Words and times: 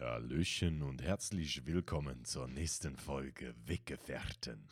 Hallöchen 0.00 0.82
und 0.82 1.02
herzlich 1.02 1.66
willkommen 1.66 2.24
zur 2.24 2.48
nächsten 2.48 2.96
Folge 2.96 3.54
Weggefährten. 3.66 4.66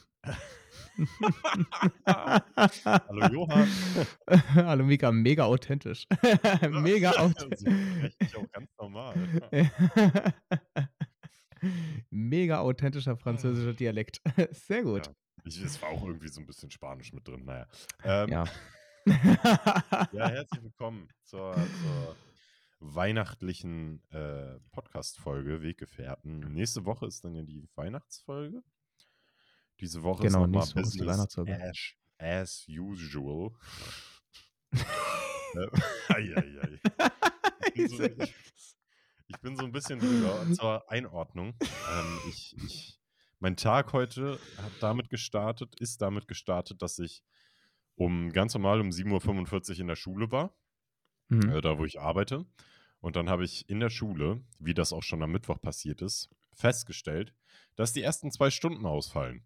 Hallo 2.06 3.26
Johann. 3.30 3.68
Hallo 4.54 4.84
Mika, 4.86 5.12
mega 5.12 5.44
authentisch. 5.44 6.06
mega 6.70 7.10
authentisch. 7.18 8.10
Ich 8.20 8.34
auch 8.36 8.50
ganz 8.52 8.70
normal. 8.78 9.14
mega 12.08 12.60
authentischer 12.60 13.18
französischer 13.18 13.74
Dialekt. 13.74 14.22
Sehr 14.52 14.82
gut. 14.82 15.08
Ja, 15.08 15.12
ich, 15.44 15.60
es 15.62 15.80
war 15.82 15.90
auch 15.90 16.06
irgendwie 16.06 16.28
so 16.28 16.40
ein 16.40 16.46
bisschen 16.46 16.70
Spanisch 16.70 17.12
mit 17.12 17.28
drin. 17.28 17.44
Naja. 17.44 17.66
Ähm, 18.02 18.30
Ja. 18.30 18.44
ja, 20.12 20.28
herzlich 20.30 20.62
willkommen 20.62 21.06
zur, 21.24 21.54
zur 21.54 22.16
weihnachtlichen 22.80 24.02
äh, 24.10 24.58
Podcast-Folge 24.72 25.62
Weggefährten. 25.62 26.40
Nächste 26.52 26.84
Woche 26.84 27.06
ist 27.06 27.24
dann 27.24 27.34
ja 27.34 27.42
die 27.42 27.68
Weihnachtsfolge. 27.74 28.62
Diese 29.80 30.02
Woche 30.02 30.24
Genau, 30.24 30.44
ist 30.44 30.52
nochmal 30.52 30.66
Business 30.84 31.06
Weihnachtsfolge. 31.06 31.60
as, 31.62 31.94
as 32.18 32.66
usual. 32.68 33.50
ei, 36.08 36.34
ei, 36.36 36.60
ei. 36.62 36.80
Ich 37.74 37.74
bin 37.74 37.88
so, 37.88 38.02
ich, 38.04 38.34
ich 39.28 39.40
bin 39.40 39.56
so 39.56 39.64
ein 39.64 39.72
bisschen 39.72 39.98
drüber. 39.98 40.46
Zur 40.52 40.90
Einordnung. 40.90 41.54
Ähm, 41.62 42.18
ich, 42.28 42.56
ich, 42.64 43.00
mein 43.40 43.56
Tag 43.56 43.92
heute 43.92 44.38
hat 44.58 44.72
damit 44.80 45.10
gestartet, 45.10 45.78
ist 45.80 46.00
damit 46.02 46.26
gestartet, 46.28 46.82
dass 46.82 46.98
ich 46.98 47.22
um 47.94 48.30
ganz 48.32 48.54
normal 48.54 48.80
um 48.80 48.88
7.45 48.90 49.70
Uhr 49.74 49.80
in 49.80 49.86
der 49.88 49.96
Schule 49.96 50.30
war 50.30 50.54
Mhm. 51.30 51.50
äh, 51.50 51.60
da 51.60 51.76
wo 51.78 51.84
ich 51.84 52.00
arbeite. 52.00 52.46
Und 53.00 53.16
dann 53.16 53.28
habe 53.28 53.44
ich 53.44 53.68
in 53.68 53.80
der 53.80 53.90
Schule, 53.90 54.42
wie 54.58 54.74
das 54.74 54.92
auch 54.92 55.02
schon 55.02 55.22
am 55.22 55.32
Mittwoch 55.32 55.60
passiert 55.60 56.02
ist, 56.02 56.28
festgestellt, 56.52 57.32
dass 57.76 57.92
die 57.92 58.02
ersten 58.02 58.32
zwei 58.32 58.50
Stunden 58.50 58.86
ausfallen. 58.86 59.44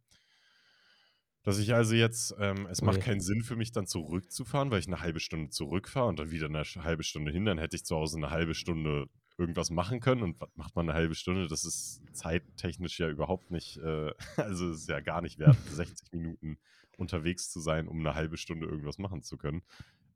Dass 1.43 1.59
ich 1.59 1.75
also 1.75 1.95
jetzt, 1.95 2.35
ähm, 2.39 2.67
es 2.71 2.83
macht 2.83 2.99
Ui. 2.99 3.03
keinen 3.03 3.21
Sinn 3.21 3.43
für 3.43 3.57
mich 3.57 3.73
dann 3.73 3.87
zurückzufahren, 3.87 4.71
weil 4.71 4.79
ich 4.79 4.87
eine 4.87 5.01
halbe 5.01 5.21
Stunde 5.21 5.51
zurückfahre 5.51 6.07
und 6.07 6.19
dann 6.19 6.31
wieder 6.31 6.47
eine 6.47 6.65
halbe 6.85 7.03
Stunde 7.03 7.33
hin, 7.33 7.45
dann 7.45 7.59
hätte 7.59 7.77
ich 7.77 7.85
zu 7.85 7.97
Hause 7.97 8.17
eine 8.17 8.31
halbe 8.31 8.55
Stunde 8.55 9.09
irgendwas 9.39 9.71
machen 9.71 10.01
können. 10.01 10.23
Und 10.23 10.41
was 10.41 10.51
macht 10.55 10.77
man 10.77 10.89
eine 10.89 10.97
halbe 10.97 11.17
Stunde? 11.17 11.49
Das 11.49 11.65
ist 11.65 12.01
zeittechnisch 12.13 12.99
ja 13.01 13.09
überhaupt 13.09 13.51
nicht, 13.51 13.77
äh, 13.79 14.13
also 14.37 14.71
es 14.71 14.83
ist 14.83 14.89
ja 14.89 15.01
gar 15.01 15.21
nicht 15.21 15.39
wert, 15.39 15.57
60 15.69 16.13
Minuten 16.13 16.59
unterwegs 16.97 17.51
zu 17.51 17.61
sein, 17.61 17.89
um 17.89 17.99
eine 18.01 18.15
halbe 18.15 18.37
Stunde 18.37 18.67
irgendwas 18.67 18.99
machen 18.99 19.23
zu 19.23 19.37
können. 19.37 19.63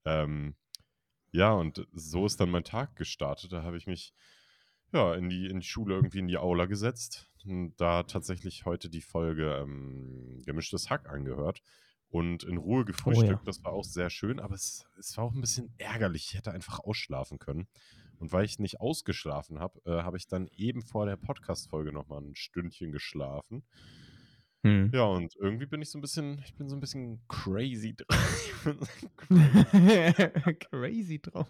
Ähm, 0.05 0.55
ja, 1.33 1.53
und 1.53 1.87
so 1.93 2.27
ist 2.27 2.41
dann 2.41 2.51
mein 2.51 2.65
Tag 2.65 2.97
gestartet. 2.97 3.53
Da 3.53 3.63
habe 3.63 3.77
ich 3.77 3.87
mich 3.87 4.13
ja 4.93 5.15
in 5.15 5.29
die, 5.29 5.47
in 5.47 5.61
die 5.61 5.67
Schule 5.67 5.95
irgendwie 5.95 6.21
in 6.21 6.29
die 6.29 6.39
Aula 6.39 6.67
gesetzt. 6.67 7.31
Und 7.45 7.75
da 7.77 8.03
tatsächlich 8.03 8.65
heute 8.65 8.89
die 8.89 9.03
Folge 9.03 9.57
ähm, 9.63 10.43
Gemischtes 10.45 10.91
Hack 10.91 11.09
angehört 11.09 11.63
und 12.09 12.45
in 12.45 12.57
Ruhe 12.57 12.85
gefrühstückt. 12.85 13.47
Das 13.47 13.63
war 13.65 13.73
auch 13.73 13.85
sehr 13.85 14.11
schön, 14.11 14.41
aber 14.41 14.55
es, 14.55 14.85
es 14.99 15.17
war 15.17 15.25
auch 15.25 15.33
ein 15.33 15.41
bisschen 15.41 15.73
ärgerlich. 15.79 16.29
Ich 16.29 16.35
hätte 16.35 16.53
einfach 16.53 16.81
ausschlafen 16.81 17.39
können. 17.39 17.69
Und 18.19 18.33
weil 18.33 18.45
ich 18.45 18.59
nicht 18.59 18.81
ausgeschlafen 18.81 19.61
habe, 19.61 19.81
äh, 19.85 20.03
habe 20.03 20.17
ich 20.17 20.27
dann 20.27 20.49
eben 20.57 20.83
vor 20.83 21.07
der 21.07 21.17
Podcast-Folge 21.17 21.93
nochmal 21.93 22.23
ein 22.23 22.35
Stündchen 22.35 22.91
geschlafen. 22.91 23.65
Hm. 24.67 24.91
Ja, 24.93 25.05
und 25.05 25.37
irgendwie 25.37 25.67
bin 25.67 25.81
ich 25.81 25.91
so 25.91 25.97
ein 25.97 26.01
bisschen, 26.01 26.43
ich 26.45 26.53
bin 26.57 26.69
so 26.69 26.75
ein 26.75 26.81
bisschen 26.81 27.21
crazy 27.29 27.95
drauf. 27.97 28.67
Crazy 30.71 31.21
drauf. 31.21 31.47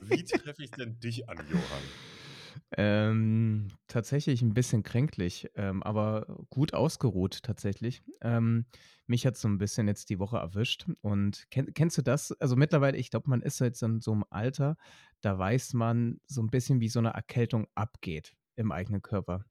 Wie 0.00 0.22
treffe 0.22 0.62
ich 0.62 0.70
denn 0.70 1.00
dich 1.00 1.28
an, 1.28 1.38
Johann? 1.50 1.82
Ähm, 2.76 3.66
tatsächlich 3.88 4.42
ein 4.42 4.54
bisschen 4.54 4.84
kränklich, 4.84 5.48
ähm, 5.56 5.82
aber 5.82 6.44
gut 6.50 6.72
ausgeruht 6.72 7.42
tatsächlich. 7.42 8.04
Ähm, 8.20 8.66
mich 9.08 9.26
hat 9.26 9.36
so 9.36 9.48
ein 9.48 9.58
bisschen 9.58 9.88
jetzt 9.88 10.08
die 10.08 10.20
Woche 10.20 10.36
erwischt. 10.36 10.86
Und 11.00 11.46
kenn, 11.50 11.74
kennst 11.74 11.98
du 11.98 12.02
das? 12.02 12.30
Also 12.40 12.54
mittlerweile, 12.54 12.96
ich 12.96 13.10
glaube, 13.10 13.28
man 13.28 13.42
ist 13.42 13.58
jetzt 13.58 13.82
in 13.82 14.00
so 14.00 14.12
einem 14.12 14.24
Alter, 14.30 14.76
da 15.20 15.36
weiß 15.36 15.74
man 15.74 16.20
so 16.26 16.42
ein 16.42 16.50
bisschen, 16.50 16.80
wie 16.80 16.88
so 16.88 17.00
eine 17.00 17.10
Erkältung 17.10 17.66
abgeht 17.74 18.36
im 18.54 18.70
eigenen 18.70 19.02
Körper. 19.02 19.44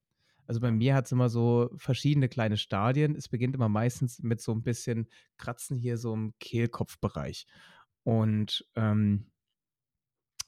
Also 0.46 0.60
bei 0.60 0.70
mir 0.70 0.94
hat 0.94 1.06
es 1.06 1.12
immer 1.12 1.28
so 1.28 1.70
verschiedene 1.76 2.28
kleine 2.28 2.56
Stadien. 2.56 3.16
Es 3.16 3.28
beginnt 3.28 3.54
immer 3.54 3.68
meistens 3.68 4.22
mit 4.22 4.40
so 4.40 4.52
ein 4.52 4.62
bisschen 4.62 5.08
Kratzen 5.36 5.76
hier 5.76 5.96
so 5.96 6.14
im 6.14 6.34
Kehlkopfbereich. 6.38 7.46
Und 8.02 8.66
ähm, 8.76 9.26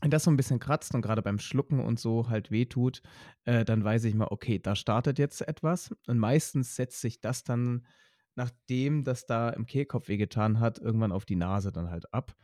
wenn 0.00 0.10
das 0.10 0.24
so 0.24 0.30
ein 0.30 0.36
bisschen 0.36 0.58
kratzt 0.58 0.94
und 0.94 1.02
gerade 1.02 1.22
beim 1.22 1.38
Schlucken 1.38 1.80
und 1.80 1.98
so 1.98 2.28
halt 2.28 2.50
wehtut, 2.50 3.02
äh, 3.44 3.64
dann 3.64 3.82
weiß 3.82 4.04
ich 4.04 4.14
mal, 4.14 4.28
okay, 4.30 4.58
da 4.58 4.76
startet 4.76 5.18
jetzt 5.18 5.40
etwas. 5.40 5.94
Und 6.06 6.18
meistens 6.18 6.76
setzt 6.76 7.00
sich 7.00 7.20
das 7.20 7.44
dann, 7.44 7.86
nachdem 8.34 9.04
das 9.04 9.26
da 9.26 9.48
im 9.50 9.64
Kehlkopf 9.64 10.08
wehgetan 10.08 10.60
hat, 10.60 10.78
irgendwann 10.78 11.12
auf 11.12 11.24
die 11.24 11.36
Nase 11.36 11.72
dann 11.72 11.90
halt 11.90 12.12
ab. 12.12 12.36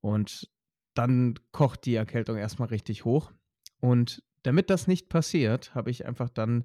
Und 0.00 0.50
dann 0.94 1.38
kocht 1.52 1.86
die 1.86 1.94
Erkältung 1.94 2.36
erstmal 2.36 2.68
richtig 2.68 3.04
hoch. 3.04 3.32
Und 3.80 4.24
damit 4.46 4.70
das 4.70 4.86
nicht 4.86 5.08
passiert, 5.08 5.74
habe 5.74 5.90
ich 5.90 6.06
einfach 6.06 6.30
dann 6.30 6.64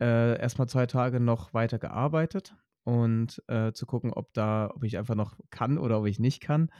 äh, 0.00 0.38
erstmal 0.38 0.68
zwei 0.68 0.86
Tage 0.86 1.20
noch 1.20 1.54
weiter 1.54 1.78
gearbeitet 1.78 2.54
und 2.84 3.42
äh, 3.48 3.72
zu 3.72 3.86
gucken, 3.86 4.12
ob 4.12 4.32
da, 4.34 4.70
ob 4.74 4.84
ich 4.84 4.98
einfach 4.98 5.14
noch 5.14 5.38
kann 5.50 5.78
oder 5.78 6.00
ob 6.00 6.06
ich 6.06 6.18
nicht 6.18 6.40
kann. 6.40 6.70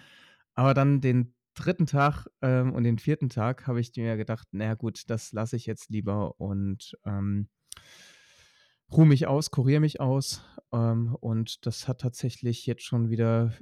Aber 0.54 0.74
dann 0.74 1.00
den 1.00 1.34
dritten 1.54 1.86
Tag 1.86 2.26
ähm, 2.42 2.72
und 2.72 2.84
den 2.84 2.98
vierten 2.98 3.28
Tag 3.28 3.66
habe 3.66 3.80
ich 3.80 3.92
mir 3.96 4.16
gedacht, 4.16 4.48
naja 4.52 4.74
gut, 4.74 5.08
das 5.08 5.32
lasse 5.32 5.56
ich 5.56 5.66
jetzt 5.66 5.88
lieber 5.88 6.38
und 6.40 6.98
ähm, 7.06 7.48
ruhe 8.92 9.06
mich 9.06 9.26
aus, 9.26 9.50
kuriere 9.50 9.80
mich 9.80 10.00
aus. 10.00 10.44
Ähm, 10.72 11.16
und 11.20 11.64
das 11.66 11.88
hat 11.88 12.00
tatsächlich 12.00 12.66
jetzt 12.66 12.82
schon 12.82 13.08
wieder 13.08 13.52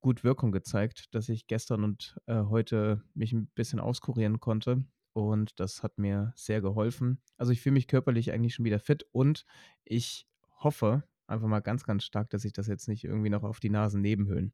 gut 0.00 0.24
Wirkung 0.24 0.50
gezeigt, 0.50 1.14
dass 1.14 1.28
ich 1.28 1.46
gestern 1.46 1.84
und 1.84 2.16
äh, 2.26 2.42
heute 2.44 3.02
mich 3.14 3.32
ein 3.32 3.48
bisschen 3.54 3.80
auskurieren 3.80 4.40
konnte. 4.40 4.84
Und 5.12 5.58
das 5.60 5.82
hat 5.82 5.98
mir 5.98 6.32
sehr 6.36 6.60
geholfen. 6.60 7.20
Also 7.36 7.52
ich 7.52 7.60
fühle 7.60 7.74
mich 7.74 7.86
körperlich 7.88 8.32
eigentlich 8.32 8.54
schon 8.54 8.64
wieder 8.64 8.78
fit 8.78 9.04
und 9.12 9.44
ich 9.84 10.26
hoffe 10.62 11.04
einfach 11.26 11.48
mal 11.48 11.60
ganz, 11.60 11.84
ganz 11.84 12.04
stark, 12.04 12.30
dass 12.30 12.42
sich 12.42 12.52
das 12.52 12.66
jetzt 12.66 12.88
nicht 12.88 13.04
irgendwie 13.04 13.30
noch 13.30 13.42
auf 13.42 13.60
die 13.60 13.70
Nasennebenhöhlen 13.70 14.52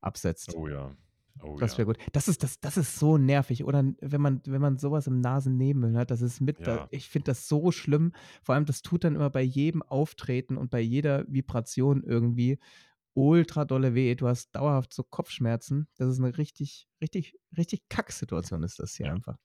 absetzt. 0.00 0.54
Oh 0.54 0.68
ja. 0.68 0.94
Oh 1.42 1.56
Das 1.58 1.72
ja. 1.72 1.78
wäre 1.78 1.86
gut. 1.86 1.98
Das 2.12 2.28
ist, 2.28 2.42
das, 2.42 2.60
das 2.60 2.76
ist 2.76 2.98
so 2.98 3.16
nervig, 3.16 3.64
oder? 3.64 3.82
Wenn 4.00 4.20
man, 4.20 4.42
wenn 4.44 4.60
man 4.60 4.78
sowas 4.78 5.06
im 5.06 5.20
Nasennebenhöhlen 5.20 5.96
hat, 5.96 6.10
das 6.10 6.20
ist 6.20 6.40
mit, 6.40 6.66
da, 6.66 6.76
Ja. 6.76 6.88
ich 6.90 7.08
finde 7.08 7.26
das 7.26 7.48
so 7.48 7.70
schlimm. 7.72 8.12
Vor 8.42 8.54
allem, 8.54 8.66
das 8.66 8.82
tut 8.82 9.04
dann 9.04 9.14
immer 9.14 9.30
bei 9.30 9.42
jedem 9.42 9.82
Auftreten 9.82 10.56
und 10.56 10.70
bei 10.70 10.80
jeder 10.80 11.24
Vibration 11.28 12.02
irgendwie 12.02 12.58
ultra 13.14 13.64
dolle 13.64 13.94
weh. 13.94 14.14
Du 14.14 14.26
hast 14.28 14.54
dauerhaft 14.54 14.92
so 14.92 15.02
Kopfschmerzen. 15.02 15.88
Das 15.96 16.08
ist 16.12 16.18
eine 16.20 16.36
richtig, 16.36 16.88
richtig, 17.00 17.36
richtig 17.56 17.88
Kacksituation 17.88 18.62
ist 18.62 18.78
das 18.78 18.94
hier 18.94 19.06
Ja. 19.06 19.12
einfach. 19.14 19.36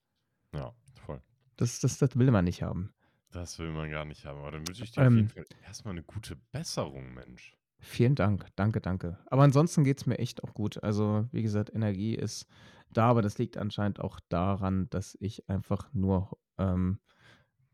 Ja, 0.54 0.72
voll. 1.04 1.20
Das, 1.56 1.80
das, 1.80 1.98
das 1.98 2.16
will 2.16 2.30
man 2.30 2.44
nicht 2.44 2.62
haben. 2.62 2.92
Das 3.30 3.58
will 3.58 3.70
man 3.70 3.90
gar 3.90 4.04
nicht 4.04 4.24
haben. 4.24 4.38
Aber 4.38 4.50
dann 4.52 4.66
wünsche 4.66 4.84
ich 4.84 4.92
dir 4.92 5.06
auf 5.06 5.12
jeden 5.12 5.18
Ähm, 5.18 5.28
Fall 5.28 5.44
erstmal 5.64 5.92
eine 5.92 6.02
gute 6.02 6.36
Besserung, 6.52 7.12
Mensch. 7.14 7.56
Vielen 7.78 8.14
Dank, 8.14 8.46
danke, 8.56 8.80
danke. 8.80 9.18
Aber 9.26 9.42
ansonsten 9.42 9.84
geht 9.84 9.98
es 9.98 10.06
mir 10.06 10.18
echt 10.18 10.42
auch 10.42 10.54
gut. 10.54 10.82
Also, 10.82 11.28
wie 11.32 11.42
gesagt, 11.42 11.74
Energie 11.74 12.14
ist 12.14 12.46
da, 12.90 13.10
aber 13.10 13.20
das 13.20 13.36
liegt 13.38 13.58
anscheinend 13.58 14.00
auch 14.00 14.18
daran, 14.28 14.88
dass 14.90 15.16
ich 15.20 15.48
einfach 15.50 15.92
nur 15.92 16.38
ähm, 16.56 16.98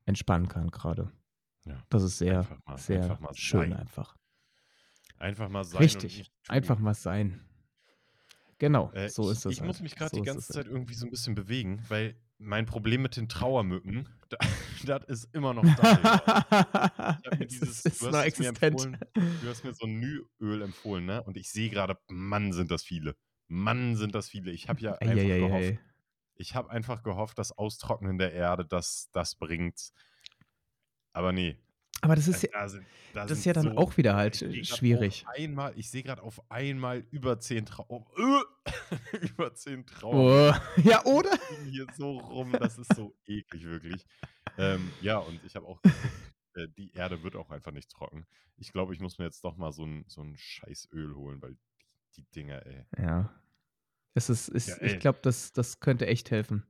entspannen 0.04 0.48
kann 0.48 0.70
gerade. 0.70 1.12
Ja. 1.64 1.80
Das 1.90 2.02
ist 2.02 2.18
sehr, 2.18 2.40
Einfach 2.40 2.58
mal, 2.66 2.78
sehr 2.78 3.02
einfach 3.04 3.34
schön 3.34 3.60
sein. 3.70 3.72
einfach. 3.74 4.16
Einfach 5.18 5.48
mal 5.48 5.62
sein 5.62 5.82
Richtig, 5.82 6.32
einfach 6.48 6.78
mal 6.80 6.94
sein. 6.94 7.40
Genau, 8.62 8.92
Äh, 8.92 9.08
so 9.08 9.28
ist 9.28 9.44
es 9.44 9.54
ich 9.54 9.60
muss 9.60 9.78
halt. 9.78 9.82
mich 9.82 9.96
gerade 9.96 10.10
So 10.14 10.22
die 10.22 10.24
ganze 10.24 10.52
Zeit 10.52 10.66
halt. 10.66 10.68
irgendwie 10.68 10.94
so 10.94 11.04
ein 11.04 11.10
bisschen 11.10 11.34
bewegen, 11.34 11.82
weil 11.88 12.14
mein 12.38 12.64
Problem 12.64 13.02
mit 13.02 13.16
den 13.16 13.28
Trauermücken, 13.28 14.08
da- 14.30 15.00
das 15.00 15.24
ist 15.24 15.34
immer 15.34 15.52
noch 15.52 15.64
da. 15.76 17.18
Ich 17.18 17.38
mir 17.38 17.46
es 17.46 17.48
dieses, 17.48 17.68
ist, 17.80 17.86
ist 17.86 18.02
du 18.02 18.06
hast 18.12 18.38
mir 18.38 18.52
du 19.40 19.48
hast 19.48 19.64
mir 19.64 19.74
so 19.74 19.84
ein 19.84 19.98
Nüöl 20.38 20.62
empfohlen, 20.62 21.04
ne? 21.06 21.24
Und 21.24 21.36
ich 21.36 21.50
sehe 21.50 21.70
gerade, 21.70 21.98
Mann, 22.06 22.52
sind 22.52 22.70
das 22.70 22.84
viele. 22.84 23.16
Mann, 23.48 23.96
sind 23.96 24.14
das 24.14 24.28
viele. 24.28 24.52
Ich 24.52 24.68
habe 24.68 24.80
ja 24.80 24.92
einfach 24.94 25.24
gehofft, 25.24 25.64
Eieieiei. 25.64 25.80
ich 26.36 26.54
habe 26.54 26.70
einfach 26.70 27.02
gehofft, 27.02 27.40
das 27.40 27.50
Austrocknen 27.50 28.16
der 28.16 28.32
Erde, 28.32 28.64
das, 28.64 29.08
das 29.12 29.34
bringt's. 29.34 29.92
Aber 31.12 31.32
nee, 31.32 31.58
Aber 32.02 32.16
das 32.16 32.28
äh, 32.28 32.30
ist 32.32 32.42
ja, 32.42 32.50
da 32.52 32.68
sind, 32.68 32.86
da 33.12 33.26
das 33.26 33.38
ist 33.38 33.44
ja 33.44 33.52
dann 33.52 33.70
so, 33.70 33.76
auch 33.76 33.96
wieder 33.96 34.10
ich 34.12 34.16
halt 34.16 34.42
äh, 34.42 34.64
schwierig. 34.64 35.24
einmal, 35.24 35.72
ich 35.78 35.90
sehe 35.90 36.02
gerade 36.02 36.22
auf 36.22 36.42
einmal 36.50 37.04
über 37.10 37.38
zehn 37.40 37.64
Trauer, 37.64 38.06
über 39.20 39.54
zehn 39.54 39.80
Oh, 39.80 39.84
Trauermücken 39.84 40.60
ja, 40.84 41.04
oder? 41.04 41.30
hier 41.64 41.86
so 41.96 42.18
rum, 42.18 42.52
das 42.52 42.78
ist 42.78 42.94
so 42.94 43.14
eklig, 43.26 43.64
wirklich. 43.64 44.04
Ähm, 44.58 44.92
ja, 45.00 45.18
und 45.18 45.42
ich 45.44 45.56
habe 45.56 45.66
auch 45.66 45.80
geguckt, 45.82 46.32
äh, 46.54 46.68
die 46.76 46.92
Erde 46.92 47.22
wird 47.22 47.36
auch 47.36 47.50
einfach 47.50 47.72
nicht 47.72 47.90
trocken. 47.90 48.26
Ich 48.56 48.72
glaube, 48.72 48.94
ich 48.94 49.00
muss 49.00 49.18
mir 49.18 49.24
jetzt 49.24 49.44
doch 49.44 49.56
mal 49.56 49.72
so 49.72 49.84
ein, 49.86 50.04
so 50.08 50.22
ein 50.22 50.36
scheiß 50.36 50.88
Öl 50.92 51.14
holen, 51.14 51.40
weil 51.40 51.54
die, 51.54 51.62
die 52.16 52.24
Dinger, 52.34 52.66
ey. 52.66 52.84
Ja. 52.98 53.32
Es 54.14 54.28
ist, 54.28 54.48
Ja, 54.48 54.54
ist 54.56 54.68
ich 54.82 54.92
ey. 54.94 54.98
glaube, 54.98 55.20
das, 55.22 55.52
das 55.52 55.80
könnte 55.80 56.06
echt 56.06 56.30
helfen. 56.30 56.66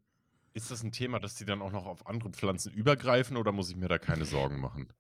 ist 0.55 0.71
das 0.71 0.83
ein 0.85 0.93
Thema, 0.93 1.19
dass 1.19 1.35
die 1.35 1.45
dann 1.47 1.63
auch 1.63 1.73
noch 1.73 1.87
auf 1.87 2.07
andere 2.07 2.31
Pflanzen 2.31 2.73
übergreifen 2.73 3.37
oder 3.37 3.51
muss 3.53 3.71
ich 3.71 3.77
mir 3.77 3.89
da 3.89 3.99
keine 3.99 4.25
Sorgen 4.27 4.61
machen? 4.61 4.93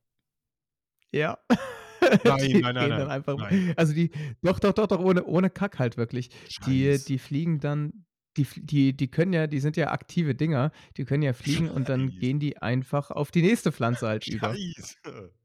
Ja. 1.13 1.39
Nein, 2.25 2.39
Die 2.39 2.61
nein, 2.61 2.75
nein, 2.75 2.89
gehen 2.89 2.99
dann 2.99 3.11
einfach 3.11 3.37
nein. 3.37 3.75
also 3.77 3.93
die 3.95 4.11
doch, 4.43 4.59
doch, 4.59 4.73
doch, 4.73 4.89
doch, 4.89 4.99
ohne 4.99 5.25
ohne 5.25 5.51
Kack 5.51 5.79
halt 5.79 5.97
wirklich. 5.97 6.31
Die 6.67 6.85
Scheiße. 6.87 7.07
die 7.07 7.19
fliegen 7.19 7.61
dann 7.61 8.05
die 8.37 8.45
die 8.57 8.97
die 8.97 9.09
können 9.09 9.33
ja 9.33 9.47
die 9.47 9.61
sind 9.61 9.77
ja 9.77 9.93
aktive 9.93 10.35
Dinger, 10.35 10.73
die 10.97 11.05
können 11.05 11.23
ja 11.23 11.33
fliegen 11.33 11.71
und 11.71 11.89
dann 11.89 12.09
Scheiße. 12.09 12.19
gehen 12.19 12.41
die 12.41 12.59
einfach 12.59 13.13
auf 13.13 13.31
die 13.31 13.43
nächste 13.43 13.71
Pflanze 13.71 14.09
halt 14.09 14.27
über. 14.27 14.55
Scheiße. 14.55 14.97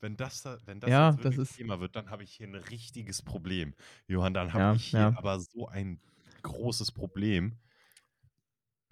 Wenn 0.00 0.16
das, 0.16 0.40
da, 0.40 0.56
wenn 0.64 0.80
das 0.80 0.88
Ja, 0.88 1.12
das 1.12 1.36
ist 1.36 1.56
Thema 1.56 1.78
wird, 1.78 1.94
dann 1.94 2.08
habe 2.08 2.22
ich 2.24 2.32
hier 2.32 2.46
ein 2.48 2.54
richtiges 2.54 3.20
Problem. 3.20 3.74
Johann, 4.06 4.32
dann 4.32 4.54
habe 4.54 4.64
ja, 4.64 4.72
ich 4.72 4.86
hier 4.86 5.00
ja. 5.00 5.12
aber 5.14 5.38
so 5.38 5.68
ein 5.68 6.00
großes 6.42 6.92
Problem. 6.92 7.58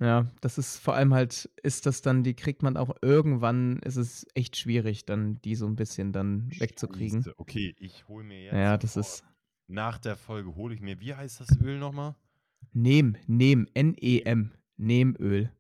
Ja, 0.01 0.29
das 0.41 0.59
ist 0.59 0.79
vor 0.79 0.95
allem 0.95 1.13
halt 1.13 1.51
ist 1.63 1.85
das 1.87 2.03
dann 2.03 2.23
die 2.23 2.35
kriegt 2.35 2.63
man 2.63 2.77
auch 2.77 2.95
irgendwann 3.03 3.81
ist 3.81 3.97
es 3.97 4.27
echt 4.35 4.57
schwierig, 4.57 5.07
dann 5.07 5.41
die 5.43 5.57
so 5.57 5.67
'n 5.67 5.75
bisschen 5.75 6.13
dann 6.13 6.51
wegzukriegen. 6.59 7.23
Scheiße. 7.23 7.35
Okay, 7.39 7.75
ich 7.79 8.07
hole 8.07 8.23
mir 8.25 8.43
jetzt 8.45 8.53
Ja, 8.55 8.77
das 8.77 8.95
sofort 8.95 9.07
ist 9.15 9.25
nach 9.67 9.99
der 9.99 10.17
Folge 10.17 10.55
hole 10.55 10.75
ich 10.75 10.81
mir, 10.81 11.01
wie 11.01 11.15
heißt 11.15 11.41
das 11.41 11.49
Öl 11.61 11.79
nochmal? 11.79 12.15
Neem, 12.73 13.17
Neem, 13.27 13.67
N-E-M, 13.75 14.53
Neemöl. 14.77 15.53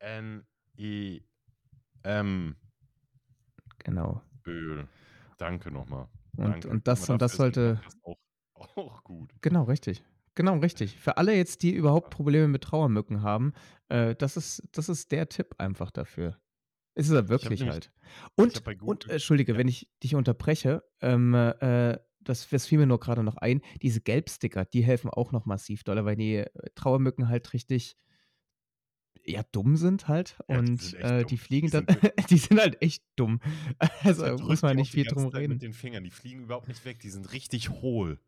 N-E-M. 0.00 1.24
Genau. 3.84 4.22
Öl. 4.46 4.86
Danke 5.38 5.70
nochmal. 5.70 6.08
Und 6.36 6.46
Danke. 6.46 6.68
und 6.68 6.86
das 6.86 7.08
und 7.08 7.20
das 7.22 7.32
ein 7.32 7.36
sollte 7.38 7.74
Podcast 7.76 7.98
auch, 8.04 8.18
auch 8.76 9.04
gut. 9.04 9.32
Genau, 9.40 9.64
richtig. 9.64 10.04
Genau, 10.34 10.58
richtig. 10.58 10.96
Für 10.96 11.16
alle 11.16 11.34
jetzt, 11.34 11.62
die 11.62 11.72
überhaupt. 11.72 12.10
Probleme 12.10 12.48
mit 12.48 12.62
Trauermücken 12.62 13.22
haben, 13.22 13.52
äh, 13.88 14.14
das 14.14 14.36
ist 14.36 14.62
das 14.72 14.88
ist 14.88 15.12
der 15.12 15.28
Tipp 15.28 15.54
einfach 15.58 15.90
dafür. 15.90 16.40
Ist 16.94 17.08
es 17.08 17.14
ja 17.14 17.28
wirklich 17.28 17.62
halt. 17.62 17.92
Und 18.36 18.62
und 18.82 19.08
äh, 19.08 19.12
entschuldige, 19.12 19.52
ja, 19.52 19.58
wenn 19.58 19.68
ich 19.68 19.88
dich 20.02 20.14
unterbreche, 20.14 20.82
ähm, 21.00 21.34
äh, 21.34 21.98
das 22.20 22.48
das 22.48 22.66
fiel 22.66 22.78
mir 22.78 22.86
nur 22.86 23.00
grade 23.00 23.22
noch 23.22 23.36
ein, 23.36 23.60
diese 23.82 24.00
Gelbsticker, 24.00 24.64
die 24.64 24.82
helfen 24.82 25.10
auch 25.10 25.32
noch 25.32 25.46
massiv 25.46 25.84
dolle, 25.84 26.04
weil 26.04 26.16
die, 26.16 26.36
äh, 26.36 26.46
Trauermücken 26.74 27.28
halt 27.28 27.52
richtig 27.52 27.96
ja, 29.24 29.42
dumm 29.52 29.76
sind 29.76 30.08
halt 30.08 30.36
ja, 30.48 30.62
die 30.62 30.70
und, 30.70 30.80
echt 30.80 30.94
äh, 30.94 31.18
die. 31.24 31.26
Die 31.26 31.36
fliegen 31.36 31.70
dann 31.70 31.86
sind 31.88 32.12
die 32.30 32.38
sind 32.38 32.60
halt 32.60 32.80
echt 32.82 33.04
dumm. 33.16 33.40
Also, 34.02 34.36
muss 34.38 34.62
man 34.62 34.76
die 34.76 34.82
nicht 34.82 34.92
die 34.92 34.98
viel 34.98 35.04
drum 35.04 35.24
mit 35.24 35.34
reden. 35.34 35.58
den 35.58 35.72
Fingern. 35.72 36.04
Die 36.04 36.10
fliegen 36.10 36.42
überhaupt 36.42 36.68
nicht 36.68 36.84
weg. 36.84 37.00
Die 37.00 37.10
sind 37.10 37.32
richtig 37.32 37.70
hohl. 37.70 38.18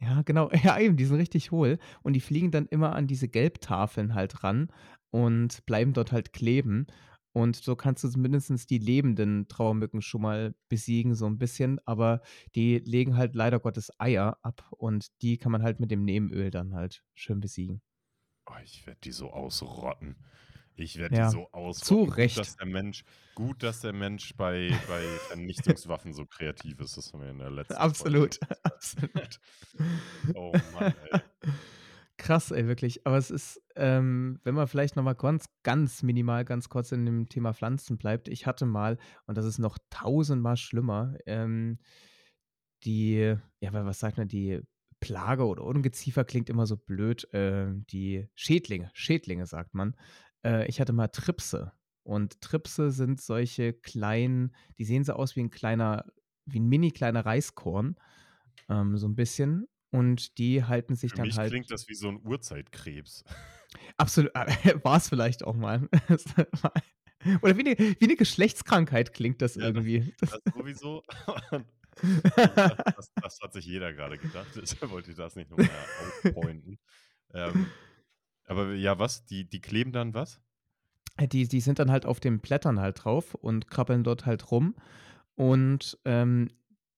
Ja, 0.00 0.22
genau. 0.22 0.50
Ja, 0.62 0.78
eben, 0.78 0.96
die 0.96 1.04
sind 1.04 1.16
richtig 1.16 1.50
hohl 1.50 1.78
und 2.02 2.12
die 2.12 2.20
fliegen 2.20 2.50
dann 2.50 2.66
immer 2.66 2.94
an 2.94 3.06
diese 3.06 3.28
Gelbtafeln 3.28 4.14
halt 4.14 4.44
ran 4.44 4.68
und 5.10 5.64
bleiben 5.66 5.92
dort 5.92 6.12
halt 6.12 6.32
kleben. 6.32 6.86
Und 7.32 7.56
so 7.56 7.76
kannst 7.76 8.02
du 8.02 8.08
zumindest 8.08 8.70
die 8.70 8.78
lebenden 8.78 9.46
Trauermücken 9.48 10.00
schon 10.00 10.22
mal 10.22 10.54
besiegen, 10.70 11.14
so 11.14 11.26
ein 11.26 11.36
bisschen, 11.38 11.78
aber 11.84 12.22
die 12.54 12.78
legen 12.78 13.16
halt 13.16 13.34
leider 13.34 13.60
Gottes 13.60 13.90
Eier 13.98 14.38
ab 14.42 14.66
und 14.70 15.08
die 15.20 15.36
kann 15.36 15.52
man 15.52 15.62
halt 15.62 15.78
mit 15.78 15.90
dem 15.90 16.04
Nebenöl 16.04 16.50
dann 16.50 16.74
halt 16.74 17.04
schön 17.14 17.40
besiegen. 17.40 17.82
Oh, 18.46 18.54
ich 18.64 18.86
werde 18.86 19.00
die 19.02 19.12
so 19.12 19.30
ausrotten. 19.32 20.16
Ich 20.76 20.96
werde 20.98 21.14
die 21.14 21.20
Ja, 21.20 21.30
so 21.30 21.44
zu 21.44 21.52
ausrotten. 21.54 22.06
Gut, 22.06 22.16
Recht. 22.18 22.38
dass 22.38 22.56
der 22.56 22.66
Mensch, 22.66 23.04
gut, 23.34 23.62
dass 23.62 23.80
der 23.80 23.92
Mensch 23.92 24.34
bei, 24.36 24.70
bei 24.88 25.02
Vernichtungswaffen 25.28 26.12
so 26.12 26.26
kreativ 26.26 26.78
ist. 26.80 26.96
Das 26.96 27.12
haben 27.12 27.22
wir 27.22 27.30
in 27.30 27.38
der 27.38 27.50
letzten 27.50 27.74
Folge 27.74 27.84
Absolut, 27.86 28.40
gesagt. 28.40 28.60
absolut. 28.64 29.40
Oh 30.34 30.52
Mann, 30.74 30.94
ey. 31.12 31.20
Krass, 32.18 32.50
ey, 32.50 32.66
wirklich. 32.66 33.06
Aber 33.06 33.18
es 33.18 33.30
ist, 33.30 33.60
ähm, 33.76 34.40
wenn 34.42 34.54
man 34.54 34.66
vielleicht 34.68 34.96
noch 34.96 35.02
mal 35.02 35.12
ganz, 35.14 35.46
ganz 35.62 36.02
minimal, 36.02 36.44
ganz 36.46 36.68
kurz 36.70 36.90
in 36.92 37.04
dem 37.04 37.28
Thema 37.28 37.52
Pflanzen 37.52 37.98
bleibt. 37.98 38.28
Ich 38.28 38.46
hatte 38.46 38.64
mal, 38.64 38.96
und 39.26 39.36
das 39.36 39.44
ist 39.44 39.58
noch 39.58 39.76
tausendmal 39.90 40.56
schlimmer, 40.56 41.14
ähm, 41.26 41.78
die, 42.84 43.34
ja, 43.60 43.72
wa- 43.72 43.84
was 43.84 44.00
sagt 44.00 44.18
man, 44.18 44.28
die 44.28 44.60
Plage 45.00 45.44
oder 45.46 45.64
Ungeziefer 45.64 46.24
klingt 46.24 46.48
immer 46.48 46.66
so 46.66 46.76
blöd. 46.76 47.28
ähm, 47.32 47.84
die 47.90 48.28
Schädlinge, 48.34 48.90
Schädlinge 48.94 49.46
sagt 49.46 49.74
man. 49.74 49.94
Äh, 50.46 50.66
ich 50.68 50.80
hatte 50.80 50.92
mal 50.94 51.08
Tripse. 51.08 51.72
Und 52.04 52.40
Tripse 52.40 52.90
sind 52.92 53.20
solche 53.20 53.72
kleinen, 53.74 54.54
die 54.78 54.84
sehen 54.84 55.04
so 55.04 55.14
aus 55.14 55.36
wie 55.36 55.42
ein 55.42 55.50
kleiner, 55.50 56.06
wie 56.46 56.60
ein 56.60 56.68
mini 56.68 56.92
kleiner 56.92 57.26
Reiskorn, 57.26 57.96
ähm, 58.70 58.96
so 58.98 59.08
ein 59.08 59.16
bisschen. 59.16 59.68
Und 59.92 60.38
die 60.38 60.64
halten 60.64 60.96
sich 60.96 61.12
Für 61.12 61.16
dann 61.16 61.34
mich 61.34 61.36
halt 61.36 61.56
klingt 61.56 61.70
das 61.72 61.88
wie 61.88 61.94
so 61.94 62.08
ein 62.08 62.20
Urzeitkrebs. 62.24 63.24
Absolut, 63.98 64.32
war 64.84 64.96
es 64.96 65.08
vielleicht 65.08 65.44
auch 65.44 65.54
mal. 65.56 65.88
Oder 67.42 67.56
wie 67.56 67.62
'ne 67.62 67.76
wie 68.00 68.06
'ne 68.06 68.16
Geschlechtskrankheit 68.16 69.12
klingt 69.12 69.42
das 69.42 69.56
Ja, 69.58 69.70
irgendwie. 69.72 70.14
Das 70.18 70.30
das 70.30 70.40
sowieso. 70.52 71.02
Das, 72.64 72.80
das, 72.94 73.10
das 73.20 73.38
hat 73.42 73.52
sich 73.52 73.64
jeder 73.66 73.92
gerade 73.92 74.18
gedacht. 74.18 74.56
Ich 74.56 74.80
wollte 74.82 75.14
das 75.14 75.36
nicht 75.36 75.50
nochmal 75.50 75.88
aufpointen. 75.94 76.78
Ähm, 77.32 77.74
aber 78.46 78.74
ja, 78.74 78.98
was? 78.98 79.24
Die, 79.26 79.48
die 79.48 79.60
kleben 79.60 79.92
dann 79.92 80.14
was? 80.14 80.40
Die 81.32 81.48
die 81.48 81.60
sind 81.60 81.78
dann 81.78 81.90
halt 81.90 82.06
auf 82.06 82.20
den 82.20 82.40
Blättern 82.40 82.80
halt 82.80 83.04
drauf 83.04 83.34
und 83.34 83.68
krabbeln 83.68 84.04
dort 84.04 84.26
halt 84.26 84.50
rum 84.50 84.74
und, 85.34 85.98
ähm, 86.04 86.48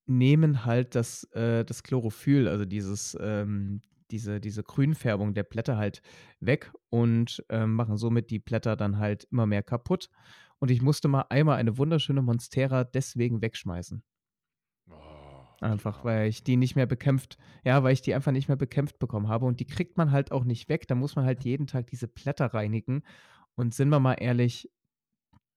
nehmen 0.06 0.64
halt 0.64 0.94
das 0.94 1.24
äh, 1.34 1.64
das 1.64 1.82
Chlorophyll, 1.82 2.48
also 2.48 2.64
dieses 2.64 3.16
ähm, 3.20 3.82
diese 4.10 4.40
diese 4.40 4.62
Grünfärbung 4.62 5.34
der 5.34 5.42
Blätter 5.44 5.76
halt 5.76 6.02
weg 6.40 6.72
und, 6.88 7.44
ähm, 7.50 7.74
machen 7.74 7.98
somit 7.98 8.30
die 8.30 8.38
Blätter 8.38 8.74
dann 8.76 8.98
halt 8.98 9.24
immer 9.30 9.46
mehr 9.46 9.62
kaputt. 9.62 10.08
Und 10.58 10.70
ich 10.70 10.82
musste 10.82 11.08
mal 11.08 11.26
einmal 11.28 11.56
eine 11.58 11.78
wunderschöne 11.78 12.22
Monstera 12.22 12.84
deswegen 12.84 13.42
wegschmeißen. 13.42 14.02
Einfach, 15.60 16.04
weil 16.04 16.28
ich 16.28 16.44
die 16.44 16.56
nicht 16.56 16.76
mehr 16.76 16.86
bekämpft 16.86 17.36
ja, 17.64 17.82
weil 17.82 17.92
ich 17.92 18.00
die 18.00 18.14
einfach 18.14 18.30
nicht 18.30 18.46
mehr 18.48 18.56
bekämpft 18.56 18.98
bekommen 19.00 19.26
habe 19.28 19.44
und 19.46 19.58
die 19.58 19.66
kriegt 19.66 19.96
man 19.96 20.12
halt 20.12 20.30
auch 20.30 20.44
nicht 20.44 20.68
weg. 20.68 20.86
Da 20.86 20.94
muss 20.94 21.16
man 21.16 21.24
halt 21.24 21.42
jeden 21.44 21.66
Tag 21.66 21.88
diese 21.88 22.06
Blätter 22.06 22.46
reinigen 22.54 23.02
und 23.56 23.74
sind 23.74 23.88
wir 23.90 23.98
mal 24.00 24.14
ehrlich, 24.14 24.70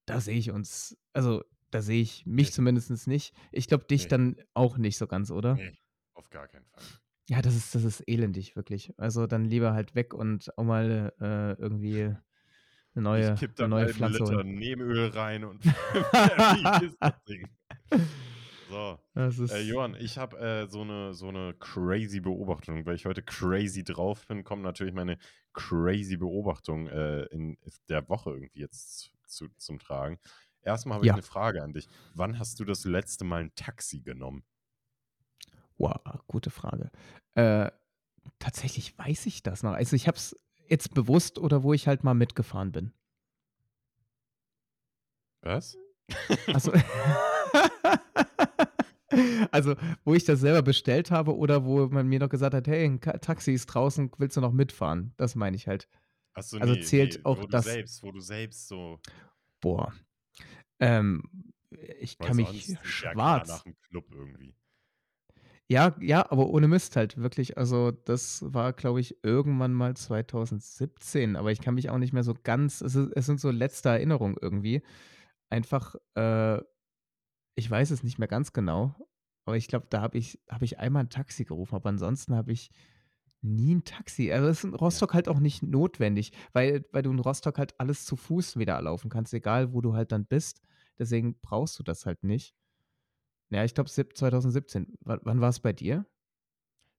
da 0.06 0.21
sehe 0.21 0.38
ich 0.38 0.51
uns 0.51 0.98
also, 1.13 1.44
da 1.71 1.81
sehe 1.81 2.01
ich 2.01 2.25
mich 2.27 2.51
Nee, 2.51 2.53
zumindest 2.53 3.07
nicht. 3.07 3.36
Ich 3.51 3.68
glaube, 3.68 3.86
dich 3.86 4.07
nee, 4.07 4.09
dann 4.09 4.38
auch 4.56 4.77
nicht 4.77 4.98
so 4.98 5.07
ganz, 5.07 5.31
oder? 5.31 5.63
nee, 5.63 5.77
auf 6.13 6.30
gar 6.30 6.48
keinen 6.48 6.65
Fall. 6.65 6.92
Ja, 7.30 7.42
das 7.42 7.56
ist 7.56 7.75
das 7.75 7.83
ist 7.83 8.01
elendig, 8.07 8.56
wirklich. 8.56 8.94
Also, 8.98 9.27
dann 9.27 9.45
lieber 9.45 9.74
halt 9.74 9.95
weg 9.95 10.13
und 10.13 10.57
auch 10.57 10.63
mal, 10.63 11.13
äh, 11.19 11.53
irgendwie 11.62 12.00
'ne 12.95 13.01
Ich 13.13 13.33
neue 13.33 13.36
kipp 13.36 13.56
'ne 13.59 13.68
dann 13.69 13.69
neue 13.69 13.88
einen 13.88 13.89
Pflanze 13.89 14.24
Liter. 14.24 14.44
Nebenöl 14.44 15.09
rein 15.09 15.43
und 15.46 15.63
fertig 16.24 16.77
ist 16.79 16.98
das 17.01 17.13
Ding. 17.27 17.50
So. 18.72 19.00
Äh, 19.54 19.62
Johann, 19.63 19.96
ich 20.00 20.18
habe 20.18 20.40
äh, 20.40 20.68
so 20.68 20.82
eine 20.82 21.13
so 21.13 21.28
eine 21.28 21.54
crazy 21.56 22.22
Beobachtung. 22.22 22.86
Weil 22.86 22.96
ich 22.96 23.06
heute 23.06 23.22
crazy 23.22 23.84
drauf 23.84 24.25
bin, 24.28 24.46
kommt 24.46 24.63
natürlich 24.63 24.94
meine 24.94 25.18
crazy 25.51 26.16
Beobachtung 26.16 26.88
äh, 26.88 27.24
in 27.25 27.58
der 27.90 28.08
Woche 28.08 28.30
irgendwie 28.32 28.62
jetzt 28.62 29.12
zu, 29.28 29.50
zum 29.58 29.78
Tragen. 29.80 30.20
Erstmal 30.62 30.96
habe 30.96 31.06
ich 31.06 31.10
Ja. 31.10 31.13
eine 31.16 31.22
Frage 31.22 31.62
an 31.62 31.74
dich. 31.74 31.90
Wann 32.13 32.40
hast 32.40 32.60
du 32.62 32.66
das 32.66 32.86
letzte 32.86 33.25
Mal 33.25 33.42
ein 33.42 33.56
Taxi 33.56 34.00
genommen? 34.00 34.46
Wow, 35.78 36.00
gute 36.28 36.50
Frage. 36.50 36.92
Äh, 37.34 37.72
tatsächlich 38.40 38.98
weiß 38.98 39.25
ich 39.25 39.44
das 39.44 39.63
noch. 39.63 39.74
Also, 39.74 39.98
ich 39.98 40.08
habe 40.08 40.18
es 40.18 40.40
jetzt 40.70 40.94
bewusst 40.94 41.40
oder 41.40 41.63
wo 41.63 41.74
ich 41.74 41.88
halt 41.88 42.06
mal 42.06 42.13
mitgefahren 42.13 42.72
bin. 42.72 42.94
Was? 45.42 45.78
Ach 46.54 46.60
so. 46.62 46.72
Also, 49.51 49.75
wo 50.06 50.13
ich 50.13 50.24
das 50.25 50.39
selber 50.41 50.62
bestellt 50.62 51.12
habe 51.12 51.36
oder 51.38 51.65
wo 51.65 51.88
man 51.88 52.08
mir 52.08 52.20
noch 52.20 52.30
gesagt 52.30 52.53
hat: 52.53 52.68
„Hey, 52.68 52.86
'n 52.86 53.00
Ka 53.00 53.18
Taxi 53.18 53.53
ist 53.53 53.68
draußen, 53.68 54.12
willst 54.18 54.38
du 54.38 54.41
noch 54.41 54.53
mitfahren?“ 54.53 55.13
Das 55.18 55.36
meine 55.36 55.56
ich 55.58 55.68
halt. 55.68 55.89
So, 56.39 56.60
Also, 56.60 56.75
nee, 56.75 56.77
zählt 56.77 57.25
nee, 57.25 57.25
auch 57.25 57.46
das 57.50 57.80
selbst, 57.80 58.03
wo 58.03 58.12
du 58.12 58.20
selbst 58.20 58.68
so, 58.68 59.00
Boah. 59.62 59.94
Ähm, 60.80 61.53
ich 62.00 62.22
kann 62.22 62.36
weil 62.36 62.38
mich 62.38 62.70
sonst 62.80 63.01
ist 63.01 63.25
ja 63.27 63.44
nach 63.44 63.63
schwarz 63.63 63.63
dem 63.63 63.77
Club 63.82 64.13
irgendwie. 64.13 64.56
Ja, 65.70 65.96
ja, 66.01 66.30
aber 66.30 66.50
ohne 66.50 66.68
Mist 66.68 66.96
halt, 66.98 67.18
wirklich. 67.18 67.58
Also, 67.58 67.91
das 67.91 68.44
war, 68.53 68.74
glaube 68.74 69.00
ich, 69.00 69.24
irgendwann 69.24 69.74
mal 69.74 69.96
2017, 69.96 71.36
aber 71.38 71.51
ich 71.51 71.62
kann 71.62 71.75
mich 71.75 71.89
auch 71.89 71.98
nicht 71.98 72.12
mehr 72.13 72.24
so 72.24 72.34
ganz 72.44 72.82
es 72.82 72.96
ist 72.96 73.12
es 73.15 73.25
sind 73.25 73.39
so 73.39 73.51
letzte 73.51 73.89
Erinnerungen 73.89 74.36
irgendwie. 74.41 74.82
Einfach, 75.50 75.96
äh 76.15 76.60
ich 77.55 77.70
weiß 77.70 77.91
es 77.91 78.03
nicht 78.03 78.20
mehr 78.20 78.27
ganz 78.27 78.53
genau, 78.53 78.96
aber 79.46 79.58
ich 79.58 79.67
glaube, 79.67 79.88
da 79.89 80.01
habe 80.01 80.17
ich 80.17 80.39
habe 80.50 80.65
ich 80.65 80.79
einmal 80.79 81.03
'n 81.03 81.10
Taxi 81.10 81.46
gerufen, 81.46 81.75
aber 81.75 81.89
ansonsten 81.89 82.36
habe 82.36 82.51
ich 82.51 82.72
nie 83.41 83.74
'n 83.74 83.84
Taxi 83.86 84.31
also, 84.31 84.48
ist 84.50 84.63
in 84.65 84.75
Ja. 84.75 84.75
Rostock 84.75 85.13
halt 85.13 85.29
auch 85.29 85.39
nicht 85.39 85.63
notwendig, 85.63 86.34
weil 86.53 86.86
weil 86.91 87.03
du 87.03 87.12
in 87.12 87.20
Rostock 87.20 87.58
halt 87.60 87.79
alles 87.79 88.05
zu 88.05 88.15
Fuß 88.17 88.58
wieder 88.58 88.81
laufen 88.81 89.10
kannst, 89.10 89.34
egal 89.34 89.74
wo 89.74 89.81
du 89.81 89.93
halt 89.96 90.12
dann 90.12 90.25
bist. 90.25 90.62
Deswegen 91.00 91.39
brauchst 91.41 91.79
du 91.79 91.84
das 91.84 92.05
halt 92.05 92.24
nicht. 92.24 92.55
Ja, 93.51 93.63
ich 93.65 93.74
glaube, 93.75 93.89
sieb 93.89 94.17
2017. 94.17 94.96
Wa 95.01 95.20
wann 95.24 95.41
war's 95.41 95.60
bei 95.62 95.74
dir? 95.74 96.05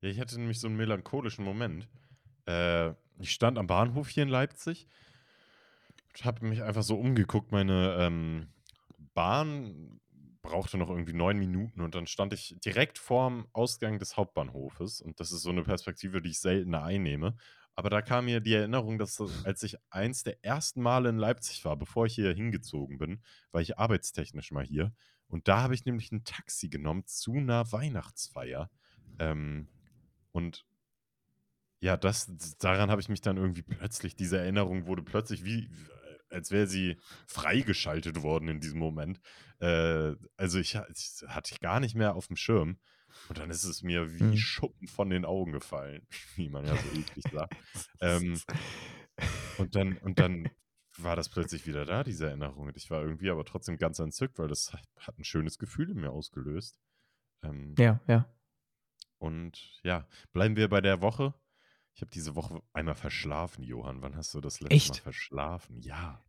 Ja, 0.03 0.09
ich 0.09 0.19
hatte 0.19 0.37
nämlich 0.39 0.59
so 0.59 0.67
'n 0.67 0.75
melancholischen 0.77 1.45
Moment. 1.45 1.89
Äh, 2.47 2.91
ich 3.21 3.33
stand 3.33 3.59
am 3.59 3.69
Bahnhof 3.69 4.09
hier 4.09 4.25
in 4.25 4.29
Leipzig 4.29 4.87
habe 6.23 6.47
mich 6.47 6.63
einfach 6.63 6.83
so 6.83 6.97
umgeguckt. 6.97 7.53
Meine 7.53 7.97
ähm, 7.99 8.49
Bahn 9.15 10.01
brauchte 10.43 10.77
noch 10.77 10.91
irgendwie 10.91 11.13
neun 11.13 11.39
Minuten 11.39 11.81
und 11.81 11.95
dann 11.95 12.07
stand 12.07 12.33
ich 12.33 12.57
direkt 12.65 12.99
vorm 12.99 13.47
Ausgang 13.53 13.99
des 13.99 14.17
Hauptbahnhofes. 14.17 15.01
Und 15.01 15.21
das 15.21 15.33
ist 15.33 15.43
so 15.43 15.51
eine 15.51 15.63
Perspektive, 15.63 16.21
die 16.21 16.31
ich 16.31 16.41
selten 16.41 16.75
einnehme. 16.75 17.37
Aber 17.75 17.89
da 17.89 18.03
kam 18.03 18.27
mir 18.27 18.41
die 18.41 18.55
Erinnerung, 18.55 18.99
dass 18.99 19.23
als 19.45 19.63
ich 19.63 19.77
eins 19.89 20.25
der 20.25 20.45
ersten 20.45 20.83
Male 20.83 21.09
in 21.09 21.17
Leipzig 21.17 21.65
war, 21.65 21.77
bevor 21.77 22.07
ich 22.07 22.15
hier 22.15 22.35
hingezogen 22.35 22.99
bin, 22.99 23.23
war 23.51 23.63
ich 23.63 23.79
arbeitstechnisch 23.79 24.51
mal 24.51 24.65
hier. 24.65 24.93
Und 25.29 25.49
da 25.49 25.63
habe 25.63 25.75
ich 25.75 25.87
nämlich 25.87 26.13
ein 26.13 26.25
Taxi 26.25 26.69
genommen 26.69 27.07
zu 27.07 27.33
einer 27.33 27.71
Weihnachtsfeier. 27.73 28.71
Ähm, 29.19 29.69
und 30.33 30.67
ja, 31.81 31.97
das, 31.97 32.31
daran 32.59 32.91
habe 32.91 33.01
ich 33.01 33.09
mich 33.09 33.23
dann 33.23 33.39
irgendwie 33.39 33.63
plötzlich, 33.63 34.15
diese 34.15 34.39
Erinnerung 34.39 34.87
wurde 34.87 35.03
plötzlich 35.03 35.45
wie, 35.45 35.71
als 36.33 36.51
wäre 36.51 36.67
sie 36.67 36.97
freigeschaltet 37.27 38.23
worden 38.23 38.49
in 38.49 38.61
diesem 38.61 38.79
Moment. 38.79 39.21
Äh, 39.61 40.15
also 40.37 40.59
ich, 40.59 40.75
ich 40.75 41.25
hatte 41.29 41.53
ich 41.53 41.61
gar 41.61 41.81
nicht 41.81 41.95
mehr 41.95 42.15
auf 42.15 42.27
dem 42.27 42.37
Schirm. 42.37 42.79
Und 43.29 43.39
dann 43.39 43.51
ist 43.51 43.65
es 43.65 43.83
mir 43.83 44.19
wie 44.19 44.23
mhm. 44.23 44.37
Schuppen 44.37 44.89
von 44.89 45.11
den 45.11 45.25
Augen 45.25 45.53
gefallen, 45.53 46.07
wie 46.37 46.49
man 46.49 46.65
ja 46.65 46.77
so 46.77 46.99
eklig 46.99 47.25
sagt. 47.31 47.55
ähm, 48.01 48.41
und 49.59 49.75
dann, 49.75 49.99
und 49.99 50.19
dann 50.19 50.49
war 50.99 51.17
das 51.17 51.29
plötzlich 51.29 51.67
wieder 51.67 51.85
da, 51.85 52.05
diese 52.05 52.27
Erinnerung. 52.27 52.69
Und 52.69 52.77
ich 52.77 52.91
war 52.91 53.03
irgendwie 53.03 53.31
aber 53.31 53.45
trotzdem 53.45 53.77
ganz 53.77 53.99
entzückt, 53.99 54.39
weil 54.39 54.49
das 54.49 54.73
hat 54.97 55.19
ein 55.19 55.25
schönes 55.25 55.59
Gefühl 55.59 55.91
in 55.91 56.01
mir 56.01 56.11
ausgelöst. 56.11 56.81
Ähm, 57.43 57.75
ja, 57.79 58.01
ja. 58.07 58.33
Und 59.19 59.81
ja, 59.85 60.09
bleiben 60.33 60.57
wir 60.57 60.69
bei 60.69 60.81
der 60.81 61.01
Woche. 61.01 61.35
Ich 61.95 62.01
habe 62.01 62.11
diese 62.11 62.35
Woche 62.35 62.63
einmal 62.73 62.95
verschlafen, 62.95 63.63
Johann. 63.65 64.03
Wann 64.03 64.17
hast 64.17 64.33
du 64.35 64.41
das 64.41 64.61
letzte 64.61 64.75
Echt? 64.75 64.89
Mal 64.91 65.01
verschlafen? 65.01 65.81
Ja. 65.81 66.25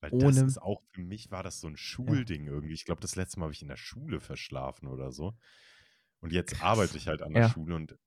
Weil 0.00 0.10
das 0.12 0.36
Ohne. 0.38 0.46
ist 0.46 0.58
auch, 0.62 0.82
für 0.92 1.02
mich 1.02 1.30
war 1.30 1.42
das 1.42 1.60
so 1.60 1.68
ein 1.68 1.76
Schulding 1.76 2.46
irgendwie. 2.46 2.72
Ich 2.72 2.86
glaube, 2.86 3.02
das 3.02 3.16
letzte 3.16 3.38
Mal 3.38 3.44
habe 3.44 3.52
ich 3.52 3.62
in 3.62 3.68
der 3.68 3.76
Schule 3.76 4.20
verschlafen 4.20 4.88
oder 4.88 5.12
so. 5.12 5.36
Und 6.20 6.32
jetzt 6.32 6.52
Krass. 6.54 6.62
arbeite 6.62 6.96
ich 6.96 7.06
halt 7.08 7.22
an 7.22 7.34
der 7.34 7.42
Ja. 7.42 7.48
Schule 7.50 7.74
und 7.74 7.98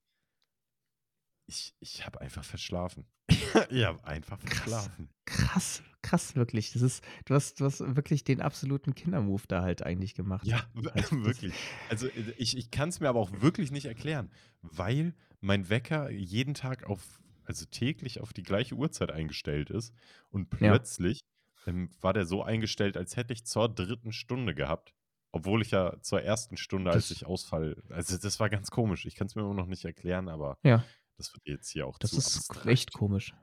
ich, 1.46 1.74
ich 1.78 2.04
habe 2.04 2.20
einfach 2.20 2.44
verschlafen. 2.44 3.06
ich 3.70 3.84
habe 3.84 4.02
einfach 4.04 4.38
Krass. 4.40 4.48
verschlafen. 4.58 5.10
Krass, 5.26 5.82
krass, 6.04 6.36
wirklich. 6.36 6.72
Das 6.72 6.82
ist, 6.82 7.02
du 7.24 7.34
hast, 7.34 7.58
du 7.60 7.64
hast 7.64 7.80
wirklich 7.80 8.22
den 8.22 8.40
absoluten 8.40 8.94
Kindermove 8.94 9.46
da 9.48 9.62
halt 9.62 9.82
eigentlich 9.82 10.14
gemacht. 10.14 10.46
Ja, 10.46 10.62
das, 10.94 11.10
wirklich. 11.10 11.54
Also 11.88 12.06
äh, 12.06 12.34
ich, 12.36 12.56
ich 12.56 12.70
kann 12.70 12.90
es 12.90 13.00
mir 13.00 13.08
aber 13.08 13.18
auch 13.18 13.32
wirklich 13.40 13.72
nicht 13.72 13.86
erklären, 13.86 14.30
weil 14.62 15.14
mein 15.40 15.68
Wecker 15.68 16.10
jeden 16.10 16.54
Tag 16.54 16.84
auf, 16.84 17.20
also 17.44 17.64
täglich 17.66 18.20
auf 18.20 18.32
die 18.32 18.42
gleiche 18.42 18.74
Uhrzeit 18.76 19.10
eingestellt 19.10 19.70
ist 19.70 19.92
und 20.30 20.52
ja, 20.52 20.70
plötzlich 20.70 21.20
ähm, 21.66 21.90
war 22.00 22.12
der 22.12 22.26
so 22.26 22.42
eingestellt, 22.42 22.96
als 22.96 23.16
hätte 23.16 23.32
ich 23.32 23.44
zur 23.44 23.68
dritten 23.68 24.12
Stunde 24.12 24.54
gehabt, 24.54 24.94
obwohl 25.32 25.62
ich 25.62 25.70
ja 25.70 26.00
zur 26.02 26.22
ersten 26.22 26.56
Stunde, 26.56 26.90
als 26.90 27.08
das, 27.08 27.16
ich 27.16 27.26
ausfall, 27.26 27.82
also 27.88 28.16
das 28.18 28.38
war 28.38 28.50
ganz 28.50 28.70
komisch. 28.70 29.06
Ich 29.06 29.16
kann 29.16 29.26
es 29.26 29.34
mir 29.34 29.42
immer 29.42 29.54
noch 29.54 29.66
nicht 29.66 29.84
erklären, 29.84 30.28
aber 30.28 30.58
ja, 30.62 30.84
das 31.16 31.32
wird 31.32 31.46
jetzt 31.46 31.70
hier 31.70 31.86
auch 31.86 31.98
das 31.98 32.12
ist 32.12 32.28
echt 32.28 32.36
abstrakt. 32.36 32.92
komisch. 32.92 33.34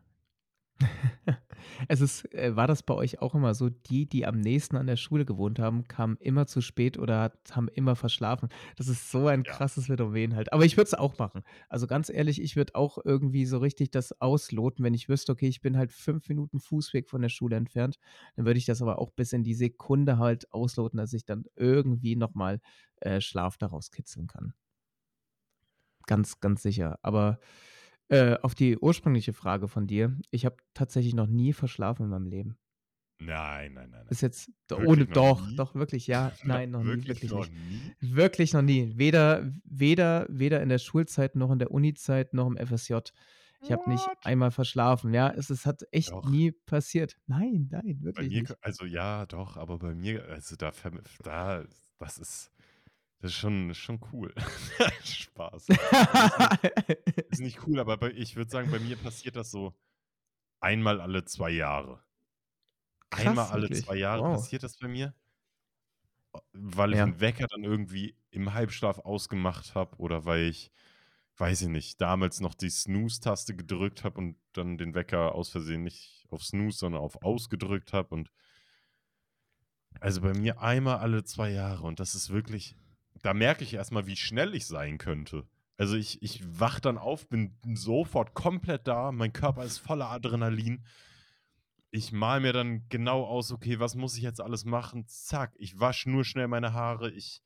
Es 1.88 2.01
ist, 2.01 2.33
äh, 2.33 2.55
war 2.55 2.67
das 2.67 2.83
bei 2.83 2.93
euch 2.93 3.21
auch 3.21 3.35
immer 3.35 3.53
so, 3.53 3.69
die, 3.69 4.07
die 4.07 4.25
am 4.25 4.39
nächsten 4.39 4.77
an 4.77 4.88
der 4.88 4.95
Schule 4.97 5.25
gewohnt 5.25 5.59
haben, 5.59 5.88
kamen 5.88 6.17
immer 6.19 6.47
zu 6.47 6.61
spät 6.61 6.97
oder 6.97 7.21
hat, 7.21 7.55
haben 7.55 7.67
immer 7.67 7.95
verschlafen? 7.95 8.50
Das 8.75 8.88
ist 8.88 9.11
so 9.11 9.27
ein 9.27 9.45
Ja. 9.45 9.45
krasses 9.47 9.85
Phänomen 9.88 10.35
halt. 10.35 10.53
Aber 10.53 10.65
ich 10.65 10.77
würde 10.77 10.88
es 10.88 10.93
auch 10.93 11.17
machen. 11.19 11.43
Also 11.69 11.88
ganz 11.88 12.09
ehrlich, 12.09 12.41
ich 12.41 12.55
würde 12.55 12.75
auch 12.75 12.97
irgendwie 13.03 13.45
so 13.45 13.59
richtig 13.59 13.91
das 13.91 14.19
ausloten, 14.21 14.83
wenn 14.83 14.93
ich 14.93 15.09
wüsste, 15.09 15.31
okay, 15.31 15.47
ich 15.47 15.61
bin 15.61 15.77
halt 15.77 15.91
fünf 15.91 16.27
Minuten 16.29 16.59
Fußweg 16.59 17.09
von 17.09 17.21
der 17.21 17.29
Schule 17.29 17.55
entfernt, 17.55 17.97
dann 18.35 18.45
würde 18.45 18.57
ich 18.57 18.65
das 18.65 18.81
aber 18.81 19.00
auch 19.00 19.11
bis 19.11 19.33
in 19.33 19.43
die 19.43 19.53
Sekunde 19.55 20.17
halt 20.17 20.51
ausloten, 20.51 20.97
dass 20.97 21.13
ich 21.13 21.25
dann 21.25 21.45
irgendwie 21.55 22.15
nochmal 22.15 22.59
äh, 22.97 23.21
Schlaf 23.21 23.57
daraus 23.57 23.91
kitzeln 23.91 24.27
kann. 24.27 24.53
Ganz, 26.07 26.39
ganz 26.39 26.61
sicher. 26.63 27.00
Aber 27.03 27.39
äh, 28.12 28.38
auf 28.41 28.56
die 28.56 28.77
ursprüngliche 28.77 29.32
Frage 29.34 29.70
von 29.70 29.88
dir, 29.88 30.18
ich 30.32 30.46
habe 30.46 30.58
tatsächlich 30.74 31.13
noch 31.13 31.27
nie 31.27 31.53
verschlafen 31.53 32.03
in 32.03 32.10
meinem 32.10 32.27
Leben. 32.27 32.58
Nein, 33.20 33.74
nein, 33.74 33.89
nein. 33.91 34.06
Ist 34.10 34.22
jetzt 34.22 34.51
ohne 34.72 35.08
Wirklich 35.08 35.10
noch 35.10 35.13
doch, 35.13 35.48
nie? 35.48 35.56
doch 35.56 35.75
wirklich, 35.75 36.08
ja, 36.08 36.34
nein, 36.44 36.72
noch 36.72 36.84
nie, 36.84 36.89
Wirklich 36.89 37.22
wirklich 37.22 37.32
noch 37.32 37.48
nicht. 37.48 37.53
nie? 37.53 37.96
Wirklich 38.01 38.53
noch 38.53 38.63
nie. 38.63 38.98
Weder, 38.98 39.50
weder, 39.63 40.25
weder 40.30 40.62
in 40.62 40.70
der 40.70 40.80
Schulzeit 40.80 41.36
noch 41.36 41.51
in 41.51 41.60
der 41.60 41.72
Uni-Zeit 41.72 42.34
noch 42.34 42.48
im 42.48 42.58
FSJ. 42.58 42.96
Ich 43.63 43.72
habe 43.72 43.89
nicht 43.89 44.08
einmal 44.24 44.51
verschlafen. 44.51 45.13
Ja, 45.13 45.30
es, 45.30 45.51
es 45.51 45.65
hat 45.68 45.84
echt 45.91 46.12
Doch. 46.12 46.27
nie 46.27 46.51
passiert. 46.51 47.18
Nein, 47.27 47.70
nein, 47.72 48.00
wirklich 48.01 48.30
mir, 48.30 48.41
nicht. 48.41 48.56
also 48.60 48.86
ja, 48.86 49.27
doch, 49.27 49.56
aber 49.56 49.77
bei 49.77 49.94
mir, 49.94 50.27
also 50.27 50.56
da, 50.56 50.72
da 51.24 51.63
das 52.00 52.18
ist, 52.18 52.51
das 53.22 53.32
ist 53.32 53.38
schon, 53.38 53.70
ist 53.70 53.78
schon 53.78 54.00
cool. 54.12 54.34
Spaß. 55.04 55.70
Ist 55.70 55.80
nicht, 56.63 57.18
ist 57.32 57.42
nicht 57.42 57.68
cool, 57.68 57.80
aber 57.80 57.98
bei, 57.98 58.12
ich 58.12 58.36
würde 58.36 58.50
sagen, 58.51 58.70
bei 58.72 58.80
mir 58.80 58.98
passiert 58.98 59.36
das 59.36 59.51
so 59.51 59.74
einmal 60.60 61.00
alle 61.01 61.24
zwei 61.25 61.51
Jahre. 61.51 62.04
Einmal 63.12 63.36
Krass, 63.46 63.51
alle 63.51 63.62
wirklich. 63.63 63.86
zwei 63.86 63.96
Jahre 63.96 64.22
Wow. 64.24 64.36
passiert 64.36 64.63
das 64.63 64.78
bei 64.78 64.88
mir, 64.88 65.13
weil 66.54 66.92
ich 66.94 66.98
Ja. 66.98 67.04
einen 67.04 67.20
Wecker 67.20 67.48
dann 67.48 67.63
irgendwie 67.63 68.16
im 68.32 68.54
Halbschlaf 68.54 69.00
ausgemacht 69.00 69.75
habe 69.75 69.98
oder 69.98 70.25
weil 70.25 70.44
ich, 70.48 70.72
weiß 71.38 71.63
ich 71.63 71.68
nicht, 71.68 72.00
damals 72.00 72.40
noch 72.40 72.54
die 72.56 72.70
Snooze-Taste 72.70 73.56
gedrückt 73.56 74.04
habe 74.04 74.20
und 74.20 74.38
dann 74.54 74.78
den 74.78 74.94
Wecker 74.96 75.36
aus 75.36 75.50
Versehen 75.50 75.84
nicht 75.84 76.25
auf 76.30 76.44
Snooze, 76.44 76.78
sondern 76.80 77.01
auf 77.01 77.22
Aus 77.24 77.50
gedrückt 77.50 77.94
habe 77.94 78.16
und 78.16 78.32
also 80.00 80.22
bei 80.22 80.34
mir 80.34 80.62
einmal 80.62 80.98
alle 80.98 81.24
zwei 81.25 81.50
Jahre 81.51 81.84
und 81.84 82.00
das 82.00 82.16
ist 82.16 82.30
wirklich, 82.30 82.78
da 83.22 83.34
merke 83.34 83.63
ich 83.63 83.74
erstmal, 83.74 84.08
wie 84.08 84.16
schnell 84.16 84.56
ich 84.56 84.66
sein 84.66 84.98
könnte. 84.98 85.48
Also 85.78 85.96
ich, 85.96 86.22
ich 86.22 86.42
wach 86.60 86.80
dann 86.80 86.98
auf, 86.98 87.28
bin 87.28 87.56
sofort 87.74 88.34
komplett 88.34 88.88
da, 88.88 89.12
mein 89.12 89.34
Körper 89.34 89.63
ist 89.63 89.80
voller 89.80 90.10
Adrenalin. 90.10 90.86
Ich 91.90 92.12
mal 92.12 92.40
mir 92.40 92.54
dann 92.54 92.88
genau 92.90 93.24
aus, 93.25 93.51
okay, 93.51 93.80
was 93.80 93.96
muss 93.96 94.16
ich 94.16 94.24
jetzt 94.24 94.40
alles 94.40 94.63
machen? 94.63 95.08
Zack, 95.08 95.54
ich 95.58 95.80
wasche 95.80 96.10
nur 96.10 96.24
schnell 96.24 96.48
meine 96.48 96.74
Haare, 96.74 97.12
ich 97.12 97.42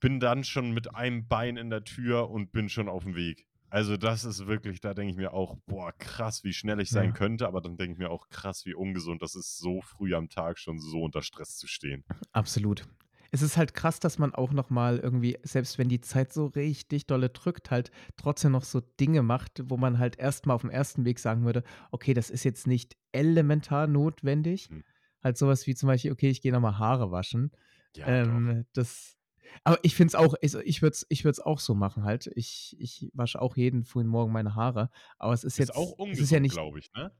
bin 0.00 0.20
dann 0.20 0.44
schon 0.44 0.72
mit 0.72 0.94
einem 0.94 1.26
Bein 1.26 1.56
in 1.56 1.70
der 1.70 1.82
Tür 1.84 2.30
und 2.30 2.52
bin 2.52 2.68
schon 2.68 2.88
auf 2.88 3.04
dem 3.04 3.14
Weg. 3.14 3.46
Also 3.70 3.96
das 3.96 4.24
ist 4.24 4.46
wirklich, 4.46 4.80
da 4.80 4.94
denke 4.94 5.10
ich 5.10 5.16
mir 5.16 5.32
auch, 5.32 5.56
boah, 5.66 5.92
krass, 5.92 6.44
wie 6.44 6.52
schnell 6.52 6.78
ich 6.78 6.90
sein 6.90 7.06
Ja. 7.06 7.12
könnte, 7.12 7.48
aber 7.48 7.60
dann 7.60 7.76
denke 7.76 7.94
ich 7.94 7.98
mir 7.98 8.10
auch, 8.10 8.28
krass, 8.28 8.66
wie 8.66 8.74
ungesund 8.74 9.22
das 9.22 9.34
ist, 9.34 9.58
so 9.58 9.80
früh 9.80 10.14
am 10.14 10.28
Tag 10.28 10.58
schon 10.58 10.78
so 10.78 11.02
unter 11.02 11.22
Stress 11.22 11.56
zu 11.56 11.66
stehen. 11.66 12.04
Absolut. 12.32 12.86
Es 13.34 13.42
ist 13.42 13.56
halt 13.56 13.74
krass, 13.74 13.98
dass 13.98 14.18
man 14.18 14.32
auch 14.32 14.52
noch 14.52 14.70
mal 14.70 15.00
irgendwie, 15.00 15.36
selbst 15.42 15.76
wenn 15.76 15.88
die 15.88 16.00
Zeit 16.00 16.32
so 16.32 16.46
richtig 16.46 17.08
dolle 17.08 17.30
drückt, 17.30 17.72
halt 17.72 17.90
trotzdem 18.16 18.52
noch 18.52 18.62
so 18.62 18.80
Dinge 18.80 19.24
macht, 19.24 19.60
wo 19.68 19.76
man 19.76 19.98
halt 19.98 20.16
erstmal 20.20 20.54
auf 20.54 20.60
dem 20.60 20.70
ersten 20.70 21.04
Weg 21.04 21.18
sagen 21.18 21.44
würde, 21.44 21.64
okay, 21.90 22.14
das 22.14 22.30
ist 22.30 22.44
jetzt 22.44 22.68
nicht 22.68 22.96
elementar 23.10 23.88
notwendig. 23.88 24.68
Hm. 24.68 24.84
Halt 25.20 25.36
sowas 25.36 25.66
wie 25.66 25.74
zum 25.74 25.88
Beispiel, 25.88 26.12
okay, 26.12 26.30
ich 26.30 26.42
gehe 26.42 26.52
nochmal 26.52 26.78
Haare 26.78 27.10
waschen. 27.10 27.50
Ja. 27.96 28.06
Ähm, 28.06 28.66
das, 28.72 29.16
aber 29.64 29.80
ich 29.82 29.96
finde 29.96 30.10
es 30.10 30.14
auch, 30.14 30.36
ich, 30.40 30.54
ich 30.54 30.80
würde 30.80 30.94
es 30.94 31.04
ich 31.08 31.24
würd's 31.24 31.40
auch 31.40 31.58
so 31.58 31.74
machen 31.74 32.04
halt. 32.04 32.30
Ich, 32.36 32.76
ich 32.78 33.10
wasche 33.14 33.42
auch 33.42 33.56
jeden 33.56 33.82
frühen 33.82 34.06
Morgen 34.06 34.30
meine 34.30 34.54
Haare. 34.54 34.90
Aber 35.18 35.32
es 35.32 35.42
ist 35.42 35.54
Ist 35.54 35.58
jetzt, 35.58 35.74
auch 35.74 35.98
es 35.98 36.20
ist 36.20 36.30
ja 36.30 36.38
ungesund, 36.38 36.42
nicht 36.42 36.52
glaube 36.52 36.78
ich, 36.78 36.92
ne? 36.92 37.10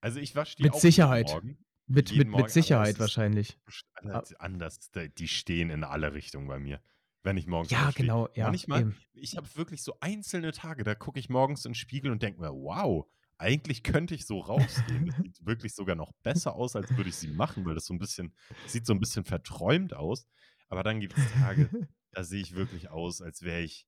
Also 0.00 0.20
ich 0.20 0.36
wasche 0.36 0.54
die 0.54 0.62
mit 0.62 0.74
auch 0.74 0.78
Sicherheit. 0.78 1.30
Morgen. 1.30 1.58
Mit, 1.88 2.10
mit, 2.10 2.28
Morgen, 2.28 2.30
mit 2.30 2.40
aber 2.40 2.48
Sicherheit 2.48 2.94
ist 2.94 3.00
wahrscheinlich. 3.00 3.58
Ah, 4.02 4.22
anders. 4.38 4.90
Die 5.18 5.28
stehen 5.28 5.70
in 5.70 5.84
alle 5.84 6.12
Richtungen 6.12 6.48
bei 6.48 6.58
mir, 6.58 6.80
wenn 7.22 7.36
ich 7.36 7.46
morgens 7.46 7.70
Ja, 7.70 7.90
genau, 7.94 8.28
ja, 8.34 8.48
Manchmal, 8.48 8.80
eben. 8.82 8.96
ich 9.12 9.36
habe 9.36 9.48
wirklich 9.54 9.82
so 9.82 9.96
einzelne 10.00 10.52
Tage, 10.52 10.82
da 10.82 10.94
gucke 10.94 11.20
ich 11.20 11.28
morgens 11.28 11.64
in 11.64 11.70
den 11.70 11.74
Spiegel 11.76 12.10
und 12.10 12.22
denke 12.22 12.40
mir, 12.40 12.52
wow, 12.52 13.06
eigentlich 13.38 13.82
könnte 13.82 14.14
ich 14.14 14.26
so 14.26 14.40
rausgehen. 14.40 15.06
Das 15.06 15.16
sieht 15.18 15.46
wirklich 15.46 15.74
sogar 15.74 15.94
noch 15.94 16.12
besser 16.22 16.54
aus, 16.56 16.74
als 16.74 16.90
würde 16.96 17.10
ich 17.10 17.16
sie 17.16 17.28
machen, 17.28 17.64
weil 17.64 17.74
das 17.74 17.86
so 17.86 17.94
ein 17.94 17.98
bisschen, 17.98 18.34
sieht 18.66 18.86
so 18.86 18.92
ein 18.92 19.00
bisschen 19.00 19.24
verträumt 19.24 19.94
aus. 19.94 20.26
Aber 20.68 20.82
dann 20.82 21.00
gibt 21.00 21.16
es 21.16 21.32
Tage, 21.32 21.68
da 22.12 22.24
sehe 22.24 22.40
ich 22.40 22.54
wirklich 22.54 22.90
aus, 22.90 23.20
als 23.22 23.42
wäre 23.42 23.60
ich, 23.60 23.86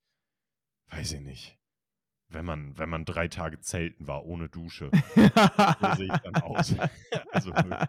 weiß 0.88 1.12
ich 1.12 1.20
nicht, 1.20 1.57
wenn 2.28 2.44
man, 2.44 2.76
wenn 2.78 2.88
man 2.88 3.04
drei 3.04 3.28
Tage 3.28 3.60
zelten 3.60 4.06
war 4.06 4.24
ohne 4.24 4.48
Dusche. 4.48 4.90
So 5.14 5.20
sehe 5.96 6.12
ich 6.12 6.20
dann 6.20 6.36
aus. 6.42 6.74
also 7.32 7.54
wirklich 7.54 7.88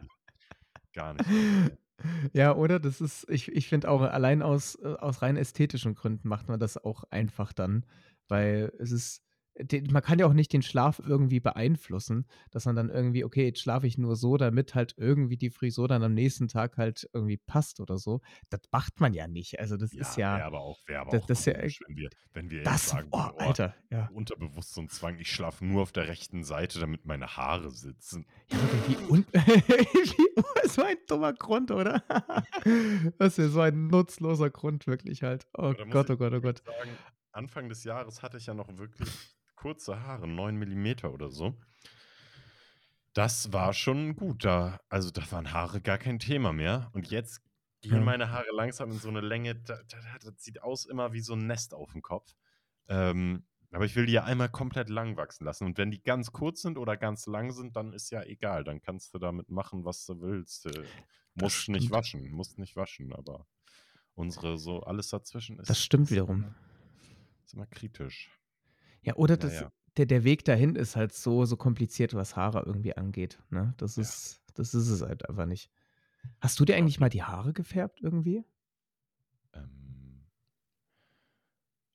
gar 0.93 1.13
nicht. 1.13 1.77
Ja, 2.33 2.55
oder? 2.55 2.79
Das 2.79 3.01
ist, 3.01 3.29
ich, 3.29 3.51
ich 3.51 3.67
finde 3.67 3.89
auch, 3.89 4.01
allein 4.01 4.41
aus, 4.41 4.75
äh, 4.75 4.95
aus 4.95 5.21
rein 5.21 5.35
ästhetischen 5.35 5.95
Gründen 5.95 6.27
macht 6.27 6.47
man 6.47 6.59
das 6.59 6.77
auch 6.77 7.03
einfach 7.09 7.51
dann. 7.51 7.85
Weil 8.27 8.71
es 8.79 8.91
ist, 8.91 9.23
man 9.91 10.01
kann 10.03 10.19
ja 10.19 10.25
auch 10.27 10.33
nicht 10.33 10.53
den 10.53 10.61
Schlaf 10.61 10.99
irgendwie 11.05 11.39
beeinflussen, 11.39 12.25
dass 12.51 12.65
man 12.65 12.75
dann 12.75 12.89
irgendwie: 12.89 13.23
„Okay, 13.25 13.45
jetzt 13.45 13.59
schlafe 13.61 13.87
ich 13.87 13.97
nur 13.97 14.15
so, 14.15 14.37
damit 14.37 14.75
halt 14.75 14.93
irgendwie 14.97 15.37
die 15.37 15.49
Frisur 15.49 15.87
dann 15.87 16.03
am 16.03 16.13
nächsten 16.13 16.47
Tag 16.47 16.77
halt 16.77 17.09
irgendwie 17.13 17.37
passt 17.37 17.79
oder 17.79 17.97
so.“ 17.97 18.21
Das 18.49 18.61
macht 18.71 18.99
man 18.99 19.13
ja 19.13 19.27
nicht. 19.27 19.59
Also, 19.59 19.77
das 19.77 19.95
ist 19.95 20.15
Ja, 20.27 20.37
ja 20.37 20.45
aber 20.45 20.61
auch 20.61 20.79
wäre 20.87 21.01
aber 21.01 21.11
da 21.11 21.17
auch 21.17 21.27
das 21.27 21.39
ist 21.41 21.45
ja 21.47 21.53
komisch, 21.53 21.81
wenn 21.87 21.95
wir 21.97 22.09
wenn 22.33 22.49
wir 22.51 22.63
das 22.63 22.81
sagen 22.81 23.11
oh, 23.11 23.29
„Oh, 23.33 23.33
Alter, 23.37 23.75
ja. 23.91 24.09
unterbewusst 24.09 24.73
so 24.73 24.81
'n 24.81 24.89
Zwang, 24.89 25.19
ich 25.19 25.31
schlafe 25.31 25.65
nur 25.65 25.83
auf 25.83 25.91
der 25.93 26.07
rechten 26.07 26.43
Seite, 26.43 26.79
damit 26.79 27.05
meine 27.05 27.37
Haare 27.37 27.71
sitzen.“ 27.71 28.27
Ja, 28.51 28.61
wirklich, 28.61 28.87
wie 28.87 28.99
un 29.07 29.25
wie 29.33 30.67
so 30.67 30.83
ein 30.83 30.97
dummer 31.07 31.33
Grund, 31.33 31.71
oder? 31.71 32.03
Das 33.17 33.37
ist 33.37 33.37
ja 33.37 33.49
so 33.49 33.61
ein 33.61 33.87
nutzloser 33.87 34.49
Grund 34.49 34.87
wirklich 34.87 35.23
halt. 35.23 35.47
Oh 35.53 35.73
Aber 35.73 35.85
Gott, 35.89 36.09
oh 36.09 36.17
Gott, 36.17 36.33
oh 36.33 36.41
Gott. 36.41 36.63
sagen, 36.65 36.99
Anfang 37.31 37.69
des 37.69 37.83
Jahres 37.83 38.21
hatte 38.23 38.37
ich 38.37 38.45
ja 38.47 38.53
noch 38.53 38.77
wirklich 38.77 39.19
kurze 39.61 40.01
Haare, 40.01 40.27
9 40.27 40.55
Millimeter 40.57 41.13
oder 41.13 41.29
so. 41.31 41.55
Das 43.15 43.51
war 43.53 43.73
schon 43.73 44.15
gut. 44.15 44.45
Da 44.45 44.79
also, 44.89 45.09
da 45.11 45.29
waren 45.31 45.51
Haare 45.51 45.81
gar 45.81 45.97
kein 45.97 46.19
Thema 46.19 46.53
mehr. 46.53 46.89
Und 46.93 47.09
jetzt 47.09 47.41
gehen 47.81 48.03
meine 48.03 48.31
Haare 48.31 48.51
langsam 48.53 48.91
in 48.91 48.99
so 48.99 49.09
'ne 49.09 49.21
Länge, 49.21 49.55
da 49.55 49.81
da 49.87 49.97
das 50.21 50.43
sieht 50.43 50.61
aus 50.61 50.85
immer 50.85 51.11
wie 51.13 51.21
so 51.21 51.33
'n 51.33 51.47
Nest 51.47 51.73
aufm 51.73 52.01
Kopf. 52.01 52.33
Ähm, 52.87 53.47
aber 53.71 53.85
ich 53.85 53.95
will 53.95 54.05
die 54.07 54.13
ja 54.13 54.23
einmal 54.25 54.49
komplett 54.49 54.89
lang 54.89 55.17
wachsen 55.17 55.45
lassen. 55.45 55.65
Und 55.65 55.77
wenn 55.77 55.91
die 55.91 56.03
ganz 56.03 56.31
kurz 56.31 56.61
sind 56.61 56.77
oder 56.77 56.97
ganz 56.97 57.27
lang 57.27 57.51
sind, 57.51 57.75
dann 57.75 57.93
ist 57.93 58.09
ja 58.11 58.23
egal. 58.23 58.63
Dann 58.63 58.81
kannst 58.81 59.13
du 59.13 59.19
damit 59.19 59.49
machen, 59.51 59.85
was 59.85 60.05
du 60.05 60.21
willst. 60.21 60.65
Äh, 60.67 60.91
Das 61.37 61.51
musst 61.51 61.67
nicht 61.69 61.89
stimmt. 61.89 61.91
waschen 61.91 62.31
musst 62.31 62.57
nicht 62.59 62.75
waschen, 62.75 63.13
aber 63.13 63.47
unsere 64.15 64.57
so 64.59 64.81
alles 64.83 65.09
dazwischen 65.09 65.59
Das 65.65 65.77
ist 65.77 65.83
stimmt 65.83 66.09
ist 66.09 66.11
wiederum. 66.11 66.45
ist 67.45 67.53
immer 67.53 67.67
kritisch. 67.67 68.38
Ja, 69.03 69.15
oder 69.15 69.37
das 69.37 69.63
ja. 69.63 69.71
der 69.97 70.05
der 70.05 70.23
Weg 70.23 70.45
dahin 70.45 70.75
ist 70.75 70.95
halt 70.95 71.13
so 71.13 71.45
so 71.45 71.57
kompliziert, 71.57 72.13
was 72.13 72.35
Haare 72.35 72.63
irgendwie 72.65 72.95
angeht, 72.95 73.39
ne? 73.49 73.73
Das 73.77 73.97
Ja. 73.97 74.13
ist 74.13 74.41
das 74.55 74.73
ist 74.73 74.89
es 74.89 75.01
halt 75.01 75.27
einfach 75.29 75.45
nicht. 75.45 75.71
Hast 76.41 76.59
du 76.59 76.65
dir 76.65 76.75
Auf 76.77 76.77
eigentlich 76.77 76.99
mal 76.99 77.09
jeden 77.09 77.09
die 77.09 77.23
Haare 77.23 77.53
gefärbt 77.53 78.01
irgendwie? 78.01 78.45
Ähm. 79.53 80.29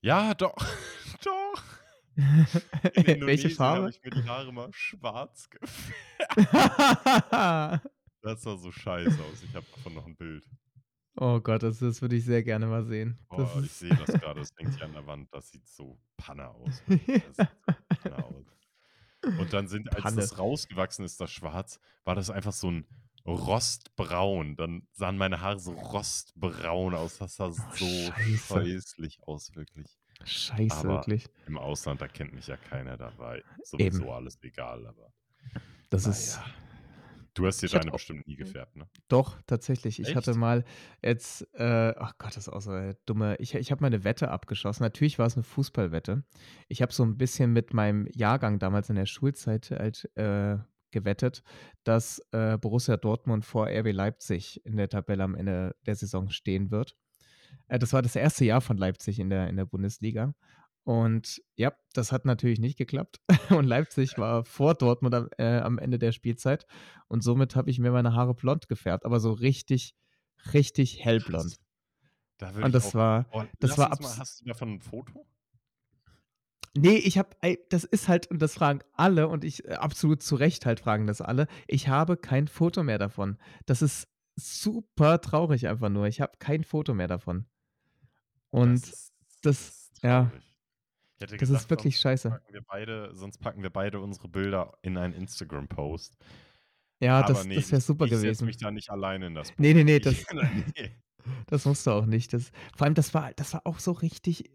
Ja, 0.05 0.35
doch, 0.35 0.55
doch. 1.25 1.63
In 2.95 3.07
Welche 3.25 3.51
Indonesien 3.51 3.75
habe 3.75 3.91
Farbe? 3.91 3.91
ich 3.91 4.01
mir 4.03 4.13
die 4.13 4.25
Haare 4.27 4.53
mal 4.53 4.73
schwarz 4.73 5.49
gefärbt. 5.51 5.95
Das 8.23 8.43
sah 8.43 8.57
so 8.57 8.73
scheiße 8.73 9.23
aus. 9.23 9.43
Ich 9.43 9.55
habe 9.55 9.67
davon 9.71 9.93
noch 9.95 10.07
'n 10.07 10.17
Bild. 10.17 10.49
Oh 11.17 11.41
Gott, 11.41 11.63
das 11.63 11.79
das 11.79 12.03
würde 12.03 12.17
ich 12.17 12.25
sehr 12.25 12.43
gerne 12.43 12.67
mal 12.67 12.85
sehen. 12.85 13.19
Das 13.35 13.55
Boah, 13.55 13.63
ich 13.63 13.73
sehe 13.75 13.97
das 13.97 14.17
grade, 14.19 14.41
das 14.41 14.51
hängt 14.57 14.75
hier 14.75 14.87
an 14.87 14.93
der 14.93 15.07
Wand. 15.07 15.29
Das 15.33 15.51
sieht 15.51 15.67
so 15.67 16.01
Panne 16.17 16.49
aus, 16.51 16.85
so 16.87 17.07
Panne. 17.89 18.45
Und 19.37 19.53
dann 19.53 19.69
sind 19.69 19.93
als 19.95 20.13
Panne. 20.13 20.15
das 20.15 20.39
rausgewachsen 20.39 21.05
ist, 21.05 21.21
das 21.21 21.31
Schwarz, 21.33 21.81
war 22.05 22.15
das 22.15 22.31
einfach 22.31 22.53
so 22.53 22.69
'n 22.71 22.89
Rostbraun. 23.27 24.57
Dann 24.57 24.89
sahen 24.93 25.17
meine 25.19 25.41
Haare 25.41 25.59
so 25.61 25.73
rostbraun 25.75 26.95
aus. 26.95 27.19
Das 27.19 27.37
sah 27.37 27.51
Oh, 27.57 27.71
so 27.71 28.15
Scheiße. 28.15 28.71
scheußlich 28.73 29.23
aus, 29.25 29.55
wirklich. 29.57 29.99
Scheiße, 30.25 30.89
Aber 30.89 30.89
wirklich. 30.89 31.29
im 31.47 31.59
Ausland, 31.59 32.01
da 32.03 32.09
kennt 32.09 32.35
mich 32.35 32.49
ja 32.49 32.57
keiner. 32.59 32.97
Da 32.99 33.17
war 33.19 33.39
sowieso 33.63 34.11
Eben. 34.11 34.13
alles 34.13 34.39
egal, 34.43 34.87
aber 34.87 35.13
Das 35.91 36.07
na 36.07 36.07
ist. 36.07 36.41
Du 37.37 37.47
hast 37.47 37.61
dir 37.63 37.69
deine 37.69 37.91
bestimmt 37.91 38.27
nie 38.29 38.37
gefärbt, 38.37 38.77
ne? 38.77 38.89
Doch, 39.11 39.41
tatsächlich. 39.47 40.01
Ich 40.01 40.17
hatte 40.17 40.33
Echt? 40.33 40.35
mal 40.35 40.65
jetzt 41.03 41.47
äh, 41.55 41.93
ach 41.99 42.17
Gott, 42.17 42.31
das 42.37 42.49
ist 42.49 42.49
auch 42.49 42.63
so 42.63 42.71
'ne 42.71 42.97
dumme 43.05 43.37
ich 43.39 43.55
ich 43.55 43.71
habe 43.71 43.83
mal 43.83 43.91
'ne 43.91 44.03
Wette 44.05 44.31
abgeschlossen. 44.31 44.83
Natürlich 44.83 45.19
war 45.19 45.27
es 45.27 45.37
'ne 45.37 45.43
Fußballwette. 45.43 46.25
Ich 46.69 46.81
habe 46.81 46.93
so 46.93 47.03
'n 47.03 47.19
bisschen 47.19 47.53
mit 47.53 47.75
meinem 47.75 48.07
Jahrgang 48.15 48.59
damals 48.59 48.89
in 48.89 48.97
der 48.97 49.05
Schulzeit 49.07 49.71
halt, 49.71 50.11
äh, 50.17 50.57
gewettet, 50.91 51.43
dass, 51.83 52.21
äh, 52.31 52.57
Borussia 52.57 52.97
Dortmund 52.97 53.45
vor 53.45 53.67
RB 53.69 53.91
Leipzig 53.93 54.65
in 54.65 54.77
der 54.77 54.89
Tabelle 54.89 55.25
am 55.25 55.35
Ende 55.35 55.75
der 55.87 55.97
Saison 55.97 56.31
stehen 56.31 56.71
wird. 56.71 56.97
Äh, 57.69 57.79
das 57.81 57.93
war 57.93 58.03
das 58.03 58.17
1. 58.17 58.45
Jahr 58.45 58.61
von 58.63 58.77
Leipzig 58.79 59.19
in 59.21 59.31
der 59.31 59.49
in 59.49 59.57
der 59.57 59.67
Bundesliga. 59.67 60.35
Und 60.85 61.43
ja, 61.57 61.73
das 61.95 62.13
hat 62.13 62.27
natürlich 62.27 62.61
nicht 62.61 62.77
geklappt. 62.77 63.21
Und 63.51 63.65
Leipzig 63.65 64.19
war 64.19 64.45
vor 64.45 64.75
Dortmund 64.75 65.15
am 65.15 65.29
äh, 65.39 65.59
am 65.59 65.79
Ende 65.79 65.99
der 65.99 66.13
Spielzeit. 66.13 66.67
Und 67.09 67.23
somit 67.23 67.57
habe 67.57 67.71
ich 67.71 67.79
mir 67.79 67.91
meine 67.91 68.15
Haare 68.15 68.35
blond 68.35 68.69
gefärbt, 68.69 69.07
aber 69.07 69.19
so 69.19 69.33
richtig, 69.33 69.95
richtig 70.53 71.03
hellblond. 71.03 71.57
Da 72.37 72.51
Und 72.51 72.75
das 72.75 72.89
auch 72.89 72.95
war 72.95 73.27
oh, 73.33 73.45
das 73.61 73.79
war 73.79 73.89
mal 74.01 74.19
hast 74.19 74.43
du 74.43 74.45
davon 74.45 74.75
'n 74.75 74.81
Foto? 74.81 75.27
Ne, 76.77 76.99
ich 76.99 77.19
habe 77.19 77.31
das 77.71 77.85
ist 77.85 78.09
halt 78.09 78.27
und 78.31 78.43
das 78.43 78.55
fragen 78.55 78.81
alle 78.93 79.29
und 79.29 79.45
ich 79.45 79.65
äh, 79.65 79.75
absolut 79.75 80.23
zu 80.23 80.35
Recht 80.35 80.67
halt 80.67 80.81
fragen 80.81 81.07
das 81.07 81.21
alle. 81.21 81.47
Ich 81.69 81.89
habe 81.89 82.17
kein 82.17 82.49
Foto 82.49 82.83
mehr 82.83 82.99
davon. 82.99 83.39
Das 83.65 83.81
ist 83.81 84.09
super 84.37 85.21
traurig 85.21 85.69
einfach 85.69 85.89
nur. 85.89 86.07
Ich 86.09 86.21
habe 86.21 86.33
kein 86.41 86.65
Foto 86.65 86.93
mehr 86.93 87.07
davon. 87.09 87.47
Das 88.61 88.61
Und 88.61 88.83
das 88.83 89.13
das 89.43 89.59
ist 89.59 90.03
ja. 90.03 90.31
traurig. 90.31 90.54
Ich 91.19 91.23
hätte 91.23 91.39
Das 91.39 91.51
gesagt, 91.51 91.63
ist 91.65 91.71
wirklich 91.71 91.99
scheiße. 91.99 92.31
packen 92.31 92.53
wir 92.53 92.63
beide 92.63 93.15
sonst 93.15 93.39
packen 93.39 93.63
wir 93.63 93.71
beide 93.71 94.01
unsere 94.01 94.29
Bilder 94.29 94.79
in 94.83 94.97
einen 94.99 95.15
Instagram-Post. 95.15 96.17
Ja, 97.01 97.23
Aber 97.23 97.23
das 97.23 97.45
ne, 97.45 97.55
das 97.55 97.71
wäre 97.73 97.81
ich 97.81 97.83
super 97.83 98.07
ich 98.07 98.17
setze 98.17 98.17
gewesen. 98.23 98.45
mich 98.45 98.57
da 98.59 98.71
nicht 98.71 98.91
alleine 98.91 99.27
in 99.29 99.35
das 99.35 99.57
Ne, 99.59 99.75
Boot. 99.75 99.75
ne, 99.75 99.85
ne, 99.85 100.01
Ich 100.01 100.01
das 100.01 100.25
das 101.47 101.65
musst 101.67 101.87
du 101.87 101.91
auch 101.93 102.07
nicht. 102.07 102.33
Das 102.33 102.51
vor 102.77 102.87
allem, 102.87 102.95
das 102.95 103.15
war 103.15 103.33
das 103.35 103.55
war 103.55 103.63
auch 103.67 103.79
so 103.79 103.93
richtig 103.93 104.51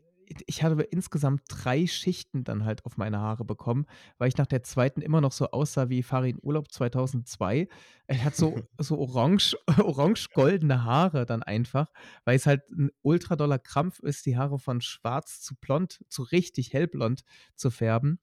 ich 0.48 0.64
habe 0.64 0.84
insgesamt 0.84 1.42
3 1.50 1.88
Schichten 1.88 2.44
dann 2.44 2.66
halt 2.66 2.86
auf 2.86 2.98
meine 2.98 3.20
Haare 3.20 3.46
bekommen, 3.46 3.86
weil 4.18 4.28
ich 4.30 4.38
nach 4.38 4.46
der 4.48 4.64
2. 4.64 5.02
immer 5.02 5.22
noch 5.22 5.32
so 5.32 5.52
aussah 5.52 5.90
wie 5.90 6.04
Farin 6.04 6.38
Urlaub 6.42 6.72
2002. 6.72 7.68
Er 8.08 8.24
hat 8.24 8.36
so 8.36 8.60
so 8.80 8.98
orange 9.00 9.56
orange-goldene 9.80 10.84
Haare 10.84 11.26
dann 11.26 11.44
einfach, 11.44 11.92
weil's 12.26 12.46
halt 12.46 12.62
'n 12.72 12.92
ultra 13.02 13.36
doller 13.36 13.60
Krampf 13.60 14.00
ist, 14.00 14.26
die 14.26 14.38
Haare 14.38 14.60
von 14.60 14.82
schwarz 14.82 15.42
zu 15.42 15.56
blond 15.56 16.00
zu 16.10 16.24
richtig 16.24 16.74
hellblond 16.74 17.24
zu 17.56 17.72
färben. 17.72 18.20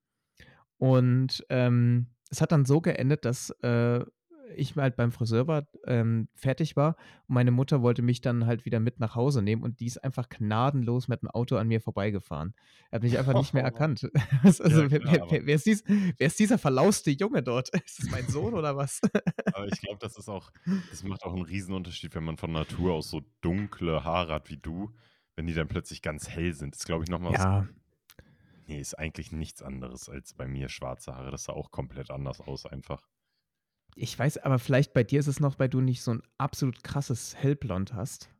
Und, 0.78 1.44
ähm, 1.50 2.08
es 2.30 2.40
hat 2.40 2.52
dann 2.52 2.64
so 2.66 2.80
geendet, 2.80 3.24
dass, 3.24 3.50
äh, 3.62 4.04
ich 4.54 4.76
halt 4.76 4.96
beim 4.96 5.12
Friseur 5.12 5.46
war, 5.46 5.66
ähm, 5.86 6.28
fertig 6.34 6.76
war 6.76 6.96
und 7.28 7.34
meine 7.34 7.50
Mutter 7.50 7.82
wollte 7.82 8.02
mich 8.02 8.20
dann 8.20 8.46
halt 8.46 8.64
wieder 8.64 8.80
mit 8.80 9.00
nach 9.00 9.14
Hause 9.16 9.42
nehmen 9.42 9.62
und 9.62 9.80
die 9.80 9.86
ist 9.86 9.98
einfach 10.04 10.28
gnadenlos 10.28 11.08
mit 11.08 11.22
'm 11.22 11.28
Auto 11.30 11.56
an 11.56 11.68
mir 11.68 11.80
vorbeigefahren. 11.80 12.54
Er 12.90 12.96
hat 12.96 13.02
mich 13.02 13.18
einfach 13.18 13.34
nicht 13.34 13.52
mehr 13.54 13.64
erkannt. 13.64 14.08
Was 14.42 14.60
Ja, 14.68 14.84
also, 14.84 14.90
wer 14.90 15.00
wer 15.04 15.22
wer 15.28 15.46
wer 15.46 15.54
ist 15.56 15.66
dies 15.66 15.82
wer 15.86 16.26
ist 16.28 16.38
dieser 16.38 16.58
verlauste 16.58 17.10
Junge 17.10 17.42
dort? 17.42 17.70
Ist 17.86 17.98
das 17.98 18.08
mein 18.10 18.28
Sohn 18.28 18.54
oder 18.54 18.76
was? 18.76 19.00
Aber 19.52 19.66
ich 19.68 19.80
glaube, 19.80 19.98
das 20.00 20.16
ist 20.16 20.28
auch 20.28 20.50
das 20.90 21.02
macht 21.02 21.22
auch 21.24 21.34
'n 21.34 21.42
Riesenunterschied, 21.42 22.14
wenn 22.14 22.24
man 22.24 22.36
von 22.36 22.52
Natur 22.52 22.94
aus 22.94 23.10
so 23.10 23.22
dunkle 23.40 24.04
Haare 24.04 24.34
hat 24.34 24.50
wie 24.50 24.56
du. 24.58 24.94
Wenn 25.36 25.46
die 25.46 25.54
dann 25.54 25.68
plötzlich 25.68 26.02
ganz 26.02 26.28
hell 26.28 26.52
sind, 26.54 26.74
ist, 26.74 26.86
glaube 26.86 27.04
ich, 27.04 27.10
noch 27.10 27.20
mal 27.20 27.34
was 27.34 27.46
Ja. 27.46 27.66
ne, 28.68 28.80
ist 28.80 28.94
eigentlich 28.98 29.30
nichts 29.32 29.62
anderes 29.62 30.08
als 30.08 30.34
bei 30.34 30.46
mir 30.48 30.68
schwarze 30.68 31.14
Haare. 31.14 31.30
Das 31.30 31.44
sah 31.44 31.52
auch 31.52 31.70
komplett 31.70 32.10
anders 32.10 32.40
aus 32.40 32.66
einfach. 32.66 33.06
Ich 33.98 34.16
weiß, 34.18 34.38
aber 34.38 34.58
vielleicht 34.58 34.92
bei 34.92 35.04
dir 35.04 35.18
ist 35.20 35.26
es 35.26 35.40
noch, 35.40 35.58
weil 35.58 35.68
du 35.70 35.80
nicht 35.80 36.02
so 36.02 36.10
'n 36.12 36.22
absolut 36.38 36.84
krasses 36.84 37.34
Hellblond 37.34 37.94
hast. 37.94 38.30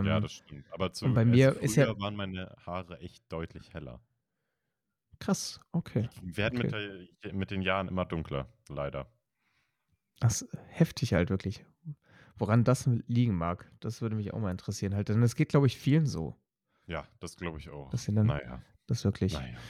Ja, 0.00 0.20
Ähm, 0.20 0.20
das 0.20 0.32
stimmt. 0.32 0.66
Aber 0.72 0.92
zu 0.92 1.06
und 1.06 1.14
bei 1.14 1.24
also, 1.26 1.52
mir 1.54 1.60
ist 1.60 1.76
ja 1.76 1.86
früher 1.86 1.98
waren 1.98 2.16
meine 2.16 2.54
Haare 2.64 2.98
echt 3.00 3.30
deutlich 3.32 3.72
heller. 3.74 4.00
Krass, 5.18 5.60
okay, 5.72 6.08
Die 6.20 6.36
werden 6.36 6.58
mit 6.58 6.72
okay. 6.72 6.72
der 6.72 7.32
mit 7.32 7.50
den 7.50 7.62
Jahren 7.62 7.88
immer 7.88 8.04
dunkler, 8.04 8.52
leider. 8.68 9.10
Das 10.20 10.46
heftig 10.68 11.12
halt 11.14 11.30
wirklich. 11.30 11.64
Woran 12.36 12.64
das 12.64 12.86
liegen 13.06 13.34
mag, 13.36 13.70
das 13.80 14.02
würde 14.02 14.16
mich 14.16 14.34
auch 14.34 14.40
mal 14.40 14.50
interessieren 14.50 14.94
halt, 14.94 15.08
denn 15.08 15.22
es 15.22 15.36
geht, 15.36 15.48
glaube 15.50 15.66
ich, 15.66 15.78
vielen 15.78 16.06
so. 16.06 16.36
Ja, 16.86 17.08
das 17.20 17.36
glaube 17.36 17.58
ich 17.58 17.70
auch. 17.70 17.92
Dass 17.92 18.04
sie 18.04 18.12
dann 18.14 18.28
Na 18.28 18.42
ja. 18.42 18.64
das 18.86 19.04
wirklich 19.04 19.32
Na 19.32 19.48
ja. 19.48 19.66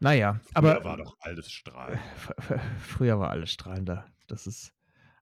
na 0.00 0.14
ja, 0.14 0.40
Früher 0.40 0.82
aber 0.82 0.82
war 0.82 0.96
doch 0.96 1.14
alles 1.20 1.52
strahlender. 1.52 2.16
f 2.16 2.32
früher 2.80 3.18
war 3.18 3.30
alles 3.30 3.50
strahlender. 3.52 4.06
Das 4.26 4.46
ist 4.46 4.72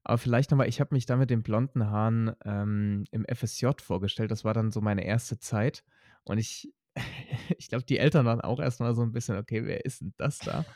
aber 0.04 0.18
vielleicht 0.18 0.50
noch 0.50 0.58
mal 0.58 0.68
ich 0.68 0.80
habe 0.80 0.94
mich 0.94 1.06
da 1.06 1.16
mit 1.16 1.30
den 1.30 1.42
blonden 1.42 1.86
Haaren, 1.90 2.32
ähm, 2.44 3.04
im 3.10 3.24
FSJ 3.26 3.82
vorgestellt. 3.82 4.30
Das 4.30 4.44
war 4.44 4.54
dann 4.54 4.70
so 4.72 4.80
meine 4.80 5.04
erste 5.04 5.38
Zeit 5.38 5.84
und 6.24 6.38
ich 6.38 6.72
ich 7.58 7.68
glaube, 7.68 7.84
die 7.84 7.98
Eltern 7.98 8.24
waren 8.26 8.40
auch 8.40 8.60
erst 8.60 8.80
mal 8.80 8.94
so 8.94 9.02
'n 9.02 9.12
bisschen: 9.12 9.36
„Okay, 9.38 9.64
wer 9.66 9.84
ist 9.84 10.02
'n 10.02 10.14
das 10.18 10.42
da? 10.42 10.66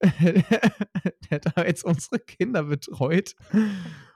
Der 1.30 1.38
da 1.40 1.64
jetzt 1.64 1.84
unsere 1.84 2.18
Kinder 2.20 2.64
betreut.“ 2.64 3.34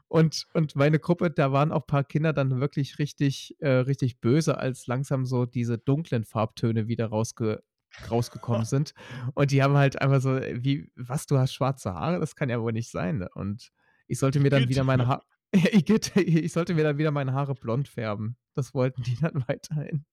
Und 0.09 0.46
und 0.55 0.76
meine 0.76 0.98
Gruppe, 1.00 1.31
da 1.31 1.52
waren 1.52 1.72
auch 1.72 1.87
paar 1.87 2.05
Kinder 2.05 2.33
dann 2.33 2.61
wirklich 2.61 2.98
richtig 2.98 3.57
äh, 3.61 3.68
richtig 3.68 4.20
böse, 4.20 4.59
als 4.59 4.87
langsam 4.87 5.24
so 5.26 5.46
diese 5.46 5.79
dunklen 5.79 6.24
Farbtöne 6.24 6.88
wieder 6.88 7.07
rausge 7.07 7.62
rausgekommen 8.11 8.64
sind. 8.66 8.92
Und 9.35 9.50
die 9.50 9.62
haben 9.62 9.76
halt 9.76 10.00
einfach 10.00 10.20
so: 10.20 10.37
„Wie 10.40 10.90
was, 10.96 11.26
du 11.26 11.38
hast 11.38 11.55
schwarze 11.55 11.94
Haare? 11.94 12.20
Das 12.20 12.37
kann 12.37 12.48
ja 12.50 12.61
wohl 12.62 12.72
nicht 12.72 12.90
sein“, 12.90 13.18
ne? 13.18 13.29
Und 13.35 13.70
ich 14.07 14.19
sollte 14.19 14.40
mir 14.40 14.51
dann 14.51 14.69
wieder 14.69 14.85
meine 14.85 15.07
Ha 15.07 15.23
Igitt, 15.73 16.16
ich 16.16 16.53
sollte 16.53 16.75
mir 16.75 16.85
dann 16.85 16.99
wieder 16.99 17.11
meine 17.12 17.33
Haare 17.33 17.55
blond 17.55 17.88
färben. 17.88 18.37
Das 18.55 18.75
wollten 18.75 19.03
die 19.03 19.16
dann 19.16 19.45
weiterhin. 19.49 20.05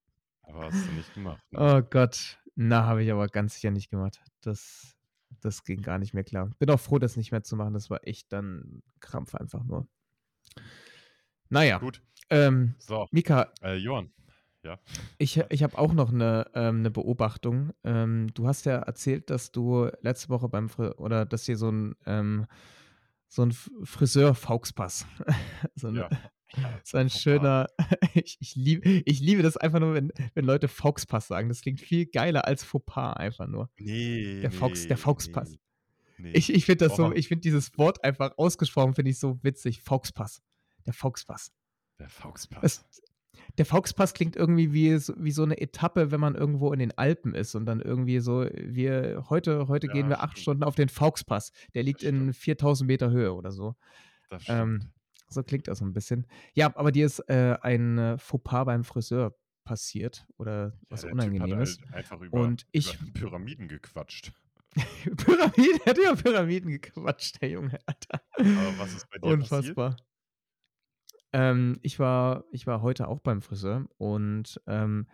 Aber 0.43 0.65
hast 0.65 0.87
du 0.87 0.91
nicht 0.91 1.13
gemacht, 1.13 1.43
ne? 1.51 1.59
Oh 1.59 1.81
Gott. 1.81 2.39
Na, 2.55 2.85
habe 2.85 3.03
ich 3.03 3.11
aber 3.11 3.27
ganz 3.27 3.55
sicher 3.55 3.71
nicht 3.71 3.89
gemacht. 3.89 4.21
Das 4.41 4.95
das 5.41 5.63
ging 5.63 5.81
gar 5.81 5.97
nicht 5.97 6.13
mehr 6.13 6.23
klar. 6.23 6.49
Bin 6.59 6.69
auch 6.69 6.79
froh, 6.79 6.99
das 6.99 7.17
nicht 7.17 7.31
mehr 7.31 7.43
zu 7.43 7.55
machen. 7.55 7.73
Das 7.73 7.89
war 7.89 8.07
echt 8.07 8.31
dann 8.31 8.81
Krampf 8.99 9.35
einfach 9.35 9.63
nur. 9.63 9.87
Naja. 11.49 11.79
Gut. 11.79 12.01
Ähm, 12.29 12.75
So, 12.79 13.07
Mika, 13.11 13.51
äh, 13.61 13.75
Johann. 13.75 14.11
Ja. 14.63 14.79
ich, 15.17 15.37
ich 15.49 15.61
habe 15.61 15.77
auch 15.77 15.93
noch 15.93 16.13
eine, 16.13 16.49
ähm, 16.53 16.79
eine 16.79 16.89
Beobachtung. 16.91 17.73
Ähm, 17.83 18.33
du 18.33 18.47
hast 18.47 18.65
ja 18.65 18.77
erzählt, 18.77 19.29
dass 19.29 19.51
du 19.51 19.89
letzte 20.01 20.29
Woche 20.29 20.47
beim 20.47 20.69
Fri 20.69 20.87
oder 20.91 21.25
dass 21.25 21.43
dir 21.43 21.57
so 21.57 21.69
ein, 21.69 21.95
ähm, 22.05 22.45
so 23.33 23.41
ein 23.43 23.49
F- 23.49 23.71
Friseur 23.83 24.35
Fauxpass, 24.35 25.07
so, 25.75 25.87
eine, 25.87 26.01
Ja. 26.01 26.09
So 26.83 26.97
ein 26.97 27.09
schöner, 27.09 27.67
ich, 28.13 28.37
ich, 28.39 28.55
lieb, 28.55 28.85
ich 28.85 29.19
liebe 29.19 29.41
das 29.41 29.57
einfach 29.57 29.79
nur, 29.79 29.95
wenn, 29.95 30.11
wenn 30.35 30.45
Leute 30.45 30.67
Fauxpass 30.67 31.27
sagen. 31.27 31.49
Das 31.49 31.61
klingt 31.61 31.79
viel 31.79 32.05
geiler 32.05 32.45
als 32.45 32.63
Fauxpas 32.63 33.13
einfach 33.13 33.47
nur. 33.47 33.69
Nee, 33.77 34.41
Der 34.41 34.51
Faux, 34.51 34.83
der 34.87 34.97
nee, 34.97 35.01
Fauxpass. 35.01 35.49
nee. 35.49 35.59
Nee. 36.19 36.31
Ich, 36.33 36.53
ich 36.53 36.65
finde 36.65 36.85
das 36.87 36.95
so, 36.95 37.11
ich 37.11 37.27
finde 37.27 37.41
dieses 37.41 37.75
Wort 37.77 38.03
einfach 38.03 38.37
ausgesprochen, 38.37 38.93
finde 38.93 39.09
ich 39.09 39.17
so 39.19 39.39
witzig. 39.43 39.81
Fauxpass. 39.81 40.43
Der 40.85 40.93
Fauxpass. 40.93 41.51
der 41.99 42.07
Fauxpass. 42.09 42.63
Es, 42.91 43.01
der 43.57 43.65
Fauxpass 43.65 44.13
klingt 44.13 44.35
irgendwie 44.35 44.73
wie, 44.73 44.97
so- 44.97 45.13
wie 45.17 45.31
so 45.31 45.43
eine 45.43 45.59
Etappe, 45.59 46.11
wenn 46.11 46.19
man 46.19 46.35
irgendwo 46.35 46.71
in 46.73 46.79
den 46.79 46.97
Alpen 46.97 47.33
ist 47.35 47.55
und 47.55 47.65
dann 47.65 47.79
irgendwie 47.81 48.19
so, 48.19 48.45
wir, 48.53 49.25
heute, 49.29 49.67
heute 49.67 49.87
gehen 49.87 50.05
Ja, 50.05 50.09
wir 50.11 50.23
acht 50.23 50.31
stimmt. 50.31 50.41
Stunden 50.41 50.63
auf 50.63 50.75
den 50.75 50.89
Fauxpass. 50.89 51.51
Der 51.73 51.83
liegt 51.83 52.03
in 52.03 52.15
stimmt. 52.33 52.35
4000 52.37 52.87
Meter 52.87 53.11
Höhe 53.11 53.33
oder 53.33 53.51
so. 53.51 53.75
Das. 54.29 54.43
Ähm, 54.47 54.91
so 55.29 55.41
klingt 55.43 55.67
das 55.67 55.79
so 55.79 55.85
ein 55.85 55.93
bisschen. 55.93 56.27
Ja, 56.53 56.75
aber 56.75 56.91
dir 56.91 57.05
ist 57.05 57.19
äh, 57.29 57.57
ein 57.61 57.97
äh, 57.97 58.17
Fauxpas 58.17 58.65
beim 58.65 58.83
Friseur 58.83 59.35
passiert 59.63 60.27
oder 60.37 60.73
Ja, 60.73 60.79
was 60.89 61.03
hat 61.05 61.11
Unangenehmes. 61.13 61.79
halt 61.85 61.93
einfach 61.93 62.21
über, 62.21 62.39
Und 62.41 62.65
ich, 62.71 62.99
über 63.01 63.11
Pyramiden 63.13 63.67
gequatscht. 63.67 64.31
Pyramiden, 65.17 65.79
er 65.85 65.91
hat 65.91 65.97
über 65.97 66.15
Pyramiden 66.15 66.71
gequatscht, 66.71 67.41
der 67.41 67.49
Junge, 67.49 67.79
Alter. 67.85 68.21
Aber 68.37 68.79
was 68.79 68.93
ist 68.95 69.07
bei 69.09 69.17
dir 69.19 69.37
passiert? 69.37 69.77
Ähm, 71.33 71.79
ich, 71.81 71.99
war, 71.99 72.45
ich 72.51 72.67
war 72.67 72.81
heute 72.81 73.07
auch 73.07 73.19
beim 73.19 73.41
Friseur 73.41 73.85
und 73.97 74.61
ähm, 74.67 75.07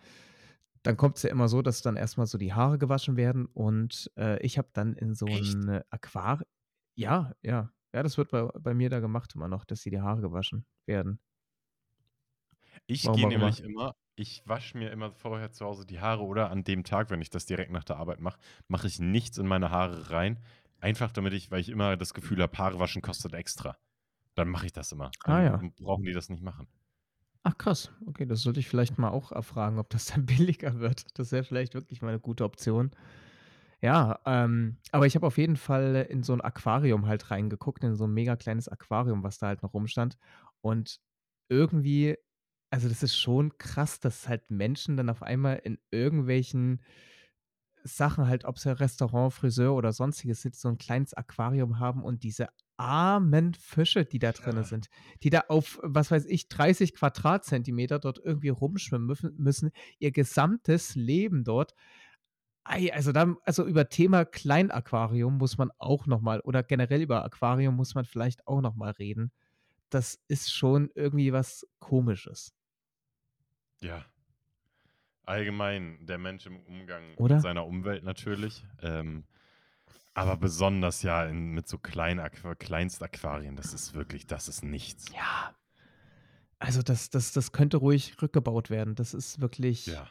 dann 0.83 0.97
kommt 0.97 1.17
es 1.17 1.23
ja 1.23 1.29
immer 1.29 1.47
so, 1.47 1.61
dass 1.61 1.81
dann 1.81 1.95
erstmal 1.95 2.27
so 2.27 2.37
die 2.37 2.53
Haare 2.53 2.77
gewaschen 2.77 3.17
werden 3.17 3.45
und 3.47 4.11
äh, 4.17 4.39
ich 4.45 4.57
habe 4.57 4.69
dann 4.73 4.93
in 4.93 5.13
so 5.13 5.25
Echt? 5.27 5.55
ein 5.55 5.81
Aquarium. 5.89 6.45
Ja, 6.95 7.33
ja. 7.41 7.71
Ja, 7.93 8.03
das 8.03 8.17
wird 8.17 8.29
bei, 8.29 8.43
bei 8.43 8.73
mir 8.73 8.89
da 8.89 8.99
gemacht 8.99 9.33
immer 9.33 9.47
noch, 9.47 9.65
dass 9.65 9.81
sie 9.81 9.89
die 9.89 10.01
Haare 10.01 10.21
gewaschen 10.21 10.65
werden. 10.85 11.19
Ich 12.85 13.03
gehe 13.03 13.27
nämlich 13.27 13.61
immer, 13.61 13.95
ich 14.15 14.43
wasche 14.45 14.77
mir 14.77 14.91
immer 14.91 15.11
vorher 15.11 15.51
zu 15.51 15.65
Hause 15.65 15.85
die 15.85 15.99
Haare 15.99 16.23
oder 16.23 16.51
an 16.51 16.63
dem 16.63 16.83
Tag, 16.83 17.09
wenn 17.09 17.21
ich 17.21 17.29
das 17.29 17.45
direkt 17.45 17.71
nach 17.71 17.83
der 17.83 17.97
Arbeit 17.97 18.19
mache, 18.19 18.39
mache 18.67 18.87
ich 18.87 18.99
nichts 18.99 19.37
in 19.37 19.47
meine 19.47 19.71
Haare 19.71 20.11
rein. 20.11 20.39
Einfach 20.79 21.11
damit 21.11 21.33
ich, 21.33 21.51
weil 21.51 21.61
ich 21.61 21.69
immer 21.69 21.97
das 21.97 22.13
Gefühl 22.13 22.41
habe, 22.41 22.57
Haare 22.57 22.79
waschen 22.79 23.01
kostet 23.01 23.33
extra. 23.33 23.75
Dann 24.35 24.49
mache 24.49 24.65
ich 24.65 24.73
das 24.73 24.91
immer. 24.91 25.11
Ah 25.23 25.41
Dann 25.41 25.43
ja. 25.43 25.61
brauchen 25.77 26.03
die 26.03 26.13
das 26.13 26.29
nicht 26.29 26.43
machen. 26.43 26.67
Ach 27.43 27.57
krass. 27.57 27.91
Okay, 28.05 28.25
das 28.25 28.41
sollte 28.41 28.59
ich 28.59 28.67
vielleicht 28.67 28.97
mal 28.97 29.09
auch 29.09 29.31
erfragen, 29.31 29.79
ob 29.79 29.89
das 29.89 30.07
dann 30.07 30.25
billiger 30.25 30.79
wird. 30.79 31.17
Das 31.17 31.31
wäre 31.31 31.43
vielleicht 31.43 31.73
wirklich 31.73 32.01
mal 32.01 32.09
eine 32.09 32.19
gute 32.19 32.43
Option. 32.43 32.91
Ja, 33.81 34.19
ähm, 34.25 34.77
aber 34.91 35.05
ich 35.07 35.15
habe 35.15 35.25
auf 35.25 35.37
jeden 35.37 35.55
Fall 35.55 36.07
in 36.09 36.21
so 36.23 36.33
ein 36.33 36.41
Aquarium 36.41 37.07
halt 37.07 37.31
reingeguckt, 37.31 37.83
in 37.83 37.95
so 37.95 38.05
ein 38.07 38.13
mega 38.13 38.35
kleines 38.35 38.67
Aquarium, 38.67 39.23
was 39.23 39.37
da 39.37 39.47
halt 39.47 39.63
noch 39.63 39.73
rumstand. 39.73 40.17
Und 40.61 40.99
irgendwie, 41.49 42.17
also 42.71 42.89
das 42.89 43.03
ist 43.03 43.15
schon 43.15 43.57
krass, 43.57 44.01
dass 44.01 44.27
halt 44.27 44.51
Menschen 44.51 44.97
dann 44.97 45.09
auf 45.09 45.23
einmal 45.23 45.57
in 45.63 45.79
irgendwelchen 45.91 46.81
Sachen 47.83 48.27
halt, 48.27 48.45
ob 48.45 48.57
es 48.57 48.63
ja 48.65 48.73
Restaurant, 48.73 49.33
Friseur 49.33 49.73
oder 49.75 49.93
sonstiges 49.93 50.41
sind, 50.41 50.55
so 50.55 50.69
ein 50.69 50.77
kleines 50.77 51.13
Aquarium 51.13 51.79
haben 51.79 52.03
und 52.03 52.23
diese 52.23 52.49
armen 52.77 53.53
Fische, 53.53 54.05
die 54.05 54.19
da 54.19 54.31
drin 54.31 54.55
Ja. 54.57 54.63
sind, 54.63 54.89
die 55.23 55.29
da 55.29 55.41
auf, 55.49 55.79
was 55.83 56.11
weiß 56.11 56.25
ich, 56.25 56.47
30 56.47 56.93
Quadratzentimeter 56.95 57.99
dort 57.99 58.19
irgendwie 58.23 58.49
rumschwimmen 58.49 59.05
müssen, 59.07 59.35
müssen 59.37 59.71
ihr 59.99 60.11
gesamtes 60.11 60.95
Leben 60.95 61.43
dort. 61.43 61.73
Ei, 62.63 62.93
also 62.93 63.11
dann, 63.11 63.37
also 63.45 63.65
über 63.65 63.89
Thema 63.89 64.25
Kleinaquarium 64.25 65.37
muss 65.37 65.57
man 65.57 65.71
auch 65.79 66.07
nochmal, 66.07 66.41
oder 66.41 66.63
generell 66.63 67.01
über 67.01 67.23
Aquarium 67.25 67.75
muss 67.75 67.95
man 67.95 68.05
vielleicht 68.05 68.47
auch 68.47 68.61
nochmal 68.61 68.91
reden. 68.91 69.31
Das 69.89 70.19
ist 70.27 70.53
schon 70.53 70.91
irgendwie 70.95 71.33
was 71.33 71.67
Komisches, 71.79 72.53
Ja. 73.81 74.05
Allgemein 75.29 76.05
der 76.05 76.17
Mensch 76.17 76.45
im 76.45 76.59
Umgang 76.61 77.03
oder? 77.17 77.35
mit 77.35 77.43
seiner 77.43 77.65
Umwelt 77.65 78.03
natürlich. 78.03 78.65
Ähm, 78.81 79.23
aber 80.13 80.35
besonders 80.37 81.03
ja 81.03 81.25
in, 81.25 81.51
mit 81.51 81.67
so 81.67 81.77
kleinen 81.77 82.19
Aqu 82.19 82.55
Kleinstaquarien, 82.55 83.55
das 83.55 83.73
ist 83.73 83.93
wirklich, 83.93 84.27
das 84.27 84.47
ist 84.47 84.63
nichts. 84.63 85.05
Ja, 85.15 85.53
also 86.57 86.81
das, 86.81 87.09
das, 87.09 87.31
das 87.31 87.51
könnte 87.51 87.77
ruhig 87.77 88.21
rückgebaut 88.21 88.69
werden. 88.69 88.95
Das 88.95 89.13
ist 89.13 89.39
wirklich, 89.39 89.87
Ja. 89.87 90.07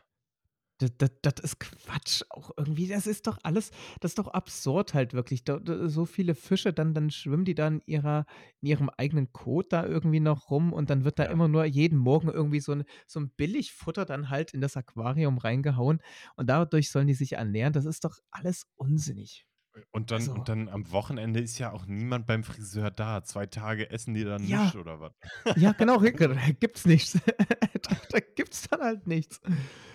Das, 0.78 0.90
das, 0.98 1.10
das 1.22 1.34
ist 1.44 1.60
Quatsch 1.60 2.22
auch 2.30 2.50
irgendwie. 2.56 2.86
Das 2.88 3.06
ist 3.06 3.26
doch 3.26 3.38
alles, 3.42 3.70
das 4.00 4.12
ist 4.12 4.18
doch 4.18 4.28
absurd 4.28 4.94
halt 4.94 5.12
wirklich. 5.14 5.44
Da, 5.44 5.58
da, 5.58 5.88
so 5.88 6.06
viele 6.06 6.34
Fische, 6.34 6.72
dann, 6.72 6.94
dann 6.94 7.10
schwimmen 7.10 7.44
die 7.44 7.54
da 7.54 7.68
in, 7.68 7.82
ihrer, 7.86 8.26
in 8.60 8.68
ihrem 8.68 8.90
eigenen 8.90 9.32
Kot 9.32 9.72
da 9.72 9.84
irgendwie 9.84 10.20
noch 10.20 10.50
rum 10.50 10.72
und 10.72 10.90
dann 10.90 11.04
wird 11.04 11.18
da 11.18 11.24
Ja. 11.24 11.30
immer 11.30 11.48
nur 11.48 11.64
jeden 11.64 11.98
Morgen 11.98 12.28
irgendwie 12.28 12.60
so 12.60 12.72
ein, 12.72 12.84
so 13.06 13.20
ein 13.20 13.30
Billigfutter 13.30 14.04
dann 14.04 14.30
halt 14.30 14.54
in 14.54 14.60
das 14.60 14.76
Aquarium 14.76 15.38
reingehauen 15.38 16.00
und 16.36 16.48
dadurch 16.48 16.90
sollen 16.90 17.06
die 17.08 17.14
sich 17.14 17.32
ernähren. 17.32 17.72
Das 17.72 17.84
ist 17.84 18.04
doch 18.04 18.18
alles 18.30 18.66
unsinnig. 18.76 19.46
Und 19.90 20.10
dann, 20.10 20.20
Also, 20.20 20.32
und 20.32 20.48
dann 20.48 20.68
am 20.68 20.90
Wochenende 20.92 21.40
ist 21.40 21.58
ja 21.58 21.72
auch 21.72 21.86
niemand 21.86 22.26
beim 22.26 22.44
Friseur 22.44 22.90
da. 22.90 23.22
Zwei 23.24 23.46
Tage 23.46 23.90
essen 23.90 24.14
die 24.14 24.24
dann 24.24 24.42
ja, 24.46 24.62
nichts 24.62 24.76
oder 24.76 25.00
was? 25.00 25.12
ja, 25.56 25.72
genau, 25.72 25.98
da 26.00 26.50
gibt's 26.58 26.84
nichts. 26.86 27.12
da, 27.82 27.96
da 28.10 28.18
gibt's 28.34 28.68
dann 28.68 28.80
halt 28.80 29.06
nichts. 29.06 29.40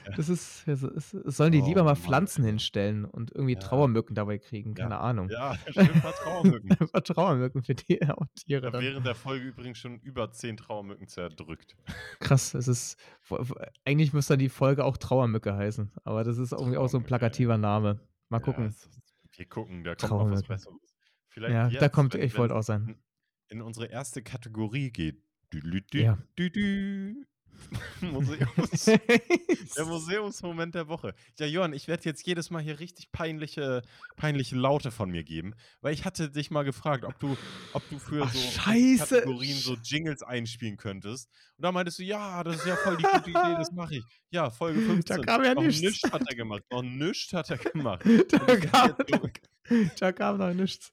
Ja. 0.05 0.11
Das 0.17 0.27
ist, 0.27 0.63
das 0.67 0.83
ist, 0.83 1.11
sollen 1.11 1.53
die 1.53 1.61
lieber 1.61 1.81
Oh 1.81 1.85
mal 1.85 1.95
Mann, 1.95 1.95
Pflanzen 1.95 2.43
ey. 2.43 2.49
hinstellen 2.51 3.05
und 3.05 3.31
irgendwie 3.33 3.55
Ja, 3.55 3.59
Trauermücken 3.59 4.15
dabei 4.15 4.37
kriegen, 4.37 4.75
ja, 4.75 4.83
keine 4.83 4.99
Ahnung. 4.99 5.29
ja, 5.29 5.55
schön 5.71 5.89
ein 5.91 6.01
paar 6.01 6.13
Trauermücken. 6.13 6.71
Ein 6.77 6.89
paar 6.89 7.03
Trauermücken 7.03 7.63
für 7.63 7.73
die 7.75 7.85
Tiere 8.35 8.71
dann. 8.71 8.81
während 8.81 9.05
der 9.05 9.15
Folge 9.15 9.45
übrigens 9.45 9.77
schon 9.77 9.99
über 9.99 10.31
zehn 10.31 10.57
Trauermücken 10.57 11.07
zerdrückt. 11.07 11.77
Krass, 12.19 12.53
es 12.53 12.67
ist, 12.67 12.97
eigentlich 13.85 14.11
müsste 14.13 14.33
dann 14.33 14.39
die 14.39 14.49
Folge 14.49 14.83
auch 14.83 14.97
Trauermücke 14.97 15.55
heißen, 15.55 15.91
aber 16.03 16.23
das 16.25 16.37
ist 16.37 16.51
irgendwie 16.51 16.77
auch 16.77 16.87
so 16.89 16.97
ein 16.97 17.03
plakativer 17.05 17.57
Name. 17.57 17.99
Mal 18.29 18.39
Ja, 18.39 18.43
gucken. 18.43 18.67
ist, 18.67 18.89
wir 19.37 19.45
gucken, 19.47 19.83
da 19.83 19.95
kommt 19.95 20.11
noch 20.11 20.31
was. 20.31 20.43
Besseres. 20.43 20.95
Vielleicht 21.29 21.53
Ja, 21.53 21.69
da 21.69 21.85
jetzt, 21.85 21.93
kommt, 21.93 22.13
wenn 22.13 22.21
ich 22.21 22.37
wollte 22.37 22.55
auch 22.55 22.61
sein. 22.63 22.87
in, 23.49 23.57
in 23.57 23.61
unsere 23.61 23.87
erste 23.87 24.21
Kategorie 24.21 24.91
geht. 24.91 25.23
Dü, 25.51 25.61
dü, 25.61 25.81
dü, 25.81 26.01
Ja. 26.01 26.17
Museums, 28.01 28.85
der 29.77 29.85
Museumsmoment 29.85 30.75
der 30.75 30.87
Woche. 30.87 31.13
Ja, 31.39 31.45
Johann, 31.45 31.73
ich 31.73 31.87
werde 31.87 32.03
jetzt 32.05 32.25
jedes 32.25 32.49
Mal 32.49 32.61
hier 32.61 32.79
richtig 32.79 33.11
peinliche, 33.11 33.81
peinliche 34.15 34.55
Laute 34.55 34.91
von 34.91 35.09
mir 35.09 35.23
geben, 35.23 35.53
weil 35.81 35.93
ich 35.93 36.05
hatte 36.05 36.29
dich 36.29 36.51
mal 36.51 36.63
gefragt, 36.63 37.03
ob 37.05 37.17
du, 37.19 37.35
ob 37.73 37.87
du 37.89 37.97
für 37.99 38.23
Ach, 38.25 38.33
so 38.33 38.39
scheiße. 38.61 39.15
Kategorien 39.21 39.57
so 39.57 39.75
Jingles 39.83 40.21
einspielen 40.23 40.77
könntest. 40.77 41.29
Und 41.57 41.63
da 41.63 41.71
meintest 41.71 41.99
du, 41.99 42.03
ja, 42.03 42.43
das 42.43 42.57
ist 42.57 42.65
ja 42.67 42.75
voll 42.75 42.97
die 42.97 43.03
gute 43.03 43.29
Idee, 43.29 43.55
das 43.57 43.71
mache 43.71 43.95
ich. 43.97 44.03
Ja, 44.29 44.49
Folge 44.49 44.79
Da 44.85 44.85
15. 44.93 45.21
kam 45.23 45.43
ja 45.43 45.53
Noch 45.53 45.63
nichts. 45.63 45.81
nichts 45.81 46.11
hat 46.11 46.21
er 46.27 46.35
gemacht. 46.35 46.63
Noch 46.71 46.83
nichts 46.83 47.33
hat 47.33 47.49
er 47.49 47.57
gemacht. 47.57 48.03
Da 48.05 48.47
werde 48.47 48.67
kam, 48.67 48.95
da, 49.07 49.19
da 49.99 50.11
kam 50.11 50.37
noch 50.37 50.53
nichts. 50.53 50.91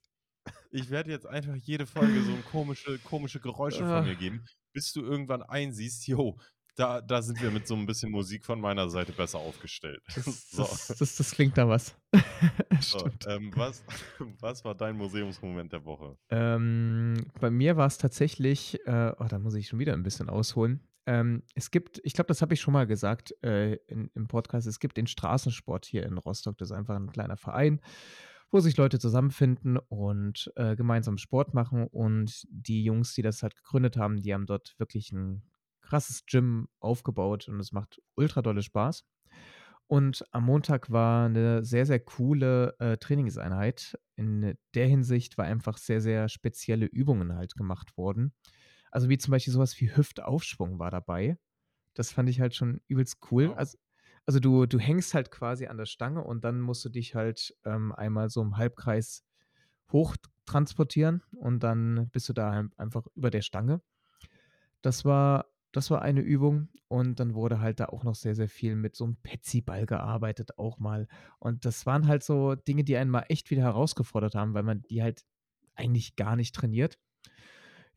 ich 0.71 0.89
werd 0.91 1.09
jetzt 1.09 1.27
einfach 1.27 1.57
jede 1.57 1.87
Folge 1.87 2.23
so 2.23 2.31
ein 2.33 2.45
komische, 2.51 2.99
komische 3.01 3.41
Geräusche 3.41 3.79
von 3.79 3.89
Ah, 3.89 4.03
mir 4.03 4.15
geben, 4.17 4.45
bis 4.73 4.93
du 4.93 5.03
irgendwann 5.03 5.43
einsiehst, 5.43 6.07
jo, 6.07 6.39
da, 6.77 7.01
da 7.01 7.21
sind 7.21 7.43
wir 7.43 7.51
mit 7.51 7.67
so 7.67 7.75
ein 7.75 7.85
bisschen 7.85 8.11
Musik 8.11 8.45
von 8.45 8.61
meiner 8.61 8.89
Seite 8.89 9.13
besser 9.13 9.39
aufgestellt. 9.39 10.03
Das, 10.15 10.25
So, 10.51 10.63
das, 10.63 10.87
das, 10.99 11.17
das 11.17 11.31
klingt 11.33 11.59
da 11.59 11.69
was. 11.69 11.95
so 12.81 13.09
ähm, 13.27 13.53
was, 13.55 13.85
was 14.41 14.65
war 14.65 14.75
dein 14.75 14.97
Museumsmoment 14.97 15.73
der 15.73 15.85
Woche? 15.85 16.17
Ähm, 16.31 17.27
bei 17.41 17.51
mir 17.51 17.77
war 17.77 17.87
es 17.87 17.99
tatsächlich, 17.99 18.79
äh, 18.87 19.13
oh, 19.19 19.27
da 19.29 19.39
muss 19.39 19.55
ich 19.55 19.69
schon 19.69 19.79
wieder 19.79 19.93
ein 19.93 20.03
bisschen 20.03 20.29
ausholen. 20.29 20.81
Ähm, 21.07 21.43
es 21.55 21.71
gibt, 21.71 22.01
ich 22.05 22.15
glaube, 22.15 22.29
das 22.29 22.43
habe 22.43 22.55
ich 22.55 22.61
schon 22.61 22.73
mal 22.73 22.87
gesagt 22.87 23.35
äh, 23.43 23.75
in, 23.87 24.11
im 24.15 24.29
Podcast, 24.29 24.67
es 24.67 24.81
gibt 24.81 24.97
den 24.97 25.07
Straßensport 25.07 25.85
hier 25.85 26.05
in 26.05 26.19
Rostock. 26.19 26.57
Das 26.59 26.71
ist 26.71 26.77
einfach 26.77 26.97
ein 26.97 27.11
kleiner 27.11 27.37
Verein, 27.37 27.81
wo 28.51 28.61
sich 28.61 28.77
Leute 28.77 28.99
zusammenfinden 28.99 29.77
und 29.77 30.53
äh, 30.57 30.77
gemeinsam 30.77 31.19
Sport 31.19 31.55
machen. 31.55 31.87
Und 31.87 32.47
die 32.51 32.85
Jungs, 32.85 33.15
die 33.15 33.23
das 33.23 33.43
halt 33.43 33.57
gegründet 33.57 33.97
haben, 33.97 34.21
die 34.21 34.35
haben 34.35 34.47
dort 34.47 34.75
wirklich 34.79 35.13
ein 35.13 35.43
krasses 35.81 36.25
Gym 36.27 36.69
aufgebaut 36.81 37.49
und 37.49 37.59
es 37.61 37.73
macht 37.73 38.01
ultra 38.17 38.43
dolle 38.43 38.63
Spaß. 38.63 39.05
Und 39.87 40.25
am 40.31 40.45
Montag 40.45 40.91
war 40.91 41.27
eine 41.27 41.65
sehr, 41.65 41.85
sehr 41.85 41.99
coole 41.99 42.77
äh, 42.79 42.97
Trainingseinheit. 42.97 43.99
In 44.15 44.55
der 44.75 44.87
Hinsicht, 44.87 45.37
weil 45.37 45.47
einfach 45.47 45.79
sehr, 45.79 46.01
sehr 46.01 46.29
spezielle 46.29 46.87
Übungen 46.87 47.35
halt 47.35 47.57
gemacht 47.57 47.97
wurden. 47.97 48.33
Also 48.93 49.09
wie 49.09 49.19
zum 49.19 49.33
Beispiel 49.33 49.53
sowas 49.53 49.81
wie 49.81 49.95
Hüftaufschwung 49.95 50.79
war 50.79 50.91
dabei. 50.91 51.39
Das 51.95 52.13
fand 52.13 52.29
ich 52.29 52.41
halt 52.41 52.55
schon 52.55 52.81
übelst 52.87 53.19
cool. 53.31 53.49
Wow. 53.49 53.57
Also, 53.57 53.79
also 54.27 54.41
du, 54.41 54.67
du 54.67 54.79
hängst 54.79 55.15
halt 55.15 55.31
quasi 55.31 55.67
an 55.67 55.77
der 55.77 55.87
Stange 55.87 56.23
und 56.23 56.45
dann 56.45 56.61
musst 56.61 56.85
du 56.85 56.89
dich 56.89 57.15
halt 57.15 57.57
ähm, 57.65 57.93
einmal 57.93 58.31
so 58.31 58.43
im 58.43 58.57
Halbkreis 58.57 59.25
hoch 59.93 60.17
transportieren 60.47 61.23
und 61.33 61.63
dann 61.63 62.09
bist 62.11 62.29
du 62.29 62.33
da 62.33 62.53
halt 62.53 62.79
einfach 62.79 63.07
über 63.15 63.31
der 63.31 63.43
Stange. 63.43 63.81
Das 64.83 65.05
war, 65.05 65.47
das 65.73 65.91
war 65.91 66.03
eine 66.03 66.21
Übung 66.21 66.69
und 66.89 67.21
dann 67.21 67.35
wurde 67.35 67.61
halt 67.61 67.81
da 67.81 67.87
auch 67.87 68.03
noch 68.03 68.15
sehr, 68.15 68.35
sehr 68.35 68.49
viel 68.49 68.77
mit 68.77 68.97
so 68.97 69.05
einem 69.05 69.17
Petsy-Ball 69.17 69.87
gearbeitet, 69.87 70.59
auch 70.59 70.79
mal. 70.79 71.07
Und 71.39 71.65
das 71.65 71.87
waren 71.87 72.09
halt 72.09 72.23
so 72.23 72.55
Dinge, 72.55 72.85
die 72.85 72.97
einen 72.97 73.11
mal 73.11 73.25
echt 73.29 73.51
wieder 73.51 73.63
herausgefordert 73.63 74.35
haben, 74.35 74.55
weil 74.55 74.63
man 74.63 74.83
die 74.83 75.03
halt 75.03 75.25
eigentlich 75.75 76.17
gar 76.17 76.37
nicht 76.37 76.55
trainiert. 76.55 76.99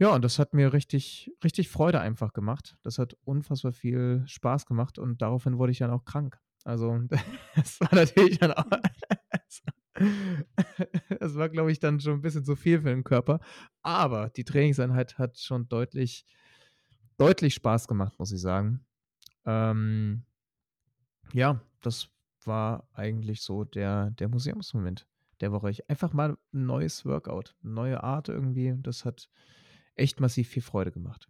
Ja, 0.04 0.10
und 0.10 0.22
das 0.22 0.38
hat 0.38 0.54
mir 0.54 0.74
richtig, 0.74 1.32
richtig 1.46 1.70
Freude 1.70 2.02
einfach 2.02 2.34
gemacht. 2.34 2.76
Das 2.84 3.00
hat 3.00 3.16
unfassbar 3.24 3.72
viel 3.72 4.22
Spaß 4.26 4.66
gemacht 4.66 5.00
und 5.00 5.22
daraufhin 5.22 5.58
wurde 5.58 5.72
ich 5.72 5.78
dann 5.78 5.92
auch 5.92 6.04
krank. 6.04 6.42
Also, 6.66 7.00
das 7.56 7.80
war 7.80 7.96
natürlich 7.96 8.38
dann 8.38 8.52
auch. 8.52 8.66
Das 11.20 11.36
war, 11.36 11.48
glaube 11.48 11.72
ich, 11.72 11.80
dann 11.80 12.02
schon 12.02 12.16
ein 12.16 12.22
bisschen 12.22 12.44
zu 12.44 12.58
viel 12.58 12.82
für 12.82 12.90
den 12.90 13.06
Körper. 13.06 13.40
Aber 13.82 14.30
die 14.30 14.44
Trainingseinheit 14.44 15.18
hat 15.18 15.38
schon 15.38 15.70
deutlich, 15.70 16.26
deutlich 17.18 17.54
Spaß 17.54 17.88
gemacht, 17.88 18.20
muss 18.20 18.34
ich 18.34 18.42
sagen. 18.42 18.86
Ähm, 19.46 20.26
ja, 21.32 21.62
das 21.80 22.10
war 22.44 22.90
eigentlich 22.92 23.42
so 23.42 23.64
der, 23.64 24.12
der 24.12 24.28
Museumsmoment 24.28 25.08
der 25.40 25.54
Woche. 25.54 25.70
Ich 25.70 25.90
einfach 25.90 26.12
mal 26.12 26.32
ein 26.32 26.66
neues 26.66 27.06
Workout, 27.06 27.56
neue 27.62 28.04
Art 28.04 28.28
irgendwie. 28.28 28.74
Das 28.82 29.06
hat 29.06 29.30
echt 29.96 30.20
massiv 30.20 30.50
viel 30.50 30.62
Freude 30.62 30.92
gemacht. 30.92 31.28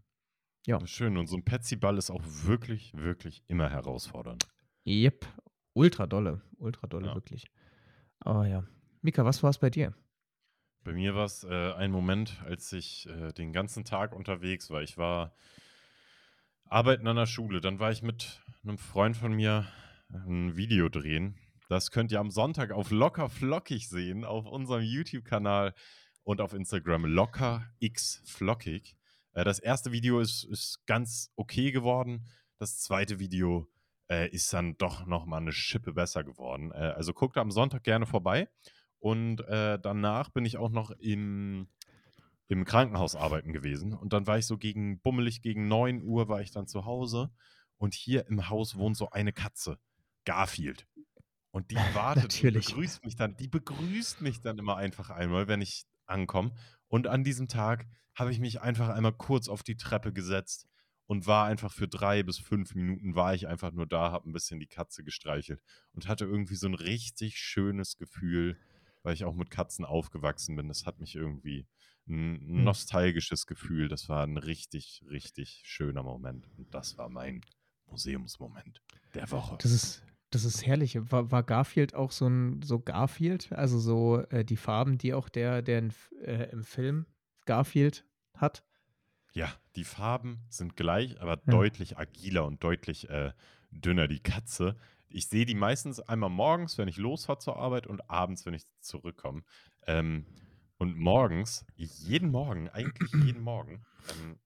Ja. 0.66 0.86
Schön. 0.88 1.18
Und 1.18 1.28
so 1.28 1.36
ein 1.36 1.44
Petsy-Ball 1.44 1.98
ist 1.98 2.10
auch 2.10 2.22
wirklich, 2.24 2.94
wirklich 2.96 3.44
immer 3.48 3.70
herausfordernd. 3.70 4.48
Yep. 4.86 5.26
Ultra 5.74 6.08
dolle. 6.08 6.42
Ultra 6.58 6.88
dolle, 6.88 7.08
ja. 7.08 7.16
wirklich. 7.16 7.46
Oh 8.26 8.44
ja. 8.44 8.64
Mika, 9.02 9.26
was 9.26 9.44
war 9.44 9.50
es 9.50 9.58
bei 9.58 9.70
dir? 9.70 9.94
Bei 10.84 10.94
mir 10.94 11.16
war 11.16 11.26
es 11.26 11.44
äh, 11.44 11.74
ein 11.74 11.92
Moment, 11.92 12.42
als 12.46 12.72
ich 12.74 13.08
äh, 13.08 13.32
den 13.34 13.54
ganzen 13.54 13.86
Tag 13.86 14.14
unterwegs 14.14 14.70
war. 14.70 14.82
Ich 14.82 14.98
war 14.98 15.34
arbeiten 16.66 17.08
an 17.08 17.16
der 17.16 17.26
Schule. 17.26 17.62
Dann 17.62 17.80
war 17.80 17.92
ich 17.92 18.02
mit 18.02 18.42
einem 18.64 18.78
Freund 18.78 19.16
von 19.16 19.34
mir 19.34 19.68
ein 20.10 20.56
Video 20.56 20.90
drehen. 20.90 21.38
Das 21.70 21.92
könnt 21.92 22.12
ihr 22.12 22.20
am 22.20 22.32
Sonntag 22.32 22.72
auf 22.72 22.92
Locker 22.92 23.30
Flockig 23.30 23.88
sehen, 23.88 24.26
auf 24.26 24.46
unserem 24.46 24.84
YouTube-Kanal 24.84 25.74
und 26.24 26.42
auf 26.42 26.54
Instagram 26.54 27.06
Locker 27.06 27.70
X 27.80 28.22
Flockig. 28.26 28.96
Äh, 29.34 29.44
das 29.44 29.60
erste 29.60 29.92
Video 29.92 30.20
ist, 30.20 30.44
ist 30.46 30.86
ganz 30.86 31.32
okay 31.36 31.72
geworden. 31.72 32.26
Das 32.60 32.80
zweite 32.80 33.20
Video 33.20 33.68
äh, 34.10 34.30
ist 34.30 34.52
dann 34.54 34.78
doch 34.78 35.06
nochmal 35.06 35.42
eine 35.42 35.52
Schippe 35.52 35.94
besser 35.94 36.24
geworden. 36.24 36.72
Äh, 36.72 36.94
also 36.96 37.14
guckt 37.14 37.38
am 37.38 37.52
Sonntag 37.52 37.84
gerne 37.84 38.06
vorbei. 38.06 38.50
Und 39.00 39.42
äh, 39.42 39.80
danach 39.80 40.30
bin 40.30 40.46
ich 40.46 40.58
auch 40.58 40.70
noch 40.70 40.92
im, 40.92 41.68
im 42.48 42.64
Krankenhaus 42.64 43.16
arbeiten 43.16 43.52
gewesen. 43.52 43.94
Und 43.94 44.14
dann 44.14 44.28
war 44.28 44.38
ich 44.38 44.46
so 44.46 44.58
gegen, 44.58 45.00
bummelig 45.02 45.42
gegen 45.42 45.68
9 45.68 46.04
Uhr 46.04 46.30
war 46.30 46.42
ich 46.42 46.52
dann 46.52 46.68
zu 46.68 46.86
Hause. 46.86 47.32
Und 47.78 47.94
hier 47.94 48.28
im 48.28 48.50
Haus 48.50 48.78
wohnt 48.78 48.96
so 48.96 49.10
eine 49.10 49.34
Katze, 49.34 49.78
Garfield. 50.24 50.88
Und 51.52 51.72
die 51.72 51.76
wartet 51.94 52.24
Natürlich. 52.24 52.70
und 52.70 52.76
begrüßt 52.76 53.04
mich 53.04 53.16
dann. 53.18 53.36
Die 53.36 53.50
begrüßt 53.50 54.22
mich 54.22 54.42
dann 54.42 54.58
immer 54.58 54.78
einfach 54.78 55.10
einmal, 55.10 55.50
wenn 55.50 55.62
ich 55.62 55.86
ankomme. 56.06 56.54
Und 56.88 57.08
an 57.08 57.24
diesem 57.24 57.48
Tag 57.48 57.88
habe 58.16 58.32
ich 58.32 58.40
mich 58.40 58.62
einfach 58.62 58.90
einmal 58.90 59.14
kurz 59.14 59.48
auf 59.48 59.64
die 59.64 59.78
Treppe 59.78 60.14
gesetzt 60.14 60.68
und 61.06 61.28
war 61.28 61.46
einfach 61.46 61.72
für 61.72 61.88
drei 61.88 62.24
bis 62.24 62.38
fünf 62.40 62.76
Minuten 62.76 63.16
war 63.16 63.34
ich 63.34 63.48
einfach 63.48 63.72
nur 63.72 63.86
da, 63.86 64.12
habe 64.12 64.30
ein 64.30 64.34
bisschen 64.34 64.60
die 64.60 64.68
Katze 64.68 65.04
gestreichelt 65.04 65.62
und 65.94 66.08
hatte 66.08 66.26
irgendwie 66.26 66.56
so 66.56 66.68
ein 66.68 66.76
richtig 66.76 67.38
schönes 67.38 67.98
Gefühl, 67.98 68.58
weil 69.02 69.14
ich 69.14 69.26
auch 69.26 69.36
mit 69.36 69.50
Katzen 69.50 69.86
aufgewachsen 69.86 70.56
bin. 70.56 70.68
Das 70.68 70.86
hat 70.86 71.00
mich 71.00 71.16
irgendwie 71.16 71.68
ein 72.08 72.40
hm. 72.40 72.64
nostalgisches 72.64 73.46
Gefühl. 73.46 73.88
Das 73.88 74.10
war 74.10 74.26
ein 74.26 74.38
richtig, 74.38 75.04
richtig 75.10 75.64
schöner 75.66 76.04
Moment. 76.04 76.48
Und 76.58 76.74
das 76.74 76.98
war 76.98 77.10
mein 77.10 77.42
Museumsmoment 77.88 78.82
der 79.14 79.30
Woche. 79.32 79.58
Das 79.60 79.72
ist, 79.72 80.04
das 80.34 80.46
ist 80.46 80.66
herrlich. 80.66 80.98
War, 81.12 81.32
war, 81.32 81.44
Garfield 81.44 81.94
auch 81.94 82.12
so 82.12 82.28
ein 82.28 82.62
so 82.62 82.80
Garfield? 82.80 83.52
Also 83.52 83.80
so 83.80 84.20
äh, 84.30 84.44
die 84.44 84.58
Farben, 84.58 84.98
die 84.98 85.14
auch 85.14 85.30
der, 85.30 85.62
der 85.62 85.80
in, 85.80 85.94
äh, 86.22 86.50
im 86.52 86.64
Film 86.64 87.06
Garfield 87.46 88.06
hat? 88.36 88.64
Ja, 89.34 89.52
die 89.76 89.84
Farben 89.84 90.42
sind 90.50 90.76
gleich, 90.76 91.20
aber 91.22 91.36
ja. 91.46 91.52
deutlich 91.52 91.98
agiler 91.98 92.46
und 92.46 92.64
deutlich 92.64 93.10
äh, 93.10 93.32
dünner. 93.72 94.08
Die 94.08 94.20
Katze, 94.20 94.76
ich 95.10 95.28
sehe 95.28 95.46
die 95.46 95.56
meistens 95.56 96.00
einmal 96.00 96.30
morgens, 96.30 96.78
wenn 96.78 96.88
ich 96.88 96.98
losfahre 96.98 97.40
zur 97.40 97.58
Arbeit 97.58 97.88
und 97.88 98.10
abends, 98.10 98.46
wenn 98.46 98.54
ich 98.54 98.64
zurückkomme. 98.80 99.44
Ähm, 99.88 100.26
und 100.78 100.98
morgens, 100.98 101.66
jeden 101.76 102.32
Morgen, 102.32 102.70
eigentlich 102.70 103.12
jeden 103.26 103.42
Morgen, 103.42 103.86
ähm, 104.10 104.40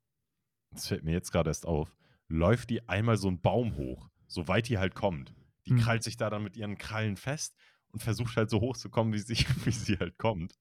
das 0.71 0.87
fällt 0.87 1.03
mir 1.03 1.13
jetzt 1.13 1.31
gerade 1.31 1.49
erst 1.49 1.65
auf, 1.65 1.95
läuft 2.27 2.69
die 2.69 2.87
einmal 2.87 3.17
so 3.17 3.27
einen 3.27 3.41
Baum 3.41 3.75
hoch, 3.75 4.09
so 4.27 4.47
weit 4.47 4.67
die 4.67 4.77
halt 4.77 4.95
kommt. 4.95 5.33
Die 5.67 5.73
mhm. 5.73 5.79
krallt 5.79 6.03
sich 6.03 6.17
da 6.17 6.29
dann 6.29 6.43
mit 6.43 6.57
ihren 6.57 6.77
Krallen 6.77 7.17
fest 7.17 7.55
und 7.91 8.01
versucht 8.01 8.35
halt 8.37 8.49
so 8.49 8.61
hoch 8.61 8.77
zu 8.77 8.89
kommen, 8.89 9.13
wie 9.13 9.19
sie, 9.19 9.35
wie 9.65 9.71
sie 9.71 9.97
halt 9.97 10.17
kommt. 10.17 10.53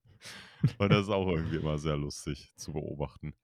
Und 0.79 0.91
das 0.91 1.03
ist 1.03 1.11
auch 1.11 1.29
irgendwie 1.29 1.57
immer 1.57 1.79
sehr 1.79 1.97
lustig 1.97 2.53
zu 2.57 2.73
beobachten. 2.73 3.35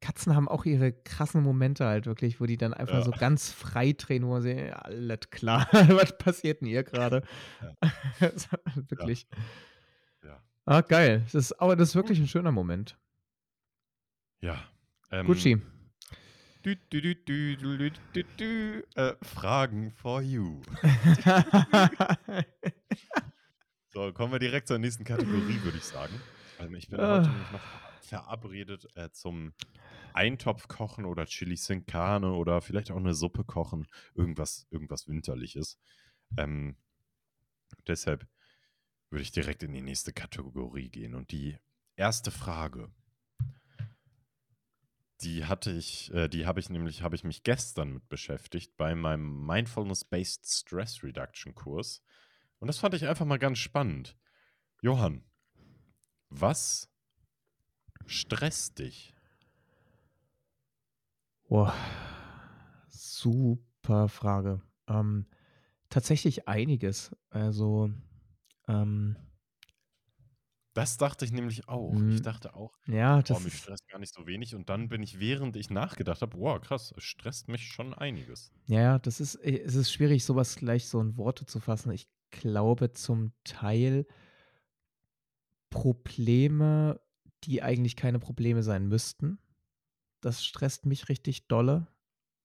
Katzen 0.00 0.34
haben 0.34 0.48
auch 0.48 0.64
ihre 0.64 0.92
krassen 0.92 1.42
Momente 1.42 1.84
halt 1.84 2.06
wirklich, 2.06 2.40
wo 2.40 2.46
die 2.46 2.56
dann 2.56 2.72
einfach 2.72 2.98
ja. 2.98 3.02
so 3.02 3.10
ganz 3.10 3.52
frei 3.52 3.92
drehen, 3.92 4.26
wo 4.26 4.40
sie, 4.40 4.72
alles 4.72 5.30
klar, 5.30 5.68
was 5.72 6.16
passiert 6.16 6.62
denn 6.62 6.68
hier 6.68 6.84
gerade? 6.84 7.22
Ja. 8.20 8.30
wirklich. 8.88 9.26
Ja. 10.24 10.42
Ah, 10.64 10.80
geil. 10.80 11.22
Das 11.24 11.34
ist, 11.34 11.52
aber 11.60 11.76
das 11.76 11.90
ist 11.90 11.94
wirklich 11.96 12.18
ein 12.18 12.28
schöner 12.28 12.52
Moment. 12.52 12.98
Ja. 14.40 14.62
Ähm, 15.10 15.26
Gucci. 15.26 15.60
Du, 16.62 16.76
du, 16.90 17.14
du, 18.36 18.84
äh, 18.94 19.14
Fragen 19.22 19.90
for 19.92 20.20
you. 20.20 20.60
so, 23.88 24.12
kommen 24.12 24.32
wir 24.32 24.38
direkt 24.38 24.68
zur 24.68 24.78
nächsten 24.78 25.04
Kategorie, 25.04 25.58
würde 25.62 25.78
ich 25.78 25.84
sagen. 25.84 26.20
Also 26.58 26.74
ich 26.74 26.90
bin 26.90 27.00
heute 27.00 27.30
nämlich 27.30 27.50
noch 27.50 27.62
verabredet 28.02 28.94
äh, 28.94 29.10
zum 29.10 29.54
Eintopf 30.12 30.68
kochen 30.68 31.06
oder 31.06 31.24
Chili 31.24 31.56
sin 31.56 31.86
Carne 31.86 32.32
oder 32.32 32.60
vielleicht 32.60 32.90
auch 32.90 32.96
eine 32.96 33.14
Suppe 33.14 33.44
kochen. 33.44 33.86
Irgendwas, 34.14 34.66
irgendwas 34.68 35.08
Winterliches. 35.08 35.78
Ähm, 36.36 36.76
deshalb 37.86 38.28
würde 39.08 39.22
ich 39.22 39.32
direkt 39.32 39.62
in 39.62 39.72
die 39.72 39.80
nächste 39.80 40.12
Kategorie 40.12 40.90
gehen. 40.90 41.14
Und 41.14 41.30
die 41.30 41.56
erste 41.96 42.30
Frage 42.30 42.92
die 45.22 45.44
hatte 45.44 45.70
ich, 45.70 46.12
äh, 46.14 46.28
die 46.28 46.46
habe 46.46 46.60
ich 46.60 46.70
nämlich, 46.70 47.02
habe 47.02 47.14
ich 47.14 47.24
mich 47.24 47.42
gestern 47.42 47.92
mit 47.92 48.08
beschäftigt 48.08 48.76
bei 48.76 48.94
meinem 48.94 49.46
Mindfulness-Based 49.46 50.46
Stress 50.46 51.02
Reduction 51.02 51.54
Kurs. 51.54 52.02
Und 52.58 52.68
das 52.68 52.78
fand 52.78 52.94
ich 52.94 53.06
einfach 53.06 53.26
mal 53.26 53.38
ganz 53.38 53.58
spannend. 53.58 54.16
Johann, 54.82 55.24
was 56.28 56.90
stresst 58.06 58.78
dich? 58.78 59.14
Boah, 61.48 61.74
super 62.88 64.08
Frage. 64.08 64.62
Ähm, 64.86 65.26
tatsächlich 65.88 66.48
einiges. 66.48 67.14
Also, 67.30 67.90
ähm, 68.68 69.16
das 70.72 70.96
dachte 70.98 71.24
ich 71.24 71.32
nämlich 71.32 71.68
auch. 71.68 71.94
Ich 71.94 72.00
mhm. 72.00 72.22
dachte 72.22 72.54
auch, 72.54 72.78
Ja, 72.86 73.16
boah, 73.16 73.22
das 73.22 73.44
mich 73.44 73.54
stresst 73.54 73.88
gar 73.88 73.98
nicht 73.98 74.14
so 74.14 74.26
wenig. 74.26 74.54
Und 74.54 74.68
dann 74.68 74.88
bin 74.88 75.02
ich, 75.02 75.18
während 75.18 75.56
ich 75.56 75.70
nachgedacht 75.70 76.22
habe, 76.22 76.36
boah, 76.36 76.60
krass, 76.60 76.94
es 76.96 77.04
stresst 77.04 77.48
mich 77.48 77.66
schon 77.66 77.92
einiges. 77.92 78.52
ja, 78.66 78.80
ja, 78.80 78.98
das 78.98 79.20
ist, 79.20 79.36
äh, 79.36 79.60
es 79.62 79.74
ist 79.74 79.92
schwierig, 79.92 80.24
sowas 80.24 80.56
gleich 80.56 80.88
so 80.88 81.00
in 81.00 81.16
Worte 81.16 81.44
zu 81.46 81.60
fassen. 81.60 81.90
Ich 81.90 82.08
glaube 82.30 82.92
zum 82.92 83.32
Teil 83.44 84.06
Probleme, 85.70 87.00
die 87.44 87.62
eigentlich 87.62 87.96
keine 87.96 88.18
Probleme 88.18 88.62
sein 88.62 88.86
müssten. 88.86 89.38
Das 90.20 90.44
stresst 90.44 90.86
mich 90.86 91.08
richtig 91.08 91.48
dolle. 91.48 91.88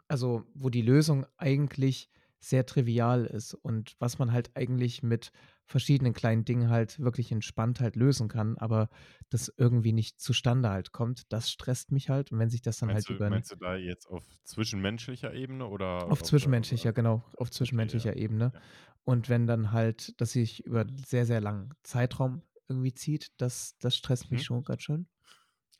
Also, 0.07 0.45
wo 0.53 0.69
die 0.69 0.83
Lösung 0.83 1.25
eigentlich 1.37 2.09
sehr 2.39 2.65
trivial 2.65 3.25
ist 3.25 3.53
und 3.55 3.95
was 3.99 4.19
man 4.19 4.31
halt 4.31 4.55
eigentlich 4.55 5.01
mit 5.01 5.31
verschiedenen 5.65 6.13
kleinen 6.13 6.45
Dingen 6.45 6.69
halt 6.69 6.99
wirklich 6.99 7.31
entspannt 7.31 7.79
halt 7.79 7.95
lösen 7.95 8.27
kann, 8.27 8.57
aber 8.57 8.89
das 9.29 9.51
irgendwie 9.57 9.93
nicht 9.93 10.19
zustande 10.19 10.69
halt 10.69 10.91
kommt, 10.91 11.31
das 11.31 11.51
stresst 11.51 11.91
mich 11.91 12.09
halt 12.09 12.31
und 12.31 12.39
wenn 12.39 12.49
sich 12.49 12.61
das 12.61 12.77
dann 12.77 12.87
meinst 12.89 13.09
halt 13.09 13.15
über... 13.17 13.29
Meinst 13.29 13.51
du 13.51 13.55
da 13.55 13.75
jetzt 13.75 14.07
auf 14.07 14.23
zwischenmenschlicher 14.43 15.33
Ebene 15.33 15.65
oder? 15.67 16.05
Auf, 16.05 16.11
auf 16.11 16.23
zwischenmenschlicher, 16.23 16.89
oder? 16.89 16.93
genau, 16.93 17.23
auf 17.37 17.49
zwischenmenschlicher 17.49 18.11
okay. 18.11 18.23
Ebene. 18.23 18.51
Ja. 18.53 18.61
Und 19.03 19.29
wenn 19.29 19.47
dann 19.47 19.71
halt, 19.71 20.19
dass 20.19 20.31
sich 20.31 20.65
über 20.65 20.85
sehr, 21.05 21.25
sehr 21.25 21.41
langen 21.41 21.73
Zeitraum 21.83 22.43
irgendwie 22.67 22.93
zieht, 22.93 23.31
das, 23.37 23.77
das 23.79 23.95
stresst 23.95 24.31
mich 24.31 24.41
mhm. 24.41 24.45
schon 24.45 24.63
ganz 24.63 24.81
schön. 24.83 25.07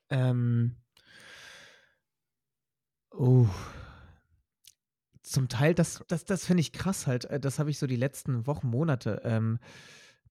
Ähm, 0.10 0.78
oh, 3.12 3.48
zum 5.26 5.50
Teil, 5.50 5.74
das, 5.74 6.04
das, 6.08 6.26
das 6.26 6.46
finde 6.46 6.62
ich 6.62 6.72
krass 6.74 7.08
halt. 7.08 7.26
äh, 7.26 7.40
Das 7.40 7.60
habe 7.60 7.70
ich 7.70 7.80
so 7.80 7.88
die 7.88 7.96
letzten 7.96 8.48
Wochen, 8.48 8.68
Monate 8.68 9.22
ähm, 9.24 9.60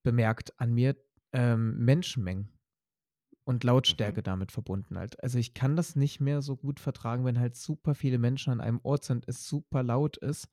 bemerkt 0.02 0.58
an 0.60 0.72
mir. 0.72 0.96
Ähm, 1.32 1.78
Menschenmengen 1.84 2.48
und 3.44 3.64
Lautstärke 3.64 4.20
Mhm. 4.20 4.24
damit 4.24 4.52
verbunden 4.52 4.98
halt. 4.98 5.22
Also 5.22 5.38
ich 5.38 5.52
kann 5.54 5.76
das 5.76 5.96
nicht 5.96 6.20
mehr 6.20 6.42
so 6.42 6.56
gut 6.56 6.80
vertragen, 6.80 7.24
wenn 7.24 7.38
halt 7.38 7.56
super 7.56 7.94
viele 7.94 8.18
Menschen 8.18 8.52
an 8.52 8.60
einem 8.60 8.80
Ort 8.82 9.04
sind, 9.04 9.24
es 9.28 9.46
super 9.46 9.82
laut 9.82 10.16
ist 10.16 10.48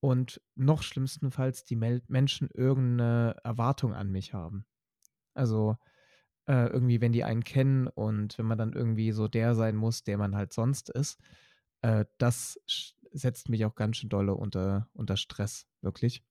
und 0.00 0.40
noch 0.54 0.82
schlimmstenfalls 0.82 1.64
die 1.64 1.76
Mel 1.76 2.02
Menschen 2.08 2.48
irgendeine 2.52 3.36
Erwartung 3.42 3.94
an 3.94 4.10
mich 4.10 4.34
haben. 4.34 4.66
Also 5.34 5.76
äh, 6.46 6.68
irgendwie, 6.68 7.00
wenn 7.00 7.12
die 7.12 7.24
einen 7.24 7.44
kennen 7.44 7.88
und 7.88 8.38
wenn 8.38 8.46
man 8.46 8.58
dann 8.58 8.72
irgendwie 8.72 9.12
so 9.12 9.28
der 9.28 9.54
sein 9.54 9.76
muss, 9.76 10.04
der 10.04 10.18
man 10.18 10.36
halt 10.36 10.52
sonst 10.52 10.90
ist, 10.90 11.20
äh, 11.82 12.04
das 12.18 12.60
setzt 13.12 13.48
mich 13.48 13.64
auch 13.64 13.74
ganz 13.74 13.98
schön 13.98 14.08
dolle 14.08 14.34
unter, 14.34 14.88
unter 14.92 15.16
Stress, 15.16 15.66
wirklich. 15.80 16.22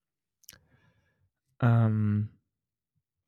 Ähm, 1.60 2.30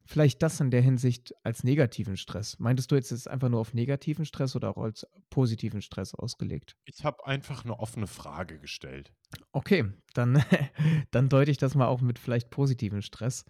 vielleicht 0.05 0.41
das 0.41 0.59
in 0.59 0.71
der 0.71 0.81
Hinsicht 0.81 1.35
als 1.43 1.63
negativen 1.63 2.17
Stress. 2.17 2.57
Meintest 2.59 2.91
du 2.91 2.95
jetzt, 2.95 3.11
es 3.11 3.21
ist 3.21 3.27
einfach 3.27 3.49
nur 3.49 3.59
auf 3.59 3.73
negativen 3.73 4.25
Stress 4.25 4.55
oder 4.55 4.69
auch 4.69 4.81
als 4.81 5.07
positiven 5.29 5.81
Stress 5.81 6.15
ausgelegt? 6.15 6.75
Ich 6.85 7.05
habe 7.05 7.25
einfach 7.27 7.63
eine 7.63 7.79
offene 7.79 8.07
Frage 8.07 8.59
gestellt. 8.59 9.13
Okay, 9.51 9.85
dann, 10.13 10.43
dann 11.11 11.29
deute 11.29 11.51
ich 11.51 11.57
das 11.57 11.75
mal 11.75 11.87
auch 11.87 12.01
mit 12.01 12.17
vielleicht 12.17 12.49
positiven 12.49 13.01
Stress. 13.01 13.45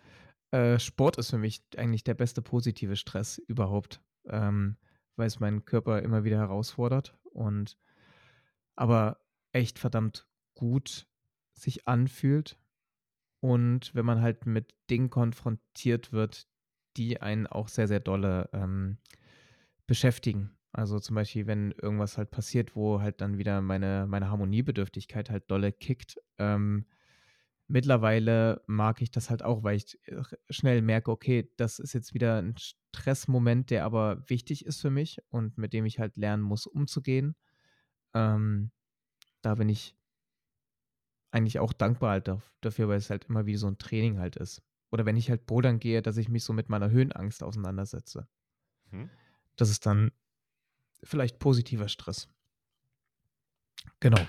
Äh, 0.52 0.80
Sport 0.80 1.18
ist 1.18 1.30
für 1.30 1.38
mich 1.38 1.64
eigentlich 1.78 2.04
der 2.04 2.16
beste 2.16 2.42
positive 2.42 2.96
Stress 2.96 3.38
überhaupt, 3.38 4.02
ähm, 4.28 4.78
weil 5.16 5.28
es 5.28 5.40
meinen 5.40 5.64
Körper 5.64 6.02
immer 6.02 6.26
wieder 6.26 6.40
herausfordert 6.40 7.18
und 7.24 7.78
aber 8.76 9.18
echt 9.52 9.80
verdammt 9.80 10.28
gut 10.56 11.08
sich 11.54 11.88
anfühlt. 11.88 12.58
Und 13.42 13.94
wenn 13.96 14.06
man 14.06 14.22
halt 14.22 14.46
mit 14.46 14.74
Dingen 14.90 15.10
konfrontiert 15.10 16.12
wird, 16.12 16.48
die 16.98 17.22
einen 17.22 17.48
auch 17.48 17.68
sehr, 17.68 17.88
sehr 17.88 18.00
dolle 18.00 18.50
ähm, 18.54 18.98
beschäftigen. 19.88 20.58
Also 20.72 21.00
zum 21.00 21.16
Beispiel, 21.16 21.48
wenn 21.48 21.72
irgendwas 21.72 22.18
halt 22.18 22.32
passiert, 22.32 22.76
wo 22.76 23.02
halt 23.02 23.22
dann 23.22 23.38
wieder 23.38 23.62
meine, 23.62 24.06
meine 24.08 24.30
Harmoniebedürftigkeit 24.30 25.30
halt 25.30 25.50
dolle 25.50 25.72
kickt. 25.72 26.20
Ähm, 26.38 26.86
mittlerweile 27.68 28.62
mag 28.68 29.02
ich 29.02 29.12
das 29.12 29.30
halt 29.30 29.44
auch, 29.44 29.64
weil 29.64 29.78
ich 29.78 29.98
äh, 30.08 30.22
schnell 30.50 30.82
merke, 30.82 31.12
okay, 31.12 31.52
das 31.58 31.80
ist 31.80 31.94
jetzt 31.94 32.14
wieder 32.14 32.40
ein 32.40 32.56
Stressmoment, 32.58 33.70
der 33.70 33.86
aber 33.86 34.30
wichtig 34.30 34.66
ist 34.66 34.82
für 34.82 34.92
mich 34.92 35.20
und 35.30 35.58
mit 35.58 35.74
dem 35.74 35.86
ich 35.86 36.00
halt 36.00 36.18
lernen 36.18 36.44
muss, 36.44 36.68
umzugehen. 36.68 37.36
Ähm, 38.14 38.72
da 39.42 39.56
bin 39.56 39.70
ich 39.70 39.96
eigentlich 41.32 41.60
auch 41.60 41.74
dankbar 41.74 42.12
halt 42.12 42.28
daf- 42.28 42.52
dafür, 42.62 42.88
weil 42.90 42.98
es 42.98 43.10
halt 43.10 43.26
immer 43.26 43.46
wie 43.46 43.56
so 43.56 43.68
ein 43.68 43.78
Training 43.78 44.18
halt 44.20 44.36
ist. 44.36 44.62
Oder 44.92 45.06
wenn 45.06 45.18
ich 45.18 45.30
halt 45.30 45.46
bouldern 45.46 45.80
gehe, 45.80 46.02
dass 46.02 46.18
ich 46.18 46.30
mich 46.30 46.44
so 46.44 46.54
mit 46.54 46.70
meiner 46.70 46.90
Höhenangst 46.90 47.44
auseinandersetze. 47.44 48.28
Hm? 48.90 49.10
Das 49.56 49.70
ist 49.70 49.86
dann 49.86 50.12
vielleicht 51.04 51.38
positiver 51.40 51.88
Stress. 51.90 52.28
Genau. 54.00 54.26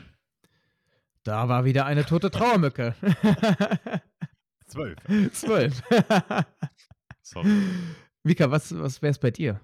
Da 1.23 1.49
war 1.49 1.65
wieder 1.65 1.87
eine 1.87 2.05
tote 2.05 2.31
Trauermücke. 2.31 2.95
Zwölf. 4.67 4.99
Zwölf. 5.33 5.83
Sorry. 7.23 7.49
Mika, 8.23 8.51
was, 8.51 8.77
was 8.79 9.01
wäre 9.01 9.11
es 9.13 9.19
bei 9.19 9.31
dir? 9.31 9.61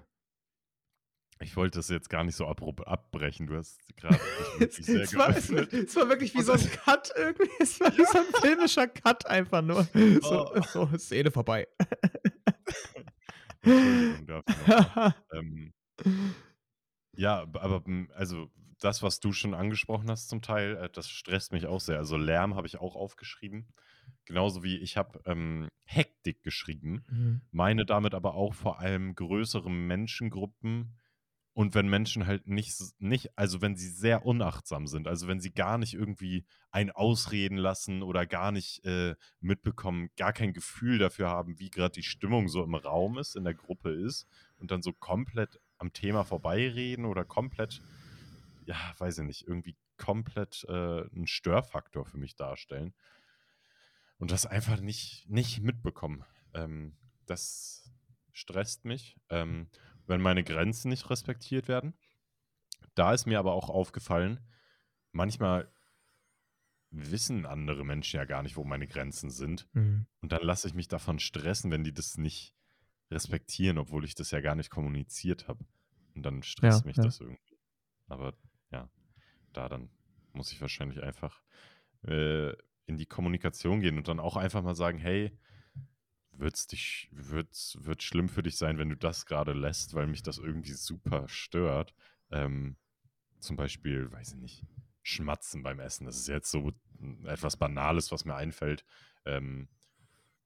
Ich 1.39 1.55
wollte 1.55 1.79
es 1.79 1.89
jetzt 1.89 2.09
gar 2.09 2.23
nicht 2.23 2.35
so 2.35 2.47
abrupt 2.47 2.85
abbrechen. 2.87 3.47
Du 3.47 3.55
hast 3.55 3.79
gerade 3.95 4.19
sehr 4.69 5.01
es, 5.01 5.15
war, 5.15 5.29
es, 5.29 5.49
es 5.49 5.95
war 5.95 6.09
wirklich 6.09 6.33
wie 6.33 6.41
so 6.41 6.53
ein 6.53 6.59
Cut 6.83 7.11
irgendwie. 7.15 7.49
Es 7.59 7.79
war 7.79 7.95
wie 7.97 8.05
so 8.05 8.17
ein 8.17 8.41
filmischer 8.41 8.87
Cut 8.87 9.25
einfach 9.27 9.61
nur. 9.61 9.83
So, 10.21 10.53
Oh. 10.55 10.61
so 10.61 10.97
Szene 10.97 11.31
vorbei. 11.31 11.67
Entschuldigung 13.61 14.27
dafür 14.27 14.77
nochmal. 14.79 15.15
ähm, 15.33 15.73
ja, 17.15 17.41
aber 17.41 17.83
m, 17.85 18.09
also 18.13 18.49
das, 18.79 19.01
was 19.01 19.19
du 19.19 19.31
schon 19.33 19.53
angesprochen 19.53 20.09
hast 20.09 20.29
zum 20.29 20.41
Teil, 20.41 20.75
äh, 20.77 20.89
das 20.91 21.09
stresst 21.09 21.51
mich 21.51 21.65
auch 21.65 21.79
sehr. 21.81 21.97
Also 21.97 22.17
Lärm 22.17 22.55
habe 22.55 22.67
ich 22.67 22.77
auch 22.77 22.95
aufgeschrieben. 22.95 23.67
Genauso 24.25 24.63
wie 24.63 24.77
ich 24.77 24.97
habe 24.97 25.19
ähm, 25.25 25.67
Hektik 25.83 26.43
geschrieben. 26.43 27.03
Mhm. 27.09 27.41
Meine 27.51 27.85
damit 27.85 28.13
aber 28.13 28.35
auch 28.35 28.53
vor 28.53 28.79
allem 28.79 29.15
größere 29.15 29.69
Menschengruppen 29.71 30.97
und 31.57 31.73
wenn 31.73 31.87
Menschen 31.87 32.27
halt 32.27 32.45
nicht, 32.45 32.77
nicht, 32.99 33.35
also 33.35 33.63
wenn 33.63 33.75
sie 33.75 33.89
sehr 33.89 34.27
unachtsam 34.27 34.85
sind, 34.85 35.07
also 35.07 35.27
wenn 35.27 35.39
sie 35.39 35.49
gar 35.49 35.79
nicht 35.79 35.95
irgendwie 35.95 36.45
ein 36.69 36.91
Ausreden 36.91 37.57
lassen 37.57 38.03
oder 38.03 38.27
gar 38.27 38.51
nicht 38.51 38.85
äh, 38.85 39.15
mitbekommen, 39.39 40.11
gar 40.17 40.33
kein 40.33 40.53
Gefühl 40.53 40.99
dafür 40.99 41.29
haben, 41.29 41.57
wie 41.57 41.71
gerade 41.71 41.93
die 41.93 42.03
Stimmung 42.03 42.47
so 42.47 42.63
im 42.63 42.75
Raum 42.75 43.17
ist, 43.17 43.35
in 43.35 43.43
der 43.43 43.55
Gruppe 43.55 43.89
ist 43.89 44.27
und 44.59 44.69
dann 44.69 44.83
so 44.83 44.93
komplett 44.93 45.59
am 45.79 45.93
Thema 45.93 46.25
vorbeireden 46.25 47.05
oder 47.05 47.25
komplett, 47.25 47.81
ja, 48.67 48.93
weiß 48.99 49.17
ich 49.17 49.25
nicht, 49.25 49.47
irgendwie 49.47 49.75
komplett 49.97 50.63
äh, 50.69 50.71
einen 50.71 51.25
Störfaktor 51.25 52.05
für 52.05 52.19
mich 52.19 52.35
darstellen 52.35 52.93
und 54.19 54.29
das 54.29 54.45
einfach 54.45 54.79
nicht, 54.79 55.27
nicht 55.27 55.63
mitbekommen. 55.63 56.23
Ähm, 56.53 56.95
das 57.25 57.91
stresst 58.31 58.85
mich, 58.85 59.17
ähm, 59.31 59.71
wenn 60.07 60.21
meine 60.21 60.43
Grenzen 60.43 60.89
nicht 60.89 61.09
respektiert 61.09 61.67
werden. 61.67 61.93
Da 62.95 63.13
ist 63.13 63.25
mir 63.25 63.39
aber 63.39 63.53
auch 63.53 63.69
aufgefallen, 63.69 64.39
manchmal 65.11 65.71
wissen 66.89 67.45
andere 67.45 67.83
Menschen 67.83 68.17
ja 68.17 68.25
gar 68.25 68.43
nicht, 68.43 68.55
wo 68.55 68.63
meine 68.63 68.87
Grenzen 68.87 69.29
sind. 69.29 69.67
Mhm. 69.73 70.07
Und 70.21 70.31
dann 70.31 70.41
lasse 70.41 70.67
ich 70.67 70.73
mich 70.73 70.87
davon 70.87 71.19
stressen, 71.19 71.69
wenn 71.69 71.83
die 71.83 71.93
das 71.93 72.17
nicht 72.17 72.55
respektieren, 73.11 73.77
obwohl 73.77 74.05
ich 74.05 74.15
das 74.15 74.31
ja 74.31 74.41
gar 74.41 74.55
nicht 74.55 74.69
kommuniziert 74.69 75.47
habe. 75.47 75.65
Und 76.15 76.23
dann 76.23 76.43
stresst 76.43 76.81
Ja, 76.81 76.87
mich 76.87 76.97
ja. 76.97 77.03
das 77.03 77.19
irgendwie. 77.19 77.59
Aber 78.07 78.33
ja, 78.71 78.89
da 79.53 79.69
dann 79.69 79.89
muss 80.33 80.51
ich 80.51 80.61
wahrscheinlich 80.61 81.03
einfach 81.03 81.41
äh, 82.07 82.53
in 82.85 82.97
die 82.97 83.05
Kommunikation 83.05 83.81
gehen 83.81 83.97
und 83.97 84.07
dann 84.07 84.19
auch 84.19 84.37
einfach 84.37 84.63
mal 84.63 84.75
sagen, 84.75 84.97
hey, 84.97 85.37
wird's 86.39 86.67
dich, 86.67 87.09
wird's, 87.11 87.77
wird 87.81 88.03
schlimm 88.03 88.29
für 88.29 88.43
dich 88.43 88.57
sein, 88.57 88.77
wenn 88.77 88.89
du 88.89 88.97
das 88.97 89.25
gerade 89.25 89.53
lässt, 89.53 89.93
weil 89.93 90.07
mich 90.07 90.23
das 90.23 90.37
irgendwie 90.37 90.73
super 90.73 91.27
stört. 91.27 91.93
Ähm, 92.31 92.77
zum 93.39 93.55
Beispiel, 93.57 94.11
weiß 94.11 94.33
ich 94.33 94.39
nicht, 94.39 94.65
Schmatzen 95.03 95.63
beim 95.63 95.79
Essen. 95.79 96.05
Das 96.05 96.17
ist 96.17 96.27
jetzt 96.27 96.51
so 96.51 96.73
etwas 97.25 97.57
Banales, 97.57 98.11
was 98.11 98.25
mir 98.25 98.35
einfällt. 98.35 98.85
Ähm, 99.25 99.69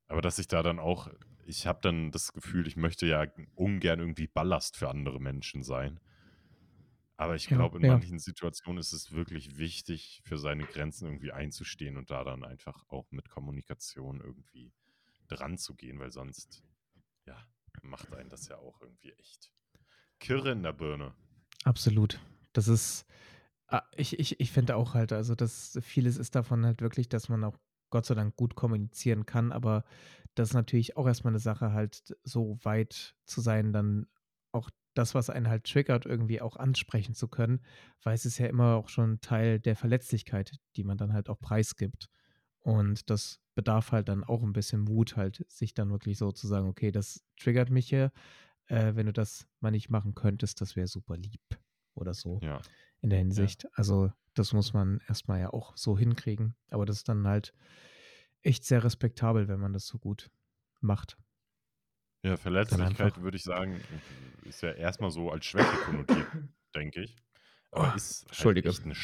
aber 0.07 0.21
dass 0.21 0.39
ich 0.39 0.47
da 0.47 0.63
dann 0.63 0.79
auch, 0.79 1.09
ich 1.45 1.67
habe 1.67 1.79
dann 1.81 2.11
das 2.11 2.33
Gefühl, 2.33 2.67
ich 2.67 2.77
möchte 2.77 3.07
ja 3.07 3.27
ungern 3.55 3.99
irgendwie 3.99 4.27
Ballast 4.27 4.77
für 4.77 4.89
andere 4.89 5.19
Menschen 5.21 5.63
sein. 5.63 5.99
Aber 7.17 7.35
ich 7.35 7.49
Ja, 7.49 7.51
glaube, 7.51 7.77
in 7.77 7.83
ja. 7.83 7.85
manchen 7.85 8.17
Situationen 8.19 8.79
ist 8.79 8.93
es 8.93 9.11
wirklich 9.11 9.57
wichtig, 9.57 10.21
für 10.25 10.37
seine 10.37 10.65
Grenzen 10.65 11.05
irgendwie 11.05 11.31
einzustehen 11.31 11.97
und 11.97 12.09
da 12.09 12.23
dann 12.23 12.43
einfach 12.43 12.87
auch 12.89 13.11
mit 13.11 13.29
Kommunikation 13.29 14.21
irgendwie 14.21 14.73
dran 15.31 15.57
zu 15.57 15.75
gehen, 15.75 15.99
weil 15.99 16.11
sonst, 16.11 16.63
ja, 17.25 17.37
macht 17.81 18.13
einen 18.13 18.29
das 18.29 18.47
ja 18.47 18.57
auch 18.57 18.81
irgendwie 18.81 19.11
echt 19.13 19.51
kirre 20.19 20.51
in 20.51 20.63
der 20.63 20.73
Birne. 20.73 21.13
Absolut. 21.63 22.19
Das 22.53 22.67
ist, 22.67 23.05
ah, 23.67 23.83
ich, 23.95 24.19
ich, 24.19 24.39
ich 24.39 24.51
finde 24.51 24.75
auch 24.75 24.93
halt, 24.93 25.13
also 25.13 25.35
das 25.35 25.77
vieles 25.81 26.17
ist 26.17 26.35
davon 26.35 26.65
halt 26.65 26.81
wirklich, 26.81 27.09
dass 27.09 27.29
man 27.29 27.43
auch 27.43 27.57
Gott 27.89 28.05
sei 28.05 28.15
Dank 28.15 28.35
gut 28.35 28.55
kommunizieren 28.55 29.25
kann, 29.25 29.51
aber 29.51 29.83
das 30.35 30.49
ist 30.49 30.53
natürlich 30.53 30.95
auch 30.97 31.07
erstmal 31.07 31.31
eine 31.31 31.39
Sache, 31.39 31.73
halt 31.73 32.15
so 32.23 32.57
weit 32.63 33.15
zu 33.25 33.41
sein, 33.41 33.73
dann 33.73 34.07
auch 34.53 34.69
das, 34.93 35.15
was 35.15 35.29
einen 35.29 35.47
halt 35.47 35.65
triggert, 35.65 36.05
irgendwie 36.05 36.41
auch 36.41 36.55
ansprechen 36.55 37.15
zu 37.15 37.27
können, 37.27 37.61
weil 38.03 38.13
es 38.13 38.25
ist 38.25 38.37
ja 38.37 38.47
immer 38.47 38.75
auch 38.75 38.89
schon 38.89 39.21
Teil 39.21 39.59
der 39.59 39.75
Verletzlichkeit, 39.75 40.57
die 40.75 40.83
man 40.83 40.97
dann 40.97 41.13
halt 41.13 41.29
auch 41.29 41.39
preisgibt. 41.39 42.09
Und 42.61 43.09
das 43.09 43.39
bedarf 43.55 43.91
halt 43.91 44.07
dann 44.09 44.23
auch 44.23 44.43
ein 44.43 44.53
bisschen 44.53 44.81
Mut, 44.81 45.17
halt 45.17 45.45
sich 45.49 45.73
dann 45.73 45.91
wirklich 45.91 46.17
so 46.17 46.31
zu 46.31 46.47
sagen, 46.47 46.67
okay, 46.67 46.91
das 46.91 47.23
triggert 47.39 47.69
mich 47.69 47.89
hier. 47.89 48.11
Äh, 48.67 48.95
wenn 48.95 49.07
du 49.07 49.13
das 49.13 49.47
mal 49.59 49.71
nicht 49.71 49.89
machen 49.89 50.15
könntest, 50.15 50.61
das 50.61 50.75
wäre 50.75 50.87
super 50.87 51.17
lieb 51.17 51.41
oder 51.95 52.13
so 52.13 52.39
Ja. 52.41 52.61
in 53.01 53.09
der 53.09 53.19
Hinsicht. 53.19 53.67
Also 53.73 54.11
das 54.33 54.53
muss 54.53 54.73
man 54.73 55.01
erstmal 55.07 55.39
ja 55.41 55.49
auch 55.51 55.75
so 55.75 55.97
hinkriegen. 55.97 56.55
Aber 56.69 56.85
das 56.85 56.97
ist 56.97 57.09
dann 57.09 57.27
halt 57.27 57.53
echt 58.43 58.63
sehr 58.63 58.83
respektabel, 58.83 59.47
wenn 59.47 59.59
man 59.59 59.73
das 59.73 59.87
so 59.87 59.97
gut 59.97 60.29
macht. 60.79 61.17
Ja, 62.23 62.37
Verletzlichkeit 62.37 63.21
würde 63.21 63.37
ich 63.37 63.43
sagen, 63.43 63.81
ist 64.45 64.61
ja 64.61 64.71
erstmal 64.71 65.09
so 65.11 65.31
als 65.31 65.45
Schwäche 65.45 65.75
konnotiert, 65.85 66.27
denke 66.75 67.01
ich. 67.01 67.15
Aber 67.71 67.93
Oh, 67.93 67.95
ist 67.95 68.25
halt 68.37 68.57
eine, 68.85 68.95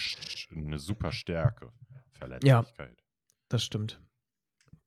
eine 0.56 0.80
super 0.80 1.12
Stärke. 1.12 1.72
Verletzlichkeit. 2.12 3.04
Das 3.50 3.64
stimmt. 3.64 4.02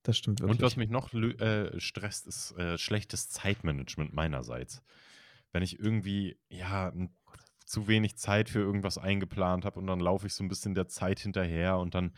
Das 0.03 0.17
stimmt 0.17 0.39
wirklich. 0.39 0.59
Und 0.59 0.65
was 0.65 0.75
mich 0.77 0.89
noch 0.89 1.13
äh, 1.13 1.79
stresst, 1.79 2.27
ist 2.27 2.51
äh, 2.57 2.77
schlechtes 2.77 3.29
Zeitmanagement 3.29 4.13
meinerseits. 4.13 4.81
Wenn 5.51 5.63
ich 5.63 5.79
irgendwie, 5.79 6.37
ja, 6.49 6.91
zu 7.65 7.87
wenig 7.87 8.17
Zeit 8.17 8.49
für 8.49 8.59
irgendwas 8.59 8.97
eingeplant 8.97 9.65
habe 9.65 9.79
und 9.79 9.87
dann 9.87 9.99
laufe 9.99 10.27
ich 10.27 10.33
so 10.33 10.43
ein 10.43 10.49
bisschen 10.49 10.75
der 10.75 10.87
Zeit 10.87 11.19
hinterher 11.19 11.77
und 11.77 11.93
dann 11.95 12.13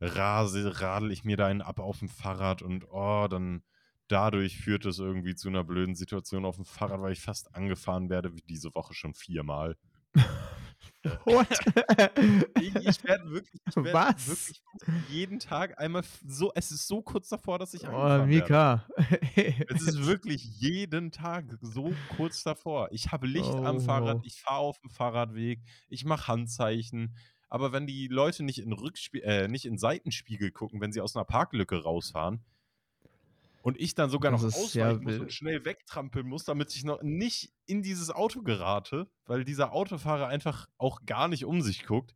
rase, 0.00 0.80
radel 0.80 1.10
ich 1.10 1.24
mir 1.24 1.36
da 1.36 1.46
einen 1.46 1.62
ab 1.62 1.80
auf 1.80 1.98
dem 1.98 2.08
Fahrrad 2.08 2.62
und 2.62 2.84
oh, 2.90 3.26
dann 3.28 3.62
dadurch 4.08 4.58
führt 4.58 4.86
es 4.86 4.98
irgendwie 4.98 5.34
zu 5.34 5.48
einer 5.48 5.64
blöden 5.64 5.94
Situation 5.94 6.44
auf 6.44 6.56
dem 6.56 6.64
Fahrrad, 6.64 7.00
weil 7.00 7.12
ich 7.12 7.20
fast 7.20 7.54
angefahren 7.54 8.08
werde, 8.08 8.34
wie 8.34 8.42
diese 8.42 8.74
Woche 8.74 8.94
schon 8.94 9.14
viermal. 9.14 9.76
What? 11.24 11.46
ich, 12.60 12.74
ich 12.74 13.04
werde 13.04 13.30
wirklich, 13.30 13.60
ich 13.68 13.76
werd 13.76 13.94
Was? 13.94 14.28
wirklich 14.28 14.62
jeden 15.08 15.38
Tag 15.38 15.78
einmal 15.80 16.02
so, 16.26 16.52
es 16.54 16.70
ist 16.70 16.86
so 16.86 17.02
kurz 17.02 17.28
davor, 17.28 17.58
dass 17.58 17.74
ich 17.74 17.86
Oh, 17.88 17.92
werde. 17.92 18.26
Mika. 18.26 18.86
Es 19.68 19.82
ist 19.82 20.06
wirklich 20.06 20.44
jeden 20.60 21.10
Tag 21.10 21.44
so 21.60 21.92
kurz 22.16 22.42
davor. 22.42 22.88
Ich 22.92 23.12
habe 23.12 23.26
Licht 23.26 23.54
am 23.54 23.76
Oh. 23.76 23.80
Fahrrad, 23.80 24.20
ich 24.24 24.40
fahre 24.40 24.60
auf 24.60 24.78
dem 24.80 24.90
Fahrradweg, 24.90 25.60
ich 25.88 26.04
mache 26.04 26.28
Handzeichen. 26.28 27.16
Aber 27.48 27.72
wenn 27.72 27.86
die 27.86 28.08
Leute 28.08 28.42
nicht 28.42 28.58
in, 28.58 28.72
Rückspie 28.72 29.22
äh, 29.22 29.48
nicht 29.48 29.66
in 29.66 29.78
Seitenspiegel 29.78 30.50
gucken, 30.50 30.80
wenn 30.80 30.92
sie 30.92 31.00
aus 31.00 31.14
einer 31.16 31.24
Parklücke 31.24 31.82
rausfahren 31.82 32.44
und 33.66 33.80
ich 33.80 33.96
dann 33.96 34.10
sogar 34.10 34.30
Das 34.30 34.42
noch 34.42 34.54
ausweichen 34.54 35.02
muss 35.02 35.18
und 35.18 35.32
schnell 35.32 35.64
wegtrampeln 35.64 36.24
muss, 36.28 36.44
damit 36.44 36.72
ich 36.76 36.84
noch 36.84 37.02
nicht 37.02 37.52
in 37.66 37.82
dieses 37.82 38.10
Auto 38.10 38.42
gerate, 38.42 39.10
weil 39.24 39.44
dieser 39.44 39.72
Autofahrer 39.72 40.28
einfach 40.28 40.68
auch 40.78 41.00
gar 41.04 41.26
nicht 41.26 41.44
um 41.44 41.60
sich 41.62 41.84
guckt. 41.84 42.14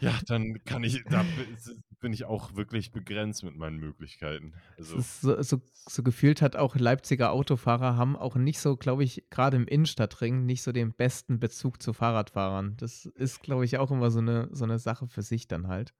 Ja, 0.00 0.18
dann 0.26 0.64
kann 0.64 0.82
ich, 0.82 1.04
da 1.04 1.22
bi- 1.22 1.56
bin 2.00 2.12
ich 2.12 2.24
auch 2.24 2.56
wirklich 2.56 2.90
begrenzt 2.90 3.44
mit 3.44 3.54
meinen 3.54 3.76
Möglichkeiten. 3.76 4.54
Also, 4.76 4.98
so, 4.98 5.40
so, 5.40 5.60
so 5.86 6.02
gefühlt 6.02 6.42
hat 6.42 6.56
auch 6.56 6.74
Leipziger 6.74 7.30
Autofahrer 7.30 7.96
haben 7.96 8.16
auch 8.16 8.34
nicht 8.34 8.58
so, 8.58 8.76
glaube 8.76 9.04
ich, 9.04 9.30
gerade 9.30 9.56
im 9.56 9.68
Innenstadtring 9.68 10.44
nicht 10.46 10.64
so 10.64 10.72
den 10.72 10.92
besten 10.94 11.38
Bezug 11.38 11.80
zu 11.80 11.92
Fahrradfahrern. 11.92 12.76
Das 12.76 13.06
ist, 13.06 13.40
glaube 13.44 13.64
ich, 13.64 13.78
auch 13.78 13.92
immer 13.92 14.10
so 14.10 14.18
eine, 14.18 14.48
so 14.50 14.64
eine 14.64 14.80
Sache 14.80 15.06
für 15.06 15.22
sich 15.22 15.46
dann 15.46 15.68
halt. 15.68 15.94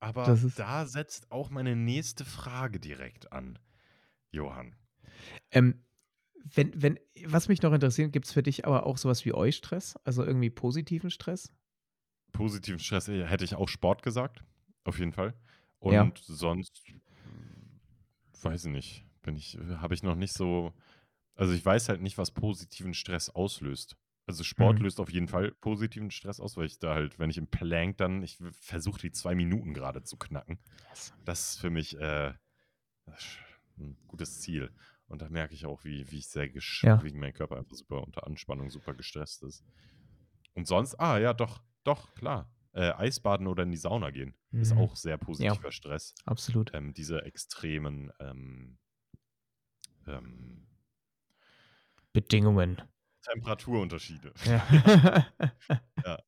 Aber 0.00 0.38
da 0.56 0.86
setzt 0.86 1.30
auch 1.30 1.50
meine 1.50 1.76
nächste 1.76 2.24
Frage 2.24 2.80
direkt 2.80 3.32
an, 3.32 3.58
Johann. 4.30 4.76
Ähm, 5.50 5.84
wenn, 6.54 6.80
wenn, 6.80 6.98
was 7.24 7.48
mich 7.48 7.62
noch 7.62 7.72
interessiert, 7.72 8.12
gibt 8.12 8.26
es 8.26 8.32
für 8.32 8.42
dich 8.42 8.66
aber 8.66 8.86
auch 8.86 8.98
sowas 8.98 9.24
wie 9.24 9.34
Eustress? 9.34 9.96
Also 10.04 10.24
irgendwie 10.24 10.50
positiven 10.50 11.10
Stress? 11.10 11.52
Positiven 12.32 12.78
Stress 12.78 13.08
hätte 13.08 13.44
ich 13.44 13.54
auch 13.54 13.68
Sport 13.68 14.02
gesagt, 14.02 14.44
auf 14.84 14.98
jeden 14.98 15.12
Fall. 15.12 15.34
Und 15.78 15.92
Ja. 15.94 16.12
sonst, 16.22 16.82
weiß 18.42 18.66
ich 18.66 18.72
nicht, 18.72 19.04
bin 19.22 19.36
ich, 19.36 19.58
habe 19.76 19.94
ich 19.94 20.02
noch 20.02 20.14
nicht 20.14 20.34
so, 20.34 20.72
also 21.34 21.52
ich 21.52 21.64
weiß 21.64 21.88
halt 21.88 22.02
nicht, 22.02 22.18
was 22.18 22.30
positiven 22.30 22.94
Stress 22.94 23.30
auslöst. 23.30 23.96
Also 24.26 24.42
Sport 24.44 24.78
Mhm. 24.78 24.84
löst 24.84 24.98
auf 25.00 25.10
jeden 25.10 25.28
Fall 25.28 25.52
positiven 25.52 26.10
Stress 26.10 26.40
aus, 26.40 26.56
weil 26.56 26.66
ich 26.66 26.78
da 26.78 26.94
halt, 26.94 27.18
wenn 27.18 27.30
ich 27.30 27.38
im 27.38 27.46
Plank 27.48 27.98
dann, 27.98 28.22
ich 28.22 28.38
versuche 28.60 29.00
die 29.00 29.12
zwei 29.12 29.34
Minuten 29.34 29.72
gerade 29.72 30.02
zu 30.02 30.16
knacken. 30.16 30.58
Das 31.24 31.50
ist 31.50 31.60
für 31.60 31.70
mich 31.70 31.96
äh, 31.98 32.34
ist 33.06 33.38
ein 33.78 33.96
gutes 34.08 34.40
Ziel. 34.40 34.72
Und 35.08 35.22
da 35.22 35.28
merke 35.28 35.54
ich 35.54 35.66
auch, 35.66 35.84
wie, 35.84 36.10
wie 36.10 36.18
ich 36.18 36.28
sehr 36.28 36.48
gesch 36.48 36.82
Ja. 36.84 37.02
wie 37.04 37.12
mein 37.12 37.32
Körper 37.32 37.56
einfach 37.56 37.76
super 37.76 38.02
unter 38.02 38.26
Anspannung, 38.26 38.70
super 38.70 38.94
gestresst 38.94 39.44
ist. 39.44 39.64
Und 40.54 40.66
sonst, 40.66 40.96
ah 40.98 41.18
ja, 41.18 41.34
doch, 41.34 41.62
doch, 41.84 42.14
klar. 42.14 42.50
Äh, 42.72 42.92
Eisbaden 42.92 43.46
oder 43.46 43.62
in 43.62 43.70
die 43.70 43.76
Sauna 43.78 44.10
gehen 44.10 44.34
ist 44.52 44.72
Mhm. 44.72 44.78
auch 44.78 44.96
sehr 44.96 45.18
positiver 45.18 45.70
Stress. 45.72 46.14
Absolut. 46.24 46.74
Ähm, 46.74 46.92
diese 46.94 47.22
extremen 47.24 48.10
ähm, 48.20 48.78
ähm, 50.06 50.66
Bedingungen. 52.12 52.82
Temperaturunterschiede. 53.32 54.32
Ja. 56.04 56.18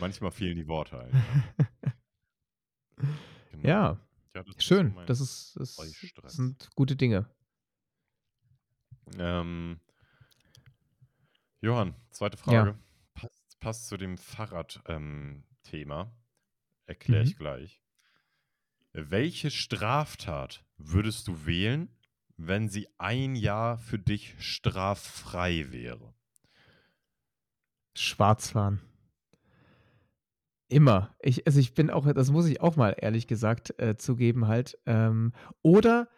Manchmal 0.00 0.30
fehlen 0.30 0.56
die 0.56 0.66
Worte 0.68 0.98
einfach. 1.00 1.18
Genau. 3.50 3.68
ja, 3.68 4.00
Ja, 4.34 4.42
das 4.44 4.56
ist 4.56 4.64
schön. 4.64 4.94
mein 4.94 5.06
Das, 5.06 5.20
ist, 5.20 5.58
das 5.58 5.76
sind 6.34 6.68
gute 6.74 6.96
Dinge. 6.96 7.28
Ähm, 9.18 9.80
Johann, 11.60 11.94
zweite 12.10 12.36
Frage. 12.36 12.78
Passt, 13.14 13.60
passt 13.60 13.86
zu 13.88 13.96
dem 13.96 14.16
Fahrrad-Thema. 14.18 16.02
Ähm. 16.02 16.10
Erkläre 16.86 17.22
ich 17.24 17.34
Mhm. 17.34 17.38
gleich. 17.38 17.82
Welche 18.92 19.50
Straftat 19.50 20.64
würdest 20.76 21.28
du 21.28 21.46
wählen, 21.46 21.88
wenn 22.46 22.68
sie 22.68 22.88
ein 22.98 23.34
Jahr 23.34 23.78
für 23.78 23.98
dich 23.98 24.34
straffrei 24.38 25.66
wäre? 25.70 26.14
Schwarzfahren. 27.94 28.80
Immer. 30.68 31.14
Ich, 31.20 31.46
also 31.46 31.60
ich 31.60 31.74
bin 31.74 31.90
auch, 31.90 32.10
das 32.12 32.30
muss 32.30 32.46
ich 32.46 32.60
auch 32.60 32.76
mal 32.76 32.96
ehrlich 32.98 33.26
gesagt 33.26 33.78
äh, 33.78 33.96
zugeben 33.96 34.48
halt. 34.48 34.78
Ähm, 34.86 35.32
oder, 35.60 36.08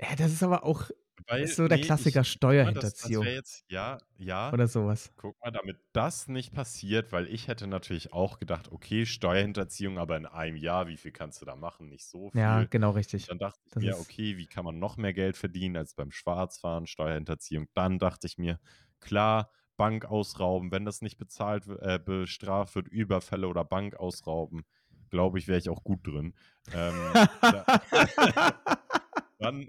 ja, 0.00 0.14
das 0.16 0.32
ist 0.32 0.42
aber 0.42 0.64
auch 0.64 0.90
Weil, 1.26 1.42
ist 1.42 1.56
so 1.56 1.68
der 1.68 1.78
nee, 1.78 1.84
Klassiker 1.84 2.22
ich, 2.22 2.62
mal, 2.62 2.72
das, 2.72 2.96
das 2.96 3.12
Steuerhinterziehung 3.12 3.26
jetzt, 3.26 3.64
ja, 3.70 3.98
ja, 4.18 4.52
oder 4.52 4.68
sowas. 4.68 5.12
guck 5.16 5.38
mal, 5.42 5.50
damit 5.50 5.78
das 5.92 6.28
nicht 6.28 6.52
passiert, 6.54 7.12
weil 7.12 7.26
ich 7.28 7.48
hätte 7.48 7.66
natürlich 7.66 8.12
auch 8.12 8.38
gedacht, 8.38 8.72
okay, 8.72 9.04
Steuerhinterziehung, 9.06 9.98
aber 9.98 10.16
in 10.16 10.26
einem 10.26 10.56
Jahr, 10.56 10.88
wie 10.88 10.96
viel 10.96 11.12
kannst 11.12 11.42
du 11.42 11.46
da 11.46 11.56
machen? 11.56 11.88
Nicht 11.88 12.06
so 12.06 12.30
viel. 12.30 12.40
Ja, 12.40 12.64
genau 12.64 12.90
richtig. 12.92 13.26
Dann 13.26 13.38
dachte 13.38 13.60
ich 13.66 13.72
Das 13.72 13.82
mir, 13.82 13.98
okay, 13.98 14.36
wie 14.38 14.46
kann 14.46 14.64
man 14.64 14.78
noch 14.78 14.96
mehr 14.96 15.12
Geld 15.12 15.36
verdienen 15.36 15.76
als 15.76 15.94
beim 15.94 16.10
Schwarzfahren, 16.10 16.86
Steuerhinterziehung? 16.86 17.68
Dann 17.74 17.98
dachte 17.98 18.26
ich 18.26 18.38
mir, 18.38 18.58
klar, 19.00 19.50
Bank 19.76 20.04
ausrauben, 20.06 20.72
wenn 20.72 20.84
das 20.84 21.02
nicht 21.02 21.18
bezahlt, 21.18 21.66
äh, 21.68 21.98
bestraft 21.98 22.74
wird, 22.74 22.88
Überfälle 22.88 23.48
oder 23.48 23.64
Bank 23.64 23.94
ausrauben, 23.96 24.64
glaube 25.10 25.38
ich, 25.38 25.48
wäre 25.48 25.58
ich 25.58 25.68
auch 25.68 25.84
gut 25.84 26.06
drin. 26.06 26.34
Ähm, 26.72 27.24
da, 27.40 27.64
dann, 29.38 29.68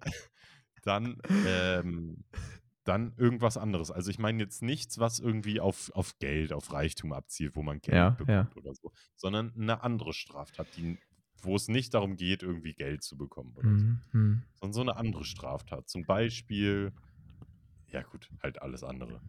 dann, 0.82 1.22
ähm, 1.44 2.26
dann 2.84 3.14
irgendwas 3.18 3.58
anderes. 3.58 3.92
Also 3.92 4.10
ich 4.12 4.20
meine 4.20 4.44
jetzt 4.44 4.62
nichts, 4.64 5.00
was 5.00 5.20
irgendwie 5.20 5.60
auf, 5.60 5.92
auf 5.94 6.18
Geld, 6.20 6.54
auf 6.54 6.72
Reichtum 6.74 7.14
abzielt, 7.14 7.56
wo 7.56 7.64
man 7.64 7.80
Geld 7.82 7.96
Ja, 7.96 8.18
bekommt 8.18 8.30
ja. 8.30 8.52
oder 8.56 8.74
so, 8.76 8.92
sondern 9.16 9.54
eine 9.56 9.84
andere 9.84 10.14
Straftat, 10.14 10.76
die, 10.76 11.00
wo 11.42 11.56
es 11.56 11.68
nicht 11.68 11.94
darum 11.94 12.16
geht, 12.18 12.44
irgendwie 12.44 12.74
Geld 12.74 13.04
zu 13.04 13.18
bekommen 13.18 13.54
oder 13.56 13.74
so 13.78 13.86
Mhm, 13.86 14.02
mhm. 14.12 14.44
sondern 14.56 14.74
so 14.74 14.82
eine 14.82 14.96
andere 14.98 15.26
Straftat. 15.26 15.90
Zum 15.90 16.06
Beispiel, 16.06 16.94
ja 17.88 18.04
gut, 18.04 18.32
halt 18.42 18.62
alles 18.62 18.84
andere. 18.84 19.22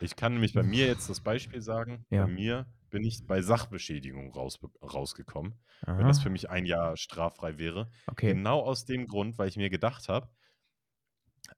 Ich 0.00 0.16
kann 0.16 0.34
nämlich 0.34 0.54
bei 0.54 0.62
mir 0.62 0.86
jetzt 0.86 1.08
das 1.08 1.20
Beispiel 1.20 1.60
sagen. 1.62 2.06
Ja. 2.10 2.26
Bei 2.26 2.26
mir 2.26 2.72
bin 2.90 3.04
ich 3.04 3.26
bei 3.26 3.42
Sachbeschädigung 3.42 4.32
raus, 4.32 4.60
rausgekommen, 4.82 5.60
wenn 5.96 6.06
das 6.06 6.20
für 6.20 6.30
Aha, 6.30 6.30
mich 6.30 6.50
ein 6.50 6.66
Jahr 6.66 6.96
straffrei 6.96 7.58
wäre. 7.58 7.90
okay. 8.10 8.34
Genau 8.34 8.60
aus 8.60 8.84
dem 8.84 9.06
Grund, 9.06 9.38
weil 9.38 9.48
ich 9.48 9.56
mir 9.56 9.70
gedacht 9.70 10.08
habe, 10.08 10.30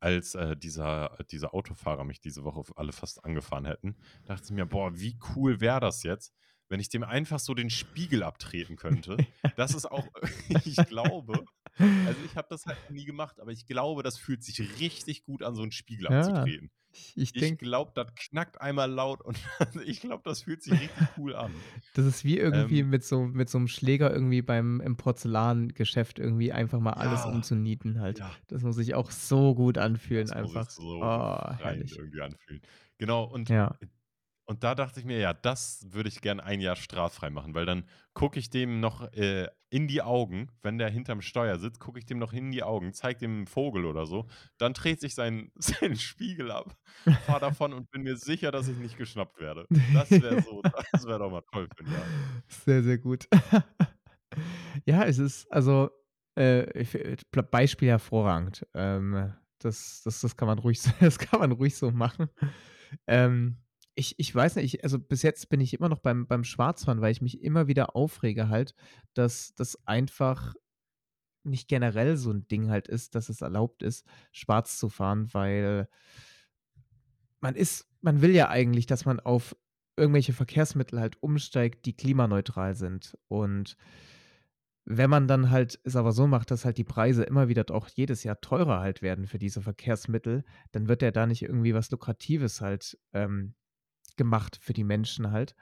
als 0.01 0.35
äh, 0.35 0.57
dieser, 0.57 1.17
dieser 1.31 1.55
Autofahrer 1.55 2.05
mich 2.05 2.21
diese 2.21 2.45
Woche 2.45 2.63
alle 2.77 2.93
fast 2.93 3.25
angefahren 3.25 3.65
hätten, 3.65 3.97
dachte 4.25 4.45
ich 4.45 4.51
mir, 4.51 4.67
boah, 4.67 4.99
wie 4.99 5.19
cool 5.35 5.61
wäre 5.61 5.81
das 5.81 6.03
jetzt, 6.03 6.35
wenn 6.69 6.81
ich 6.81 6.89
dem 6.89 7.05
einfach 7.05 7.39
so 7.39 7.55
den 7.55 7.71
Spiegel 7.71 8.23
abtreten 8.23 8.77
könnte. 8.77 9.17
Das 9.57 9.75
ist 9.75 9.87
auch, 9.87 10.07
ich 10.65 10.77
glaube, 10.89 11.45
also 11.79 12.21
ich 12.25 12.37
habe 12.37 12.49
das 12.51 12.67
halt 12.67 12.91
nie 12.91 13.05
gemacht, 13.05 13.41
aber 13.41 13.53
ich 13.53 13.67
glaube, 13.67 14.03
das 14.03 14.19
fühlt 14.19 14.43
sich 14.43 14.81
richtig 14.81 15.25
gut 15.25 15.43
an, 15.43 15.55
so 15.55 15.63
einen 15.63 15.73
Spiegel 15.73 16.07
Ja, 16.11 16.19
abzutreten. 16.19 16.71
Ich, 17.15 17.35
ich 17.35 17.59
glaube, 17.59 17.93
das 17.95 18.15
knackt 18.15 18.61
einmal 18.61 18.91
laut 18.91 19.23
und 19.23 19.39
ich 19.87 20.01
glaube, 20.01 20.23
das 20.25 20.43
fühlt 20.43 20.63
sich 20.63 20.73
richtig 20.81 21.17
cool 21.17 21.35
an. 21.35 21.53
das 21.95 22.05
ist 22.07 22.25
wie 22.25 22.39
irgendwie 22.39 22.81
Ähm, 22.81 22.91
mit 22.91 23.05
so, 23.05 23.23
mit 23.27 23.49
so 23.49 23.59
einem 23.59 23.69
Schläger 23.69 24.13
irgendwie 24.13 24.43
beim 24.43 24.81
im 24.81 24.97
Porzellangeschäft 24.97 26.19
irgendwie 26.19 26.53
einfach 26.53 26.81
mal 26.81 26.93
alles 26.95 27.25
Ja. 27.25 27.31
umzunieten 27.33 28.01
halt. 28.01 28.19
Ja, 28.19 28.31
Das 28.49 28.63
muss 28.63 28.77
sich 28.77 28.95
auch 28.95 29.11
so 29.11 29.55
gut 29.55 29.79
anfühlen 29.79 30.29
das 30.29 30.37
muss 30.37 30.53
einfach. 30.53 30.67
sich 30.67 30.77
so 30.77 30.99
Oh, 31.03 31.55
herrlich. 31.59 31.97
irgendwie 31.99 32.21
anfühlen. 32.21 32.63
Genau, 32.99 33.25
und 33.25 33.49
Ja. 33.49 33.79
Und 34.49 34.63
da 34.63 34.77
dachte 34.77 35.01
ich 35.01 35.07
mir, 35.07 35.19
ja, 35.19 35.35
das 35.35 35.87
würde 35.91 36.09
ich 36.09 36.21
gern 36.21 36.39
ein 36.39 36.61
Jahr 36.61 36.77
straffrei 36.77 37.31
machen, 37.31 37.55
weil 37.55 37.67
dann 37.67 37.85
gucke 38.15 38.39
ich 38.39 38.49
dem 38.49 38.79
noch 38.79 39.13
äh, 39.13 39.49
in 39.71 39.89
die 39.89 40.03
Augen, 40.03 40.53
wenn 40.63 40.79
der 40.79 40.89
hinterm 40.89 41.21
Steuer 41.21 41.59
sitzt, 41.59 41.81
gucke 41.81 41.99
ich 41.99 42.07
dem 42.07 42.19
noch 42.19 42.33
in 42.33 42.53
die 42.53 42.63
Augen, 42.63 42.93
zeige 42.93 43.19
dem 43.19 43.37
einen 43.39 43.47
Vogel 43.49 43.85
oder 43.85 44.07
so, 44.07 44.29
dann 44.57 44.73
dreht 44.73 45.01
sich 45.01 45.17
sein, 45.17 45.51
sein 45.57 45.97
Spiegel 45.97 46.53
ab, 46.53 46.77
fahr 47.25 47.41
davon 47.41 47.73
und 47.73 47.91
bin 47.91 48.03
mir 48.03 48.17
sicher, 48.17 48.53
dass 48.53 48.69
ich 48.69 48.79
nicht 48.79 48.97
geschnappt 48.97 49.41
werde. 49.41 49.67
Das 49.93 50.11
wäre 50.11 50.41
so, 50.41 50.63
das 50.93 51.05
wäre 51.05 51.19
doch 51.19 51.31
mal 51.31 51.43
toll 51.53 51.69
für 51.77 51.85
ein 51.85 51.93
Jahr. 51.93 52.07
Sehr, 52.49 52.83
sehr 52.83 52.99
gut. 52.99 53.29
Ja, 54.85 55.05
es 55.05 55.19
ist, 55.19 55.51
also, 55.51 55.91
äh, 56.35 57.17
Beispiel 57.51 57.89
hervorragend. 57.89 58.67
Ähm, 58.75 59.33
das, 59.59 60.03
das, 60.05 60.21
das 60.21 60.37
kann 60.37 60.47
man 60.49 60.59
ruhig, 60.59 60.81
das 61.01 61.19
kann 61.19 61.41
man 61.41 61.53
ruhig 61.53 61.77
so 61.77 61.91
machen. 61.91 62.29
Ähm, 63.07 63.57
ich, 63.97 64.15
ich 64.19 64.33
weiß 64.33 64.57
nicht, 64.57 64.75
ich, 64.75 64.85
also 64.85 64.99
bis 64.99 65.23
jetzt 65.23 65.49
bin 65.49 65.61
ich 65.61 65.75
immer 65.75 65.89
noch 65.89 66.01
beim, 66.01 66.27
beim 66.27 66.45
Schwarzfahren, 66.45 67.01
weil 67.01 67.13
ich 67.13 67.23
mich 67.23 67.43
immer 67.43 67.67
wieder 67.67 67.97
aufrege 67.97 68.49
halt, 68.49 68.75
dass 69.15 69.55
das 69.55 69.87
einfach 69.87 70.55
nicht 71.45 71.67
generell 71.67 72.17
so 72.17 72.31
ein 72.31 72.47
Ding 72.47 72.69
halt 72.69 72.89
ist, 72.89 73.15
dass 73.15 73.31
es 73.31 73.41
erlaubt 73.41 73.83
ist, 73.83 74.07
schwarz 74.33 74.79
zu 74.79 74.91
fahren, 74.91 75.33
weil 75.33 75.89
man 77.41 77.55
ist, 77.55 77.89
man 78.03 78.21
will 78.21 78.35
ja 78.35 78.51
eigentlich, 78.51 78.87
dass 78.87 79.07
man 79.07 79.19
auf 79.19 79.57
irgendwelche 79.97 80.35
Verkehrsmittel 80.35 81.01
halt 81.01 81.23
umsteigt, 81.23 81.87
die 81.87 81.97
klimaneutral 81.97 82.75
sind. 82.75 83.17
Und 83.29 83.77
wenn 84.85 85.09
man 85.09 85.27
dann 85.27 85.51
halt 85.51 85.81
es 85.85 85.97
aber 85.97 86.13
so 86.13 86.27
macht, 86.27 86.51
dass 86.51 86.67
halt 86.67 86.77
die 86.77 86.85
Preise 86.85 87.23
immer 87.23 87.49
wieder 87.49 87.65
auch 87.71 87.89
jedes 87.89 88.25
Jahr 88.25 88.41
teurer 88.43 88.81
halt 88.81 89.01
werden 89.01 89.27
für 89.27 89.39
diese 89.39 89.63
Verkehrsmittel, 89.63 90.45
dann 90.73 90.87
wird 90.87 91.01
ja 91.01 91.13
da 91.13 91.27
nicht 91.27 91.43
irgendwie 91.43 91.73
was 91.73 91.91
Lukratives 91.91 92.61
halt 92.61 92.99
ähm, 93.15 93.55
gemacht 94.17 94.59
für 94.61 94.73
die 94.73 94.85
Menschen 94.85 95.31
halt. 95.31 95.55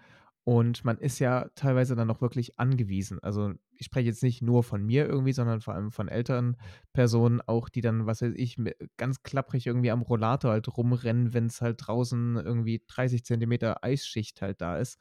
Und 0.44 0.84
man 0.84 0.98
ist 0.98 1.20
ja 1.20 1.48
teilweise 1.54 1.96
dann 1.96 2.10
auch 2.10 2.20
wirklich 2.20 2.58
angewiesen. 2.58 3.18
Also 3.22 3.54
ich 3.72 3.86
spreche 3.86 4.08
jetzt 4.08 4.22
nicht 4.22 4.42
nur 4.42 4.62
von 4.62 4.84
mir 4.84 5.06
irgendwie, 5.06 5.32
sondern 5.32 5.62
vor 5.62 5.74
allem 5.74 5.90
von 5.90 6.08
älteren 6.08 6.58
Personen 6.92 7.40
auch, 7.40 7.70
die 7.70 7.80
dann, 7.80 8.04
was 8.04 8.20
weiß 8.20 8.34
ich, 8.36 8.58
ganz 8.98 9.22
klapprig 9.22 9.66
irgendwie 9.66 9.90
am 9.90 10.02
Rollator 10.02 10.50
halt 10.50 10.68
rumrennen, 10.76 11.32
wenn 11.32 11.46
es 11.46 11.62
halt 11.62 11.86
draußen 11.86 12.36
irgendwie 12.36 12.82
30 12.86 13.24
Zentimeter 13.24 13.82
Eisschicht 13.82 14.42
halt 14.42 14.60
da 14.60 14.76
ist. 14.76 14.98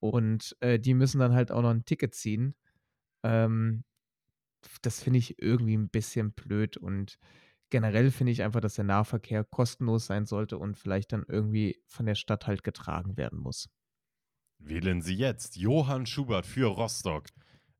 Und 0.00 0.56
äh, 0.58 0.80
die 0.80 0.94
müssen 0.94 1.20
dann 1.20 1.32
halt 1.32 1.52
auch 1.52 1.62
noch 1.62 1.70
ein 1.70 1.84
Ticket 1.84 2.16
ziehen. 2.16 2.56
Ähm, 3.22 3.84
das 4.82 5.00
finde 5.00 5.20
ich 5.20 5.40
irgendwie 5.40 5.76
ein 5.76 5.90
bisschen 5.90 6.32
blöd 6.32 6.76
und 6.76 7.18
generell 7.72 8.10
finde 8.12 8.30
ich 8.32 8.42
einfach, 8.42 8.60
dass 8.60 8.74
der 8.74 8.84
Nahverkehr 8.84 9.42
kostenlos 9.42 10.06
sein 10.06 10.26
sollte 10.26 10.58
und 10.58 10.78
vielleicht 10.78 11.12
dann 11.12 11.24
irgendwie 11.26 11.82
von 11.88 12.06
der 12.06 12.14
Stadt 12.14 12.46
halt 12.46 12.62
getragen 12.62 13.16
werden 13.16 13.40
muss. 13.40 13.68
Wählen 14.58 15.00
Sie 15.00 15.14
jetzt 15.14 15.56
Johann 15.56 16.06
Schubert 16.06 16.46
für 16.46 16.66
Rostock. 16.66 17.24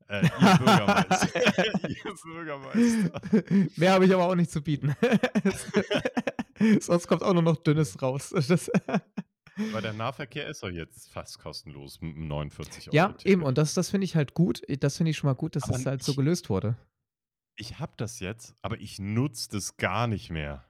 Äh, 0.07 0.23
ihr 0.41 0.57
Bürgermeister. 0.57 1.87
ihr 1.89 2.13
Bürgermeister. 2.23 3.21
Mehr 3.79 3.93
habe 3.93 4.05
ich 4.05 4.13
aber 4.13 4.27
auch 4.27 4.35
nicht 4.35 4.51
zu 4.51 4.61
bieten. 4.61 4.95
Sonst 6.81 7.07
kommt 7.07 7.23
auch 7.23 7.33
nur 7.33 7.43
noch 7.43 7.57
Dünnes 7.57 8.01
raus. 8.01 8.33
Das 8.47 8.69
Weil 9.71 9.81
der 9.81 9.93
Nahverkehr 9.93 10.47
ist 10.47 10.63
doch 10.63 10.69
jetzt 10.69 11.09
fast 11.11 11.39
kostenlos 11.39 12.01
mit 12.01 12.17
49 12.17 12.87
Euro. 12.87 12.95
Ja, 12.95 13.15
eben. 13.23 13.43
Und 13.43 13.59
das, 13.59 13.75
das 13.75 13.91
finde 13.91 14.05
ich 14.05 14.15
halt 14.15 14.33
gut. 14.33 14.61
Das 14.79 14.97
finde 14.97 15.11
ich 15.11 15.17
schon 15.17 15.29
mal 15.29 15.35
gut, 15.35 15.55
dass 15.55 15.63
aber 15.63 15.73
das 15.73 15.85
halt 15.85 16.03
so 16.03 16.15
gelöst 16.15 16.49
wurde. 16.49 16.77
Ich 17.55 17.79
habe 17.79 17.93
das 17.97 18.19
jetzt, 18.19 18.55
aber 18.61 18.79
ich 18.79 18.99
nutze 18.99 19.49
das 19.51 19.77
gar 19.77 20.07
nicht 20.07 20.29
mehr. 20.29 20.65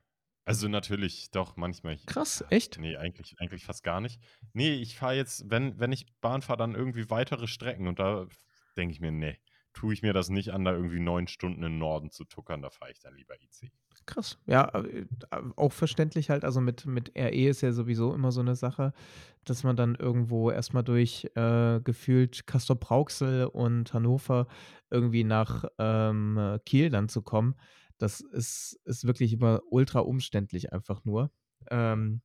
Also 0.46 0.68
natürlich, 0.68 1.32
doch, 1.32 1.56
manchmal. 1.56 1.98
Krass, 2.06 2.44
echt? 2.50 2.78
Nee, 2.78 2.98
eigentlich, 2.98 3.36
eigentlich 3.40 3.64
fast 3.64 3.84
gar 3.84 4.02
nicht. 4.02 4.20
Nee, 4.52 4.74
ich 4.74 4.98
fahre 4.98 5.16
jetzt, 5.16 5.50
wenn, 5.50 5.80
wenn 5.80 5.94
ich 5.94 6.06
Bahn 6.20 6.42
fahre, 6.42 6.58
dann 6.58 6.76
irgendwie 6.76 7.10
weitere 7.10 7.48
Strecken 7.48 7.88
und 7.88 8.00
da 8.00 8.28
denke 8.76 8.94
ich 8.94 9.00
mir, 9.00 9.12
nee, 9.12 9.38
tue 9.74 9.94
ich 9.94 10.02
mir 10.02 10.14
das 10.14 10.30
nicht 10.30 10.54
an, 10.54 10.66
da 10.66 10.74
irgendwie 10.74 11.00
neun 11.00 11.28
Stunden 11.28 11.64
im 11.64 11.78
Norden 11.78 12.12
zu 12.12 12.24
tuckern, 12.26 12.62
da 12.62 12.70
fahre 12.70 12.92
ich 12.92 13.00
dann 13.00 13.16
lieber 13.16 13.36
IC. 13.36 13.72
Krass, 14.06 14.38
ja, 14.48 14.70
äh, 14.74 15.06
auch 15.56 15.72
verständlich 15.72 16.30
halt, 16.30 16.44
also 16.44 16.62
mit, 16.62 16.86
mit 16.86 17.12
RE 17.16 17.48
ist 17.48 17.62
ja 17.62 17.72
sowieso 17.72 18.14
immer 18.14 18.32
so 18.32 18.42
eine 18.42 18.56
Sache, 18.56 18.94
dass 19.46 19.64
man 19.64 19.76
dann 19.76 19.96
irgendwo 19.96 20.52
erstmal 20.52 20.84
durch 20.84 21.30
äh, 21.36 21.80
gefühlt 21.82 22.46
Castor 22.48 22.76
Brauxel 22.76 23.46
und 23.46 23.94
Hannover 23.94 24.48
irgendwie 24.90 25.24
nach 25.24 25.66
ähm, 25.78 26.60
Kiel 26.66 26.90
dann 26.90 27.10
zu 27.10 27.22
kommen 27.22 27.56
das 28.04 28.20
ist, 28.20 28.80
ist 28.86 29.06
wirklich 29.06 29.34
immer 29.34 29.62
ultra 29.70 30.00
umständlich 30.00 30.74
einfach 30.74 31.06
nur. 31.06 31.32
Ähm, 31.70 32.22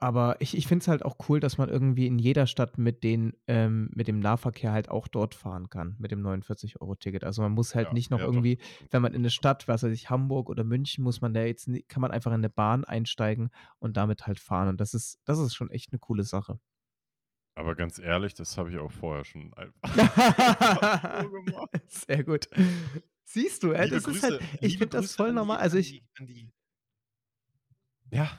aber 0.00 0.40
ich, 0.40 0.56
ich 0.56 0.66
finde 0.66 0.82
es 0.82 0.88
halt 0.88 1.04
auch 1.04 1.16
cool, 1.28 1.40
dass 1.40 1.58
man 1.58 1.68
irgendwie 1.68 2.06
in 2.06 2.18
jeder 2.18 2.46
Stadt 2.46 2.78
mit, 2.78 3.02
den, 3.02 3.34
ähm, 3.46 3.90
mit 3.94 4.06
dem 4.08 4.20
Nahverkehr 4.20 4.72
halt 4.72 4.90
auch 4.90 5.08
dort 5.08 5.34
fahren 5.34 5.68
kann, 5.68 5.96
mit 5.98 6.10
dem 6.10 6.24
49-Euro-Ticket. 6.24 7.24
Also 7.24 7.42
man 7.42 7.52
muss 7.52 7.74
halt 7.74 7.88
ja, 7.88 7.92
nicht 7.94 8.10
noch 8.10 8.20
ja, 8.20 8.26
irgendwie, 8.26 8.56
doch. 8.56 8.92
wenn 8.92 9.02
man 9.02 9.12
in 9.12 9.22
eine 9.22 9.30
Stadt, 9.30 9.66
was 9.66 9.82
weiß 9.82 9.92
ich, 9.92 10.10
Hamburg 10.10 10.50
oder 10.50 10.64
München, 10.64 11.02
muss 11.02 11.20
man 11.20 11.34
da 11.34 11.42
jetzt, 11.42 11.68
kann 11.88 12.00
man 12.00 12.10
einfach 12.10 12.30
in 12.30 12.36
eine 12.36 12.50
Bahn 12.50 12.84
einsteigen 12.84 13.50
und 13.78 13.96
damit 13.96 14.26
halt 14.26 14.38
fahren. 14.38 14.68
Und 14.68 14.80
das 14.80 14.94
ist, 14.94 15.20
das 15.24 15.38
ist 15.38 15.54
schon 15.54 15.70
echt 15.70 15.92
eine 15.92 15.98
coole 15.98 16.22
Sache. 16.22 16.60
Aber 17.54 17.74
ganz 17.74 17.98
ehrlich, 17.98 18.34
das 18.34 18.56
habe 18.56 18.70
ich 18.70 18.78
auch 18.78 18.92
vorher 18.92 19.24
schon 19.24 19.52
einfach 19.54 19.82
gemacht. 21.44 21.70
Sehr 21.88 22.22
gut. 22.22 22.48
Siehst 23.24 23.64
du, 23.64 23.72
ey, 23.72 23.90
das 23.90 24.04
Grüße, 24.04 24.16
ist 24.16 24.22
halt, 24.22 24.42
ich 24.60 24.78
finde 24.78 24.96
das 24.96 25.16
voll 25.16 25.32
normal. 25.32 25.58
Also 25.58 25.76
ich. 25.76 26.04
Die, 26.18 26.26
die, 26.26 26.52
ja. 28.10 28.30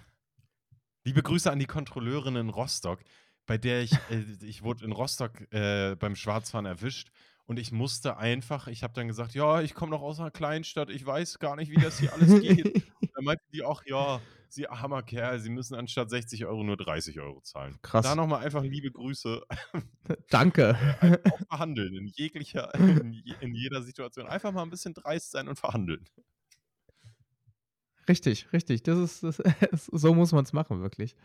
Liebe 1.10 1.24
Grüße 1.24 1.51
an 1.51 1.57
die 1.57 1.66
Kontrolleurin 1.66 2.36
in 2.36 2.49
Rostock, 2.49 2.99
bei 3.47 3.57
der 3.57 3.82
ich, 3.82 3.93
äh, 4.12 4.24
ich 4.43 4.62
wurde 4.62 4.86
in 4.86 4.91
Rostock 4.91 5.32
äh, 5.51 5.95
beim 5.95 6.16
Schwarzfahren 6.16 6.68
erwischt 6.68 7.10
und 7.47 7.57
ich 7.57 7.72
musste 7.72 8.18
einfach, 8.18 8.68
ich 8.68 8.84
habe 8.84 8.93
dann 8.93 9.07
gesagt, 9.07 9.34
ja, 9.34 9.60
ich 9.62 9.74
komme 9.74 9.89
noch 9.89 10.03
aus 10.03 10.20
einer 10.20 10.30
Kleinstadt, 10.30 10.91
ich 10.91 11.03
weiß 11.03 11.39
gar 11.39 11.55
nicht, 11.55 11.72
wie 11.72 11.82
das 11.82 11.97
hier 11.97 12.14
alles 12.14 12.39
geht. 12.39 12.84
dann 13.16 13.24
meinte 13.24 13.43
die 13.51 13.64
auch, 13.64 13.82
ja, 13.88 14.22
Sie 14.49 14.68
armer 14.68 15.01
Kerl, 15.01 15.39
Sie 15.39 15.49
müssen 15.49 15.74
anstatt 15.74 16.12
60 16.12 16.45
Euro 16.45 16.64
nur 16.64 16.78
30 16.78 17.20
Euro 17.20 17.41
zahlen. 17.41 17.80
Krass. 17.82 18.05
Da 18.05 18.14
nochmal 18.14 18.45
einfach 18.45 18.62
liebe 18.62 18.91
Grüße. 18.91 19.41
Danke. 20.30 20.78
Äh, 21.01 21.18
auch 21.32 21.39
verhandeln 21.47 21.95
in 21.95 22.05
jeglicher, 22.05 22.76
in, 22.76 23.14
je, 23.14 23.34
in 23.39 23.55
jeder 23.55 23.82
Situation. 23.82 24.28
Einfach 24.28 24.51
mal 24.51 24.62
ein 24.62 24.70
bisschen 24.70 24.93
dreist 24.93 25.32
sein 25.32 25.47
und 25.47 25.57
verhandeln. 25.57 26.05
Richtig, 28.10 28.51
richtig. 28.51 28.82
Das 28.84 28.97
ist, 28.97 29.24
das, 29.24 29.38
so 29.91 30.14
muss 30.16 30.32
man 30.32 30.43
es 30.43 30.51
machen, 30.51 30.82
wirklich. 30.82 31.16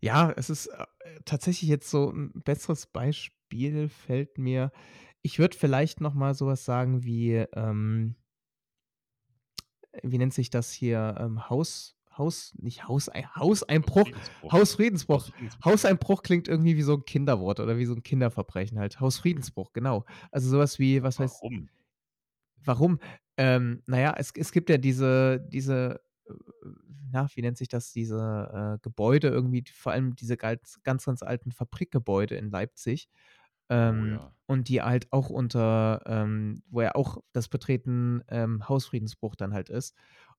Ja, 0.00 0.32
es 0.36 0.50
ist 0.50 0.68
äh, 0.68 0.84
tatsächlich 1.24 1.68
jetzt 1.68 1.90
so 1.90 2.10
ein 2.10 2.32
besseres 2.32 2.86
Beispiel 2.86 3.88
fällt 3.88 4.38
mir. 4.38 4.70
Ich 5.22 5.38
würde 5.38 5.56
vielleicht 5.56 6.00
noch 6.00 6.14
mal 6.14 6.34
sowas 6.34 6.64
sagen 6.64 7.04
wie, 7.04 7.34
ähm, 7.54 8.14
wie 10.02 10.18
nennt 10.18 10.32
sich 10.32 10.48
das 10.48 10.72
hier, 10.72 11.16
ähm, 11.18 11.50
Haus, 11.50 11.96
Haus, 12.16 12.54
nicht 12.58 12.86
Haus, 12.86 13.10
Hauseinbruch, 13.36 14.08
Hausfriedensbruch. 14.50 15.24
Hausfriedensbruch. 15.26 15.64
Hauseinbruch 15.64 16.22
klingt 16.22 16.46
irgendwie 16.46 16.76
wie 16.76 16.82
so 16.82 16.94
ein 16.94 17.04
Kinderwort 17.04 17.58
oder 17.58 17.78
wie 17.78 17.86
so 17.86 17.94
ein 17.94 18.02
Kinderverbrechen 18.02 18.78
halt. 18.78 19.00
Hausfriedensbruch, 19.00 19.72
genau. 19.72 20.04
Also 20.30 20.50
sowas 20.50 20.78
wie, 20.78 21.02
was 21.02 21.18
heißt. 21.18 21.42
Warum? 21.42 21.68
Warum? 22.64 23.00
Ähm, 23.36 23.82
naja, 23.86 24.14
es, 24.16 24.32
es 24.36 24.52
gibt 24.52 24.68
ja 24.70 24.78
diese, 24.78 25.40
diese, 25.50 26.00
na, 27.10 27.28
wie 27.34 27.42
nennt 27.42 27.58
sich 27.58 27.68
das, 27.68 27.92
diese 27.92 28.76
äh, 28.76 28.78
Gebäude 28.82 29.28
irgendwie, 29.28 29.64
vor 29.72 29.92
allem 29.92 30.16
diese 30.16 30.36
ganz, 30.36 30.80
ganz, 30.82 31.04
ganz 31.04 31.22
alten 31.22 31.52
Fabrikgebäude 31.52 32.34
in 32.36 32.50
Leipzig. 32.50 33.08
Oh 33.68 33.74
ähm, 33.74 34.02
oh, 34.02 34.06
ja. 34.06 34.32
Und 34.46 34.68
die 34.68 34.82
halt 34.82 35.12
auch 35.12 35.30
unter, 35.30 36.02
ähm, 36.06 36.62
wo 36.68 36.82
ja 36.82 36.94
auch 36.94 37.18
das 37.32 37.48
Betreten 37.48 38.22
ähm, 38.28 38.68
Hausfriedensbruch 38.68 39.36
dann 39.36 39.54
halt 39.54 39.68
ist. 39.68 39.94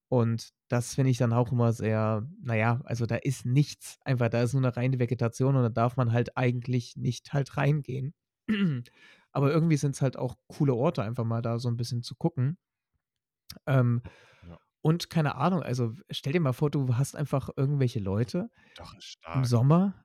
Und 0.09 0.49
das 0.67 0.93
finde 0.93 1.09
ich 1.11 1.17
dann 1.17 1.33
auch 1.33 1.51
immer 1.51 1.73
sehr, 1.73 2.27
naja, 2.41 2.81
also 2.83 3.05
da 3.05 3.15
ist 3.15 3.45
nichts, 3.45 3.97
einfach, 4.05 4.29
da 4.29 4.43
ist 4.43 4.53
nur 4.53 4.61
eine 4.61 4.75
reine 4.75 4.99
Vegetation 4.99 5.55
und 5.55 5.63
da 5.63 5.69
darf 5.69 5.97
man 5.97 6.11
halt 6.11 6.37
eigentlich 6.37 6.95
nicht 6.95 7.33
halt 7.33 7.57
reingehen. 7.57 8.13
Aber 9.31 9.51
irgendwie 9.51 9.77
sind 9.77 9.95
es 9.95 10.01
halt 10.01 10.17
auch 10.17 10.35
coole 10.47 10.75
Orte, 10.75 11.01
einfach 11.01 11.23
mal 11.23 11.41
da 11.41 11.57
so 11.57 11.69
ein 11.69 11.77
bisschen 11.77 12.03
zu 12.03 12.15
gucken. 12.15 12.57
Ähm. 13.65 14.01
Und 14.83 15.09
keine 15.09 15.35
Ahnung, 15.35 15.63
also 15.63 15.93
stell 16.11 16.33
dir 16.33 16.41
mal 16.41 16.53
vor, 16.53 16.69
du 16.69 16.97
hast 16.97 17.15
einfach 17.15 17.49
irgendwelche 17.55 17.99
Leute 17.99 18.49
Doch, 18.75 18.93
im 19.33 19.45
Sommer, 19.45 20.03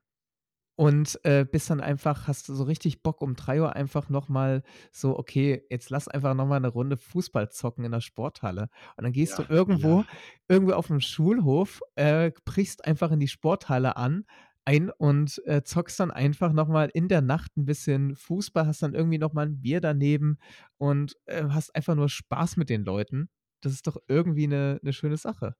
und 0.79 1.19
äh, 1.25 1.43
bist 1.43 1.69
dann 1.69 1.81
einfach, 1.81 2.29
hast 2.29 2.47
du 2.47 2.53
so 2.53 2.63
richtig 2.63 3.03
Bock 3.03 3.21
um 3.21 3.35
3 3.35 3.59
Uhr 3.59 3.75
einfach 3.75 4.07
nochmal 4.07 4.63
so, 4.93 5.19
okay, 5.19 5.61
jetzt 5.69 5.89
lass 5.89 6.07
einfach 6.07 6.33
nochmal 6.33 6.55
eine 6.55 6.69
Runde 6.69 6.95
Fußball 6.95 7.49
zocken 7.51 7.83
in 7.83 7.91
der 7.91 7.99
Sporthalle. 7.99 8.69
Und 8.95 9.03
dann 9.03 9.11
gehst 9.11 9.37
ja, 9.37 9.43
du 9.43 9.53
irgendwo, 9.53 9.99
ja. 9.99 10.05
irgendwo 10.47 10.71
auf 10.71 10.87
dem 10.87 11.01
Schulhof, 11.01 11.81
äh, 11.95 12.31
brichst 12.45 12.85
einfach 12.85 13.11
in 13.11 13.19
die 13.19 13.27
Sporthalle 13.27 13.97
an, 13.97 14.23
ein 14.63 14.89
und 14.89 15.41
äh, 15.47 15.63
zockst 15.63 15.99
dann 15.99 16.11
einfach 16.11 16.53
nochmal 16.53 16.89
in 16.93 17.09
der 17.09 17.21
Nacht 17.21 17.57
ein 17.57 17.65
bisschen 17.65 18.15
Fußball, 18.15 18.65
hast 18.65 18.81
dann 18.81 18.93
irgendwie 18.95 19.17
nochmal 19.17 19.47
ein 19.47 19.59
Bier 19.59 19.81
daneben 19.81 20.37
und 20.77 21.17
äh, 21.25 21.43
hast 21.49 21.75
einfach 21.75 21.95
nur 21.95 22.07
Spaß 22.07 22.55
mit 22.55 22.69
den 22.69 22.85
Leuten. 22.85 23.27
Das 23.61 23.73
ist 23.73 23.87
doch 23.87 23.97
irgendwie 24.07 24.45
eine, 24.45 24.79
eine 24.81 24.93
schöne 24.93 25.17
Sache. 25.17 25.55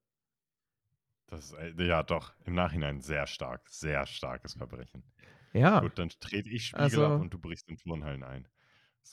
Das 1.26 1.46
ist, 1.46 1.52
äh, 1.54 1.72
ja, 1.84 2.02
doch, 2.02 2.34
im 2.44 2.54
Nachhinein 2.54 3.00
sehr 3.00 3.26
stark, 3.26 3.68
sehr 3.68 4.06
starkes 4.06 4.54
Verbrechen. 4.54 5.04
Ja. 5.52 5.80
Gut, 5.80 5.98
dann 5.98 6.08
trete 6.08 6.48
ich 6.48 6.66
Spiegel 6.66 6.84
also, 6.84 7.06
ab 7.06 7.20
und 7.20 7.32
du 7.32 7.38
brichst 7.38 7.68
in 7.68 7.76
Turnhallen 7.76 8.22
ein. 8.24 8.48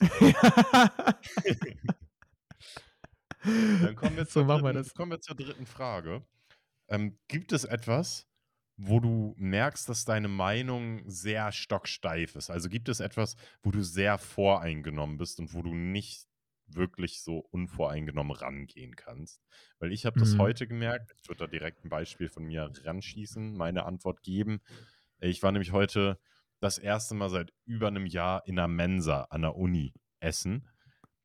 dann 3.42 3.96
kommen 3.96 4.16
wir, 4.16 4.26
zur, 4.26 4.46
so 4.46 4.58
dritten, 4.58 4.94
kommen 4.94 5.12
wir 5.12 5.20
zur 5.20 5.36
dritten 5.36 5.66
Frage. 5.66 6.24
Ähm, 6.88 7.18
gibt 7.28 7.52
es 7.52 7.64
etwas, 7.64 8.26
wo 8.76 9.00
du 9.00 9.34
merkst, 9.38 9.88
dass 9.88 10.04
deine 10.04 10.28
Meinung 10.28 11.02
sehr 11.08 11.50
stocksteif 11.52 12.36
ist? 12.36 12.50
Also 12.50 12.68
gibt 12.68 12.88
es 12.88 13.00
etwas, 13.00 13.36
wo 13.62 13.70
du 13.70 13.82
sehr 13.82 14.18
voreingenommen 14.18 15.18
bist 15.18 15.40
und 15.40 15.52
wo 15.54 15.62
du 15.62 15.74
nicht 15.74 16.26
wirklich 16.74 17.22
so 17.22 17.38
unvoreingenommen 17.38 18.36
rangehen 18.36 18.94
kannst. 18.96 19.40
Weil 19.78 19.92
ich 19.92 20.06
habe 20.06 20.18
das 20.18 20.34
mhm. 20.34 20.38
heute 20.38 20.66
gemerkt, 20.66 21.12
ich 21.20 21.28
würde 21.28 21.44
da 21.44 21.46
direkt 21.46 21.84
ein 21.84 21.88
Beispiel 21.88 22.28
von 22.28 22.44
mir 22.44 22.70
ranschießen, 22.84 23.56
meine 23.56 23.84
Antwort 23.84 24.22
geben. 24.22 24.60
Ich 25.20 25.42
war 25.42 25.52
nämlich 25.52 25.72
heute 25.72 26.18
das 26.60 26.78
erste 26.78 27.14
Mal 27.14 27.30
seit 27.30 27.52
über 27.64 27.88
einem 27.88 28.06
Jahr 28.06 28.46
in 28.46 28.56
der 28.56 28.68
Mensa 28.68 29.22
an 29.30 29.42
der 29.42 29.56
Uni 29.56 29.94
essen. 30.20 30.68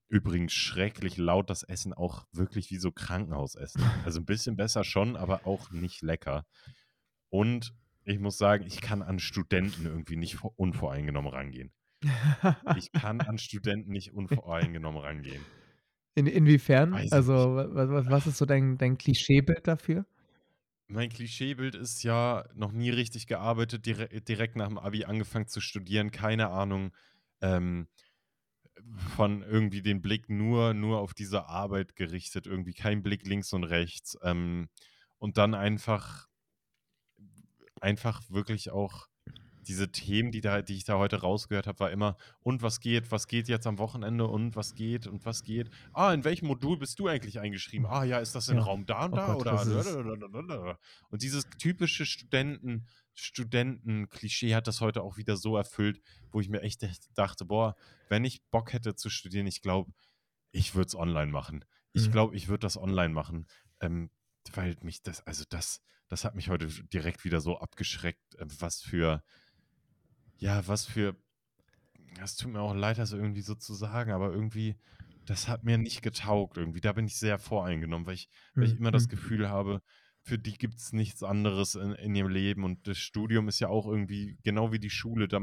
Übrigens 0.07 0.53
schrecklich 0.53 1.17
laut 1.17 1.49
das 1.49 1.63
Essen, 1.63 1.93
auch 1.93 2.27
wirklich 2.31 2.69
wie 2.69 2.77
so 2.77 2.91
Krankenhausessen. 2.91 3.83
Also 4.05 4.19
ein 4.19 4.25
bisschen 4.25 4.55
besser 4.55 4.83
schon, 4.83 5.15
aber 5.15 5.47
auch 5.47 5.71
nicht 5.71 6.01
lecker. 6.01 6.45
Und 7.29 7.73
ich 8.05 8.19
muss 8.19 8.37
sagen, 8.37 8.65
ich 8.67 8.81
kann 8.81 9.01
an 9.01 9.17
Studenten 9.19 9.85
irgendwie 9.85 10.17
nicht 10.17 10.43
unvoreingenommen 10.43 11.31
rangehen. 11.31 11.73
Ich 12.75 12.91
kann 12.91 13.21
an 13.21 13.37
Studenten 13.37 13.91
nicht 13.91 14.13
unvoreingenommen 14.13 15.01
rangehen. 15.01 15.45
In 16.15 16.27
inwiefern? 16.27 16.91
Weiß 16.91 17.11
Also, 17.11 17.33
nicht. 17.33 17.75
wa 17.75 17.89
wa 17.89 18.05
was 18.11 18.27
ist 18.27 18.37
so 18.37 18.45
dein 18.45 18.77
dein 18.77 18.97
Klischeebild 18.97 19.67
dafür? 19.67 20.05
Mein 20.87 21.09
Klischeebild 21.09 21.75
ist 21.75 22.03
ja, 22.03 22.45
noch 22.55 22.71
nie 22.71 22.89
richtig 22.89 23.25
gearbeitet, 23.27 23.85
dire 23.85 24.07
direkt 24.21 24.55
nach 24.55 24.67
dem 24.67 24.77
Abi 24.77 25.05
angefangen 25.05 25.47
zu 25.47 25.61
studieren, 25.61 26.11
keine 26.11 26.49
Ahnung, 26.49 26.93
ähm, 27.41 27.87
von 29.15 29.41
irgendwie 29.43 29.81
den 29.81 30.01
Blick 30.01 30.29
nur 30.29 30.73
nur 30.73 30.99
auf 30.99 31.13
diese 31.13 31.47
Arbeit 31.47 31.95
gerichtet, 31.95 32.47
irgendwie 32.47 32.73
kein 32.73 33.01
Blick 33.03 33.25
links 33.25 33.53
und 33.53 33.63
rechts, 33.63 34.17
ähm, 34.23 34.69
und 35.19 35.37
dann 35.37 35.53
einfach 35.55 36.27
einfach 37.81 38.21
wirklich 38.29 38.71
auch 38.71 39.07
diese 39.63 39.91
Themen, 39.91 40.31
die 40.31 40.41
da 40.41 40.61
die 40.61 40.75
ich 40.75 40.83
da 40.85 40.97
heute 40.97 41.21
rausgehört 41.21 41.67
habe, 41.67 41.79
war 41.79 41.91
immer: 41.91 42.17
„Und 42.41 42.61
was 42.61 42.79
geht? 42.79 43.11
Was 43.11 43.27
geht 43.27 43.47
jetzt 43.47 43.67
am 43.67 43.77
Wochenende? 43.79 44.27
Und 44.27 44.55
was 44.55 44.75
geht? 44.75 45.07
Und 45.07 45.25
was 45.25 45.43
geht? 45.43 45.69
Ah, 45.93 46.13
in 46.13 46.23
welchem 46.23 46.47
Modul 46.47 46.77
bist 46.77 46.99
du 46.99 47.07
eigentlich 47.07 47.39
eingeschrieben? 47.39 47.85
Ah 47.87 48.03
ja, 48.03 48.19
ist 48.19 48.35
das 48.35 48.49
in 48.49 48.57
Ja. 48.57 48.59
Raum 48.59 48.85
da 48.85 49.05
und 49.05 49.13
Oh 49.13 49.19
da 49.19 49.33
Gott, 49.35 49.35
oder“ 49.35 49.51
was 49.51 49.65
ist 49.65 49.73
es? 49.75 49.97
und 51.09 51.21
dieses 51.21 51.49
typische 51.57 52.05
Studenten 52.05 52.87
Studenten-Klischee 53.15 54.55
hat 54.55 54.67
das 54.67 54.81
heute 54.81 55.03
auch 55.03 55.17
wieder 55.17 55.37
so 55.37 55.55
erfüllt, 55.55 56.01
wo 56.31 56.41
ich 56.41 56.49
mir 56.49 56.61
echt 56.61 56.81
echt 56.83 57.07
dachte: 57.17 57.45
„Boah, 57.45 57.75
wenn 58.09 58.25
ich 58.25 58.43
Bock 58.49 58.73
hätte 58.73 58.95
zu 58.95 59.09
studieren, 59.09 59.45
ich 59.47 59.61
glaube, 59.61 59.93
ich 60.51 60.75
würde 60.75 60.87
es 60.87 60.95
online 60.95 61.31
machen. 61.31 61.65
Ich 61.93 62.09
Mhm. 62.09 62.11
glaube, 62.11 62.35
ich 62.35 62.47
würde 62.47 62.61
das 62.61 62.77
online 62.77 63.13
machen.“ 63.13 63.47
Ähm, 63.81 64.11
weil 64.53 64.75
mich 64.81 65.03
das 65.03 65.25
also 65.27 65.45
das 65.49 65.81
das 66.09 66.25
hat 66.25 66.35
mich 66.35 66.49
heute 66.49 66.67
direkt 66.67 67.23
wieder 67.25 67.41
so 67.41 67.59
abgeschreckt, 67.59 68.35
äh, 68.35 68.45
was 68.59 68.81
für 68.81 69.23
ja, 70.37 70.67
was 70.67 70.85
für 70.85 71.15
es 72.21 72.35
tut 72.35 72.51
mir 72.53 72.61
auch 72.61 72.73
leid, 72.75 72.97
das 72.97 73.11
irgendwie 73.13 73.41
so 73.41 73.55
zu 73.55 73.73
sagen, 73.73 74.11
aber 74.11 74.31
irgendwie, 74.31 74.77
das 75.25 75.47
hat 75.47 75.63
mir 75.63 75.77
nicht 75.77 76.01
getaugt 76.01 76.57
irgendwie. 76.57 76.81
Da 76.81 76.93
bin 76.93 77.05
ich 77.05 77.17
sehr 77.17 77.39
voreingenommen, 77.39 78.05
weil 78.07 78.15
ich 78.15 78.29
weil 78.59 78.67
ich 78.67 78.73
Mhm, 78.73 78.79
immer 78.79 78.91
das 78.91 79.07
mhm. 79.09 79.09
Gefühl 79.09 79.49
habe, 79.49 79.81
für 80.21 80.37
die 80.39 80.53
gibt's 80.57 80.93
nichts 80.93 81.23
anderes 81.23 81.75
in 81.75 81.93
in 81.93 82.15
ihrem 82.15 82.29
Leben 82.29 82.63
und 82.63 82.87
das 82.87 82.97
Studium 82.99 83.47
ist 83.47 83.59
ja 83.59 83.69
auch 83.69 83.87
irgendwie 83.87 84.37
genau 84.43 84.71
wie 84.71 84.79
die 84.79 84.89
Schule, 84.89 85.27
da 85.27 85.41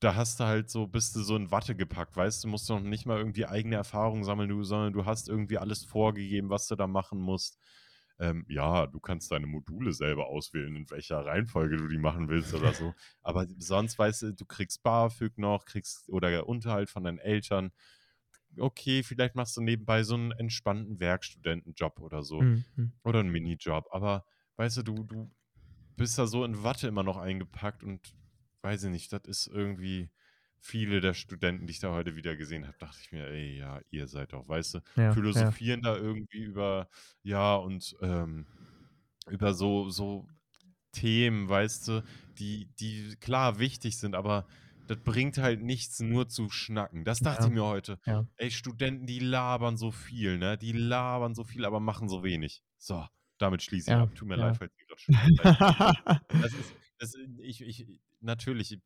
da 0.00 0.14
hast 0.16 0.40
du 0.40 0.44
halt 0.44 0.70
so 0.70 0.86
bist 0.88 1.14
du 1.16 1.22
so 1.22 1.36
in 1.36 1.50
Watte 1.50 1.76
gepackt, 1.76 2.16
weißt 2.16 2.44
du? 2.44 2.48
Musst 2.48 2.68
du 2.68 2.74
noch 2.74 2.80
nicht 2.82 3.06
mal 3.06 3.18
irgendwie 3.18 3.46
eigene 3.46 3.76
Erfahrungen 3.76 4.24
sammeln, 4.24 4.48
du 4.48 4.64
sondern 4.64 4.92
du 4.92 5.04
hast 5.06 5.28
irgendwie 5.28 5.58
alles 5.58 5.84
vorgegeben, 5.84 6.50
was 6.50 6.66
du 6.66 6.74
da 6.76 6.86
machen 6.86 7.20
musst. 7.20 7.58
Ähm, 8.22 8.46
ja, 8.48 8.86
du 8.86 9.00
kannst 9.00 9.32
deine 9.32 9.48
Module 9.48 9.92
selber 9.92 10.28
auswählen, 10.28 10.76
in 10.76 10.90
welcher 10.90 11.26
Reihenfolge 11.26 11.76
du 11.78 11.88
die 11.88 11.98
machen 11.98 12.28
willst 12.30 12.54
oder 12.54 12.74
so. 12.74 12.94
Aber 13.22 13.46
sonst 13.58 13.98
weißt 13.98 14.22
du, 14.22 14.34
du 14.34 14.46
kriegst 14.46 14.82
BAföG 14.84 15.38
noch, 15.38 15.66
kriegst 15.66 16.08
oder 16.10 16.46
Unterhalt 16.48 16.90
von 16.90 17.04
deinen 17.04 17.18
Eltern. 17.18 17.72
Okay, 18.58 19.02
vielleicht 19.02 19.34
machst 19.34 19.56
du 19.56 19.62
nebenbei 19.62 20.02
so 20.04 20.14
'n 20.16 20.32
entspannten 20.32 21.00
Werkstudentenjob 21.00 22.00
oder 22.00 22.22
so 22.22 22.46
Mhm, 22.46 22.64
mhm. 22.76 22.92
oder 23.04 23.20
'n 23.20 23.28
Minijob. 23.30 23.86
Aber 23.92 24.26
weißt 24.56 24.78
du, 24.78 24.82
du 24.84 25.04
du 25.04 25.32
bist 25.96 26.18
da 26.18 26.26
so 26.26 26.44
in 26.44 26.62
Watte 26.64 26.88
immer 26.88 27.02
noch 27.04 27.18
eingepackt 27.18 27.84
und 27.84 28.14
weiß 28.62 28.84
ich 28.84 28.90
nicht, 28.90 29.12
das 29.12 29.22
ist 29.26 29.46
irgendwie 29.48 30.10
viele 30.62 31.00
der 31.00 31.14
Studenten, 31.14 31.66
die 31.66 31.72
ich 31.72 31.80
da 31.80 31.92
heute 31.92 32.16
wieder 32.16 32.36
gesehen 32.36 32.66
habe, 32.66 32.78
dachte 32.78 32.98
ich 33.02 33.12
mir: 33.12 33.26
„Ey, 33.28 33.58
ja, 33.58 33.80
ihr 33.90 34.08
seid 34.08 34.32
doch“ 34.32 34.48
weißt 34.48 34.74
du, 34.76 34.80
Ja, 34.96 35.22
ja. 35.34 35.54
philosophieren 35.54 35.82
da 35.82 35.96
irgendwie 35.96 36.40
über 36.42 36.88
ja, 37.22 37.56
und, 37.56 37.96
ähm, 38.02 38.48
über 39.28 39.54
so 39.54 39.90
so 39.90 40.28
Themen, 40.92 41.48
weißt 41.48 41.88
du, 41.88 42.04
die 42.38 42.70
die 42.80 43.16
klar 43.20 43.58
wichtig 43.58 43.98
sind, 43.98 44.14
aber 44.16 44.46
das 44.86 44.98
bringt 45.02 45.38
halt 45.38 45.62
nichts, 45.62 46.00
nur 46.00 46.28
zu 46.28 46.50
schnacken. 46.50 47.04
Das 47.04 47.22
dachte 47.22 47.38
Ja, 47.38 47.48
ich 47.48 47.54
mir 47.54 47.64
heute. 47.64 48.00
ja. 48.06 48.26
Ey, 48.36 48.50
Studenten, 48.50 49.06
die 49.06 49.20
labern 49.20 49.76
so 49.78 49.90
viel, 49.92 50.38
ne? 50.38 50.58
Die 50.58 50.72
labern 50.72 51.34
so 51.34 51.44
viel, 51.44 51.64
aber 51.66 51.80
machen 51.80 52.08
so 52.08 52.24
wenig. 52.24 52.64
So, 52.78 53.06
damit 53.38 53.62
schließe 53.62 53.90
ich 53.92 53.96
Ja, 53.96 54.02
ab. 54.02 54.14
Tut 54.14 54.28
mir 54.28 54.36
ja. 54.36 54.36
leid, 54.36 54.56
falls 54.58 54.72
ihr 54.78 54.98
Studenten 54.98 55.34
seid. 55.36 55.52
Das 56.40 56.54
ist 56.54 56.74
das 56.98 57.14
ich 57.40 57.60
ich 57.62 57.86
natürlich, 58.20 58.78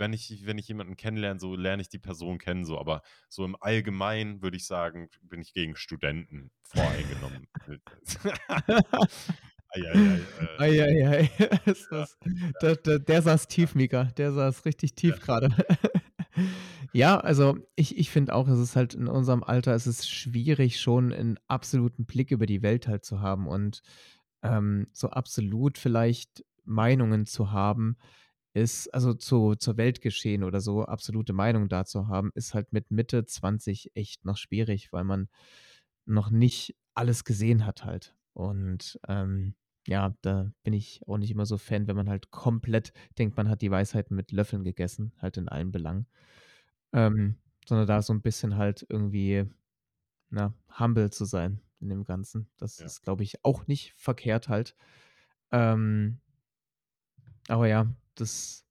wenn 0.00 0.12
ich 0.14 0.46
wenn 0.46 0.58
ich 0.58 0.68
jemanden 0.68 0.96
kennenlerne, 0.96 1.40
so 1.40 1.54
lerne 1.56 1.82
ich 1.82 1.88
die 1.90 1.98
Person 2.00 2.38
kennen 2.38 2.64
so, 2.64 2.78
aber 2.80 3.02
so 3.28 3.44
im 3.44 3.56
Allgemeinen 3.60 4.42
würde 4.42 4.56
ich 4.56 4.66
sagen, 4.66 5.10
bin 5.22 5.40
ich 5.42 5.52
gegen 5.54 5.76
Studenten 5.76 6.50
voreingenommen. 6.64 7.48
Ei, 9.72 9.80
ei, 9.88 10.00
ei, 10.38 10.48
Ei, 10.58 10.68
ja, 10.74 10.86
ja, 10.86 11.28
da 12.60 12.74
da 12.74 12.98
der 12.98 13.22
saß 13.22 13.42
ja. 13.42 13.46
tief, 13.48 13.74
Mika. 13.74 14.04
Der 14.16 14.32
saß 14.32 14.64
richtig 14.64 14.92
Ja. 14.92 14.96
tief 14.96 15.20
grade. 15.20 15.50
Ja, 16.92 17.18
also 17.20 17.58
ich 17.76 17.98
ich 17.98 18.10
finde 18.10 18.34
auch, 18.34 18.48
es 18.48 18.58
ist 18.58 18.76
halt 18.76 18.94
in 18.94 19.08
unserem 19.08 19.42
Alter 19.44 19.74
es 19.74 19.86
ist 19.86 20.08
schwierig, 20.10 20.80
schon 20.80 21.12
'n 21.12 21.38
absoluten 21.48 22.06
Blick 22.06 22.30
über 22.30 22.46
die 22.46 22.62
Welt 22.62 22.88
halt 22.88 23.04
zu 23.04 23.20
haben 23.20 23.46
und, 23.46 23.82
ähm, 24.42 24.88
so 24.92 25.10
absolut 25.10 25.78
vielleicht 25.78 26.44
Meinungen 26.64 27.26
zu 27.26 27.52
haben, 27.52 27.96
ist 28.54 28.88
also 28.94 29.14
zu 29.14 29.54
zur 29.56 29.76
Weltgeschehen 29.78 30.44
oder 30.44 30.60
so 30.60 30.84
absolute 30.84 31.32
Meinung 31.32 31.68
da 31.68 31.84
zu 31.84 32.08
haben, 32.08 32.30
ist 32.34 32.54
halt 32.54 32.72
mit 32.72 32.90
Mitte 32.90 33.26
20 33.26 33.92
echt 33.94 34.24
noch 34.24 34.36
schwierig, 34.38 34.92
weil 34.92 35.04
man 35.04 35.28
noch 36.06 36.30
nicht 36.30 36.76
alles 36.94 37.24
gesehen 37.24 37.66
hat 37.66 37.84
halt. 37.84 38.16
Und, 38.34 39.00
ähm, 39.08 39.54
ja, 39.88 40.16
da 40.22 40.52
bin 40.64 40.74
ich 40.74 41.02
auch 41.08 41.18
nicht 41.18 41.30
immer 41.32 41.46
so 41.46 41.58
Fan, 41.58 41.86
wenn 41.88 41.96
man 41.96 42.08
halt 42.10 42.30
komplett 42.32 42.92
denkt, 43.18 43.36
man 43.36 43.48
hat 43.48 43.62
die 43.62 43.70
Weisheit 43.70 44.10
mit 44.10 44.32
Löffeln 44.32 44.64
gegessen, 44.64 45.12
halt 45.18 45.36
in 45.38 45.48
allen 45.48 45.72
Belangen. 45.72 46.06
Ähm, 46.94 47.36
sondern 47.68 47.86
da 47.88 48.02
so 48.02 48.12
'n 48.14 48.22
bisschen 48.22 48.56
halt 48.56 48.86
irgendwie, 48.90 49.46
na, 50.30 50.54
humble 50.80 51.10
zu 51.12 51.24
sein 51.26 51.60
in 51.80 51.88
dem 51.90 52.04
Ganzen. 52.04 52.50
Das 52.58 52.78
Ja. 52.78 52.86
ist, 52.86 53.02
glaube 53.02 53.24
ich, 53.24 53.44
auch 53.44 53.66
nicht 53.68 53.94
verkehrt 53.96 54.48
halt. 54.50 54.76
Ähm 55.52 56.20
aber 57.48 57.66
ja, 57.68 57.86
das 58.20 58.64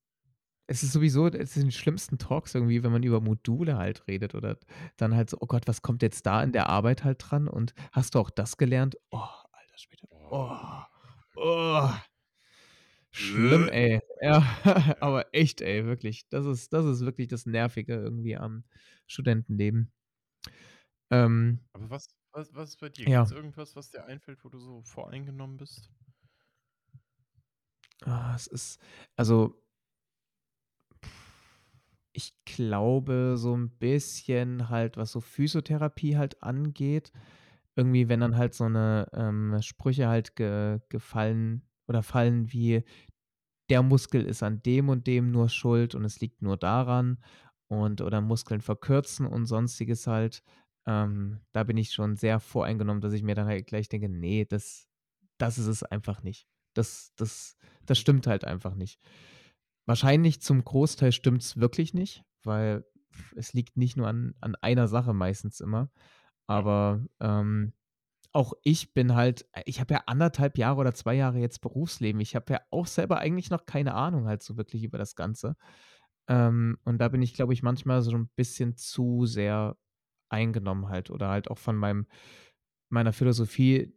es 0.68 0.84
ist 0.84 0.94
sowieso 0.94 1.28
es 1.28 1.54
sind 1.56 1.68
die 1.68 1.72
schlimmsten 1.74 2.18
Talks 2.20 2.56
irgendwie, 2.56 2.84
wenn 2.84 2.92
man 2.94 3.04
über 3.04 3.22
Module 3.22 3.78
halt 3.78 4.08
redet 4.08 4.36
oder 4.36 4.58
dann 4.98 5.16
halt 5.16 5.30
so: 5.30 5.38
„Oh 5.42 5.48
Gott, 5.48 5.68
was 5.68 5.82
kommt 5.84 6.04
jetzt 6.04 6.26
da 6.28 6.44
in 6.44 6.54
der 6.54 6.70
Arbeit 6.70 7.04
halt 7.06 7.20
dran 7.22 7.48
und 7.50 7.74
hast 7.94 8.16
du 8.16 8.20
auch 8.20 8.30
das 8.32 8.58
gelernt?“ 8.58 8.98
Oh, 9.12 9.20
alter 9.54 9.78
Schwede. 9.78 10.08
Oh, 10.32 10.84
Oh. 11.36 12.00
Schlimm, 13.12 13.70
ey. 13.70 14.00
Ja, 14.22 14.44
aber 15.00 15.34
echt, 15.34 15.62
ey, 15.62 15.86
wirklich. 15.86 16.28
Das 16.30 16.46
ist 16.46 16.74
das 16.74 16.86
ist 16.86 17.02
wirklich 17.06 17.28
das 17.28 17.46
Nervige 17.46 17.94
irgendwie 17.96 18.38
am 18.38 18.64
Studentenleben. 19.08 19.92
Ähm 21.12 21.60
Aber 21.74 21.90
was 21.90 22.16
was 22.32 22.54
was 22.54 22.70
ist 22.70 22.78
bei 22.80 22.90
dir? 22.90 23.08
Ja. 23.08 23.10
Gibt's 23.10 23.32
irgendwas, 23.32 23.76
was 23.76 23.90
dir 23.90 24.06
einfällt, 24.06 24.44
wo 24.46 24.50
du 24.50 24.60
so 24.60 24.84
voreingenommen 24.84 25.58
bist? 25.58 25.92
Ah, 28.06 28.34
es 28.36 28.48
ist 28.48 28.80
also 29.18 29.60
ich 32.16 32.34
glaube, 32.46 33.36
so 33.38 33.54
'n 33.56 33.70
bisschen 33.70 34.70
halt, 34.70 34.98
was 34.98 35.12
so 35.12 35.20
Physiotherapie 35.22 36.18
halt 36.18 36.42
angeht. 36.44 37.12
Irgendwie, 37.76 38.10
wenn 38.10 38.20
dann 38.22 38.38
halt 38.38 38.54
so 38.54 38.68
'ne, 38.70 39.08
ähm, 39.14 39.62
Sprüche 39.62 40.08
halt 40.10 40.36
ge 40.36 40.80
gefallen 40.90 41.64
oder 41.88 42.04
fallen 42.04 42.52
wie: 42.54 42.84
„Der 43.70 43.84
Muskel 43.84 44.26
ist 44.26 44.44
an 44.44 44.64
dem 44.64 44.90
und 44.90 45.08
dem 45.08 45.32
nur 45.32 45.50
schuld 45.50 45.96
und 45.96 46.06
es 46.06 46.22
liegt 46.22 46.42
nur 46.44 46.58
daran“ 46.58 47.20
und 47.70 48.02
oder 48.02 48.22
Muskeln 48.22 48.62
verkürzen 48.62 49.26
und 49.28 49.46
Sonstiges 49.48 50.08
halt. 50.08 50.44
Ähm, 50.88 51.42
da 51.54 51.64
bin 51.66 51.78
ich 51.78 51.94
schon 51.94 52.16
sehr 52.18 52.40
voreingenommen, 52.40 53.02
dass 53.02 53.14
ich 53.14 53.24
mir 53.24 53.36
dann 53.36 53.48
halt 53.48 53.68
gleich 53.68 53.90
denke: 53.90 54.10
„Ne, 54.10 54.46
das 54.46 54.88
das 55.40 55.58
ist 55.60 55.68
es 55.68 55.84
einfach 55.84 56.24
nicht. 56.24 56.44
Das 56.76 57.14
das 57.16 57.58
das 57.86 57.98
stimmt 58.00 58.28
halt 58.28 58.46
einfach 58.46 58.76
nicht.“ 58.76 59.00
Wahrscheinlich 59.86 60.42
zum 60.42 60.64
Großteil 60.64 61.12
stimmt's 61.12 61.58
wirklich 61.58 61.94
nicht, 61.94 62.24
weil 62.44 62.86
es 63.36 63.54
liegt 63.54 63.78
nicht 63.78 63.98
nur 63.98 64.08
an 64.08 64.36
an 64.42 64.56
einer 64.62 64.88
Sache 64.88 65.14
meistens 65.14 65.60
immer. 65.62 65.92
Aber, 66.48 67.06
ähm, 67.22 67.74
auch 68.34 68.54
ich 68.64 68.94
bin 68.94 69.16
halt 69.16 69.48
äh, 69.54 69.64
ich 69.68 69.80
habe 69.82 69.96
ja 69.96 70.04
1 70.08 70.32
1/2 70.34 70.58
Jahre 70.60 70.80
oder 70.82 70.94
2 70.96 71.16
Jahre 71.16 71.40
jetzt 71.40 71.62
Berufsleben. 71.62 72.22
Ich 72.22 72.36
habe 72.36 72.54
ja 72.54 72.62
auch 72.72 72.88
selber 72.88 73.20
eigentlich 73.20 73.50
noch 73.52 73.66
keine 73.68 73.96
Ahnung 73.96 74.28
halt 74.28 74.44
so 74.44 74.58
wirklich 74.58 74.84
über 74.86 74.98
das 75.00 75.16
Ganze. 75.16 75.56
Ähm, 76.30 76.78
und 76.86 77.00
da 77.00 77.10
bin 77.10 77.22
ich, 77.24 77.34
glaube 77.36 77.54
ich, 77.54 77.64
manchmal 77.64 78.02
so 78.04 78.12
'n 78.14 78.30
bisschen 78.38 78.78
zu 78.78 79.26
sehr 79.28 79.78
eingenommen 80.30 80.90
halt 80.90 81.12
oder 81.12 81.30
halt 81.30 81.50
auch 81.52 81.60
von 81.60 81.76
meinem 81.78 82.08
meiner 82.92 83.14
Philosophie, 83.14 83.94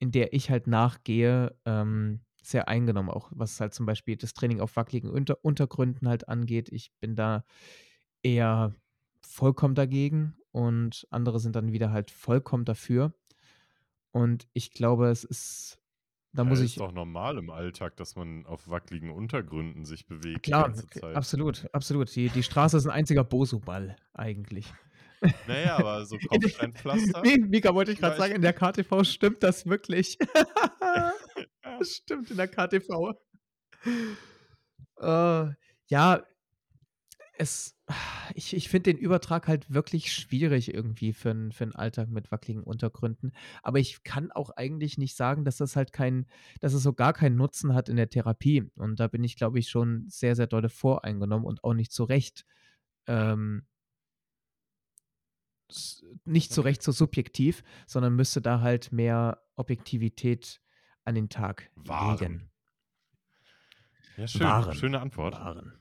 in 0.00 0.12
der 0.12 0.34
ich 0.34 0.50
halt 0.50 0.68
nachgehe, 0.68 1.56
ähm, 1.66 2.22
sehr 2.42 2.68
eingenommen, 2.68 3.10
auch 3.10 3.30
was 3.34 3.60
halt 3.60 3.74
zum 3.74 3.86
Beispiel 3.86 4.16
das 4.18 4.34
Training 4.34 4.60
auf 4.60 4.76
wackeligen 4.76 5.10
Unter 5.10 5.44
Untergründen 5.44 6.08
halt 6.08 6.28
angeht. 6.28 6.70
Ich 6.72 6.92
bin 7.00 7.16
da 7.16 7.44
eher 8.22 8.76
vollkommen 9.22 9.74
dagegen 9.76 10.36
und 10.52 11.06
andere 11.10 11.40
sind 11.40 11.56
dann 11.56 11.72
wieder 11.72 11.92
halt 11.92 12.10
vollkommen 12.12 12.64
dafür. 12.66 13.14
Und 14.12 14.48
ich 14.54 14.72
glaube, 14.72 15.08
es 15.10 15.24
ist 15.24 15.78
Da 16.34 16.44
Ja, 16.44 16.50
muss 16.50 16.60
ist 16.60 16.62
ich 16.62 16.80
doch 16.80 16.92
normal 16.92 17.38
im 17.38 17.50
Alltag, 17.50 17.96
dass 17.96 18.14
man 18.16 18.46
auf 18.46 18.68
wackeligen 18.70 19.10
Untergründen 19.10 19.84
sich 19.84 20.06
bewegt 20.06 20.46
die 20.46 20.54
Klar, 20.54 20.64
ganze 20.64 20.88
k 20.88 21.00
Zeit. 21.00 21.12
absolut, 21.12 21.68
absolut. 21.74 22.14
Die 22.16 22.30
die 22.30 22.42
Straße 22.42 22.76
ist 22.76 22.86
'n 22.86 22.90
einziger 22.90 23.24
Bosu-Ball 23.24 23.96
eigentlich. 24.14 24.76
Na 25.44 25.58
ja, 25.58 25.76
aber 25.78 26.04
so 26.06 26.20
Kopfsteinpflaster 26.20 27.24
Mi 27.24 27.38
Mika, 27.38 27.74
wollte 27.74 27.92
ich 27.92 28.00
grad 28.00 28.16
sagen, 28.16 28.34
in 28.34 28.42
der? 28.42 28.52
KTV 28.52 29.04
stimmt 29.04 29.42
das 29.42 29.66
wirklich. 29.66 30.18
Das 31.78 31.90
stimmt 31.96 32.30
in 32.30 32.36
der 32.38 32.48
KTV. 32.48 33.14
Äh, 34.98 35.54
ja 35.88 36.22
es 37.38 37.76
ich 38.34 38.54
ich 38.54 38.68
finde 38.68 38.92
den 38.92 38.98
Übertrag 38.98 39.48
halt 39.48 39.72
wirklich 39.72 40.12
schwierig 40.12 40.72
irgendwie 40.74 41.12
für 41.12 41.30
'n 41.30 41.52
für 41.52 41.64
'n 41.64 41.74
Alltag 41.74 42.08
mit 42.10 42.30
wackeligen 42.30 42.62
Untergründen. 42.64 43.32
Aber 43.62 43.78
ich 43.78 44.02
kann 44.04 44.30
auch 44.30 44.50
eigentlich 44.50 44.98
nicht 44.98 45.16
sagen, 45.16 45.44
dass 45.44 45.56
das 45.56 45.74
halt 45.76 45.92
kein 45.92 46.26
dass 46.60 46.74
es 46.74 46.82
so 46.82 46.92
gar 46.92 47.12
keinen 47.12 47.36
Nutzen 47.36 47.74
hat 47.74 47.88
in 47.88 47.96
der 47.96 48.10
Therapie. 48.10 48.70
Und 48.76 49.00
da 49.00 49.08
bin 49.08 49.24
ich, 49.24 49.36
glaube 49.36 49.58
ich, 49.58 49.68
schon 49.70 50.04
sehr, 50.08 50.36
sehr 50.36 50.46
dolle 50.46 50.68
voreingenommen 50.68 51.46
und 51.46 51.64
auch 51.64 51.74
nicht 51.74 51.92
zu 51.92 52.04
Recht. 52.04 52.44
Ähm 53.06 53.64
nicht 56.24 56.52
zu 56.52 56.60
Okay. 56.60 56.68
Recht 56.70 56.82
so 56.82 56.92
subjektiv, 56.92 57.62
sondern 57.86 58.14
müsste 58.14 58.40
da 58.42 58.60
halt 58.60 58.92
mehr 58.92 59.42
Objektivität 59.56 60.60
an 61.04 61.14
den 61.14 61.28
Tag 61.28 61.70
Wahren. 61.76 62.18
legen. 62.18 62.50
Ja, 64.16 64.26
schön. 64.28 64.40
Wahren, 64.42 64.74
Schöne 64.74 65.00
Antwort. 65.00 65.34
Wahren. 65.34 65.72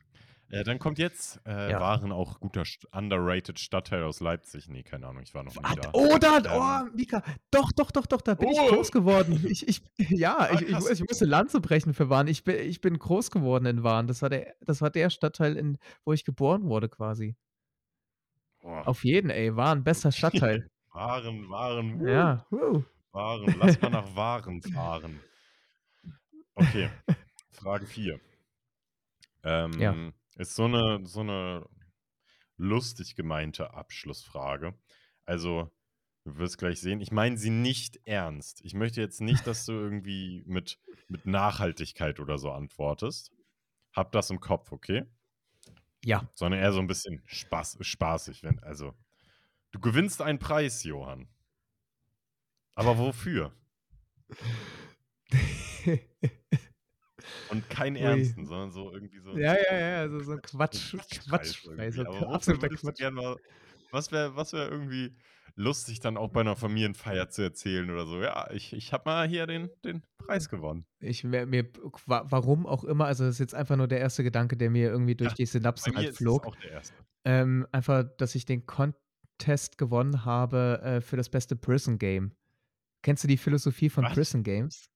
Äh, 0.51 0.63
dann 0.63 0.79
kommt 0.79 0.97
jetzt, 0.97 1.39
äh, 1.45 1.69
Ja. 1.71 1.79
Waren 1.79 2.11
auch 2.11 2.39
guter 2.39 2.63
underrated 2.91 3.59
Stadtteil 3.59 4.01
aus 4.03 4.19
Leipzig. 4.19 4.67
Ne, 4.67 4.81
keine 4.83 5.05
Ahnung, 5.05 5.21
ich 5.21 5.33
war 5.35 5.43
noch 5.43 5.53
nie 5.53 5.61
Wa 5.61 5.75
da. 5.75 5.89
oh, 5.93 6.17
da 6.19 6.37
Ähm 6.37 6.89
oh, 6.91 6.95
Mika, 6.95 7.21
doch, 7.51 7.71
doch, 7.71 7.91
doch, 7.91 8.07
doch, 8.07 8.21
da 8.21 8.33
bin 8.33 8.49
ich 8.49 8.57
Oh! 8.59 8.67
groß 8.69 8.91
geworden. 8.91 9.33
Ich 9.47 9.67
ich 9.67 9.81
ja, 10.09 10.37
Ah, 10.37 10.49
ich 10.53 10.61
ich 10.63 10.75
ich 10.89 11.01
musste 11.07 11.25
Lanze 11.25 11.61
brechen 11.61 11.93
für 11.93 12.09
Waren. 12.09 12.27
Ich 12.27 12.43
bi 12.43 12.53
ich 12.53 12.81
bin 12.81 12.97
groß 12.97 13.29
geworden 13.29 13.65
in 13.67 13.83
Waren. 13.83 14.07
Das 14.07 14.23
war 14.23 14.29
der 14.29 14.55
das 14.61 14.81
war 14.81 14.89
der 14.89 15.11
Stadtteil, 15.11 15.55
in 15.55 15.77
wo 16.03 16.13
ich 16.13 16.25
geboren 16.25 16.63
wurde 16.63 16.89
quasi. 16.89 17.35
Auf 18.86 19.03
jeden, 19.03 19.30
ey, 19.30 19.55
Waren, 19.55 19.84
bester 19.84 20.11
Stadtteil. 20.11 20.67
Waren, 20.93 21.49
Waren. 21.49 22.05
Ja, 22.07 22.45
wuh. 22.49 22.84
Waren. 23.11 23.57
Lass 23.57 23.82
mal 23.82 23.89
nach 23.89 24.15
Waren 24.15 24.61
fahren. 24.61 25.20
Okay, 26.57 26.89
Frage 27.51 27.86
4. 27.88 28.20
Ja. 29.78 29.95
Ähm, 29.95 30.13
ist 30.36 30.55
so 30.55 30.67
'ne 30.67 31.01
so 31.05 31.24
'ne 31.24 31.65
lustig 32.57 33.15
gemeinte 33.15 33.74
Abschlussfrage. 33.74 34.76
Also, 35.26 35.72
du 36.26 36.38
wirst 36.38 36.57
gleich 36.57 36.82
sehen, 36.82 37.01
ich 37.01 37.11
meine 37.11 37.38
sie 37.38 37.51
nicht 37.51 37.99
ernst. 38.05 38.61
Ich 38.65 38.74
möchte 38.74 39.01
jetzt 39.01 39.22
nicht, 39.22 39.47
dass 39.47 39.65
du 39.65 39.74
irgendwie 39.74 40.43
mit 40.47 40.80
mit 41.09 41.26
Nachhaltigkeit 41.28 42.20
oder 42.20 42.38
so 42.38 42.51
antwortest. 42.51 43.32
Hab 43.93 44.11
das 44.13 44.30
im 44.32 44.39
Kopf, 44.41 44.72
okay? 44.74 45.05
Ja. 46.06 46.30
Sondern 46.38 46.60
eher 46.62 46.72
so 46.72 46.80
'n 46.80 46.88
bisschen 46.88 47.22
spaß 47.26 47.78
spaßig, 47.82 48.43
wenn 48.43 48.60
also 48.60 48.93
du 49.72 49.80
gewinnst 49.80 50.22
einen 50.22 50.39
Preis, 50.39 50.84
Johann. 50.86 51.30
Aber 52.78 52.97
wofür? 52.97 53.52
Und 57.50 57.68
keinen 57.70 57.95
Ui. 58.00 58.36
ernsten, 58.36 58.45
sondern 58.45 58.72
so 58.72 58.91
irgendwie 58.91 59.20
so 59.20 59.39
Ja, 59.39 59.56
ja, 59.58 59.78
ja, 59.80 60.10
so 60.10 60.22
so 60.22 60.38
Quatsch 60.39 60.95
Quatschpreis 60.95 61.64
Quatschpreis, 61.68 61.95
irgendwie. 61.95 61.97
so 61.97 62.06
Aber 62.06 62.20
k 62.20 62.26
wofür 62.28 62.62
absoluter 62.62 62.70
würdest 62.70 62.88
du 62.88 62.93
Quatsch. 62.93 62.95
gern 62.95 63.16
mal 63.16 63.38
was 63.91 64.12
wäre 64.12 64.36
was 64.36 64.54
wäre 64.54 64.70
irgendwie 64.70 65.16
lustig, 65.56 66.00
dann 66.00 66.18
auch 66.18 66.30
bei 66.30 66.43
'ner 66.43 66.56
Familienfeier 66.56 67.30
zu 67.30 67.41
erzählen 67.43 67.89
oder 67.89 68.06
so: 68.06 68.22
„Ja, 68.22 68.50
ich 68.52 68.74
ich 68.74 68.93
habe 68.93 69.04
mal 69.10 69.28
hier 69.28 69.47
den 69.47 69.70
den 69.84 70.04
Preis 70.18 70.50
gewonnen.“ 70.50 70.86
Ich 71.02 71.24
mir 71.24 71.45
mir 71.45 71.66
wa 72.08 72.26
warum 72.30 72.66
auch 72.66 72.84
immer, 72.84 73.06
also, 73.06 73.24
das 73.24 73.36
ist 73.36 73.39
jetzt 73.39 73.56
einfach 73.56 73.78
nur 73.78 73.88
der 73.88 74.00
erste 74.02 74.24
Gedanke, 74.24 74.58
der 74.58 74.70
mir 74.70 74.89
irgendwie 74.89 75.16
durch 75.16 75.34
Ja, 75.34 75.34
die 75.34 75.45
Synapsen 75.45 75.95
halt 75.95 76.10
flog. 76.10 76.50
auch 76.50 76.56
der 76.58 76.72
1. 76.72 77.06
Ähm, 77.26 77.68
einfach, 77.72 78.06
dass 78.18 78.36
ich 78.36 78.45
den 78.45 78.66
Contest 78.66 79.78
gewonnen 79.78 80.26
habe, 80.26 80.82
äh, 80.84 81.02
für 81.02 81.18
das 81.18 81.30
beste 81.30 81.56
Prison 81.56 82.00
Game. 82.00 82.34
Kennst 83.04 83.24
du 83.24 83.30
die 83.30 83.38
Philosophie 83.38 83.89
von 83.89 84.08
Was? 84.08 84.10
Prison 84.10 84.43
Games? 84.43 84.88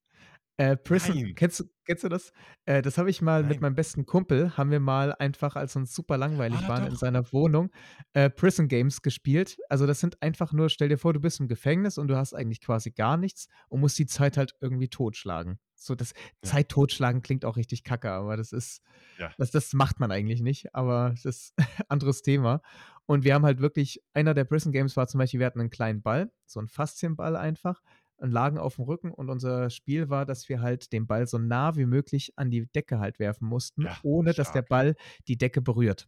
Äh, 0.60 0.78
Prison 0.78 1.16
Nein. 1.18 1.36
kennst 1.36 1.60
du 1.62 1.64
kennst 1.86 2.04
du 2.04 2.10
das? 2.10 2.32
Äh, 2.68 2.82
das 2.82 2.98
habe 2.98 3.10
ich 3.10 3.22
mal 3.22 3.44
mit 3.44 3.60
Nein. 3.60 3.62
meinem 3.62 3.76
besten 3.76 4.06
Kumpel 4.06 4.56
haben 4.56 4.72
wir 4.72 4.80
mal 4.80 5.14
einfach, 5.14 5.56
als 5.58 5.76
uns 5.76 5.94
super 5.94 6.18
langweilig 6.18 6.66
Ah, 6.66 6.70
waren 6.70 6.86
in 6.86 6.96
doch. 6.96 6.96
seiner 6.96 7.32
Wohnung, 7.34 7.72
äh, 8.14 8.30
Prison 8.30 8.68
Games 8.70 9.02
gespielt. 9.02 9.58
Also, 9.70 9.86
das 9.86 10.00
sind 10.00 10.22
einfach 10.22 10.54
nur 10.54 10.70
stell 10.70 10.88
dir 10.90 10.98
vor, 10.98 11.14
du 11.14 11.20
bist 11.20 11.40
im 11.42 11.48
Gefängnis 11.50 11.98
und 11.98 12.08
du 12.08 12.16
hast 12.16 12.34
eigentlich 12.34 12.62
quasi 12.62 12.92
gar 12.92 13.18
nichts 13.18 13.48
und 13.68 13.82
musst 13.82 13.98
die 14.00 14.06
Zeit 14.06 14.38
halt 14.38 14.56
irgendwie 14.62 14.88
totschlagen. 14.90 15.60
So 15.76 15.96
das 15.96 16.14
Ja. 16.44 16.54
Zeit 16.54 16.70
totschlagen 16.70 17.22
klingt 17.22 17.44
auch 17.44 17.58
richtig 17.58 17.84
kacke, 17.84 18.12
aber 18.12 18.38
das 18.38 18.54
ist 18.54 18.82
Ja. 19.18 19.36
das 19.38 19.52
das 19.52 19.74
macht 19.74 20.00
man 20.00 20.12
eigentlich 20.12 20.42
nicht, 20.42 20.74
aber 20.76 21.10
das 21.12 21.26
ist 21.26 21.54
anderes 21.90 22.22
Thema. 22.22 22.62
Und 23.06 23.26
wir 23.26 23.34
haben 23.34 23.44
halt 23.46 23.60
wirklich 23.60 24.02
einer 24.14 24.34
der 24.34 24.46
Prison 24.46 24.72
Games 24.72 24.96
war 24.96 25.08
zum 25.08 25.18
Beispiel, 25.20 25.40
wir 25.42 25.48
hatten 25.48 25.60
'nen 25.60 25.70
kleinen 25.72 26.02
Ball, 26.02 26.32
so 26.46 26.60
'n 26.62 26.70
Faszienball 26.70 27.36
einfach 27.36 27.82
und 28.18 28.32
lagen 28.32 28.58
aufm 28.58 28.84
Rücken 28.84 29.12
und 29.12 29.30
unser 29.30 29.70
Spiel 29.70 30.10
war, 30.10 30.26
dass 30.26 30.48
wir 30.50 30.62
halt 30.62 30.92
den 30.94 31.08
Ball 31.08 31.28
so 31.28 31.38
nah 31.38 31.76
wie 31.76 31.86
möglich 31.86 32.34
an 32.38 32.52
die 32.52 32.68
Decke 32.68 33.00
halt 33.00 33.20
werfen 33.20 33.48
mussten, 33.48 33.86
Ja, 33.86 33.98
ohne 34.02 34.34
dass 34.34 34.52
der 34.52 34.62
stark. 34.62 34.68
Ball 34.68 34.96
die 35.28 35.38
Decke 35.38 35.62
berührt. 35.62 36.08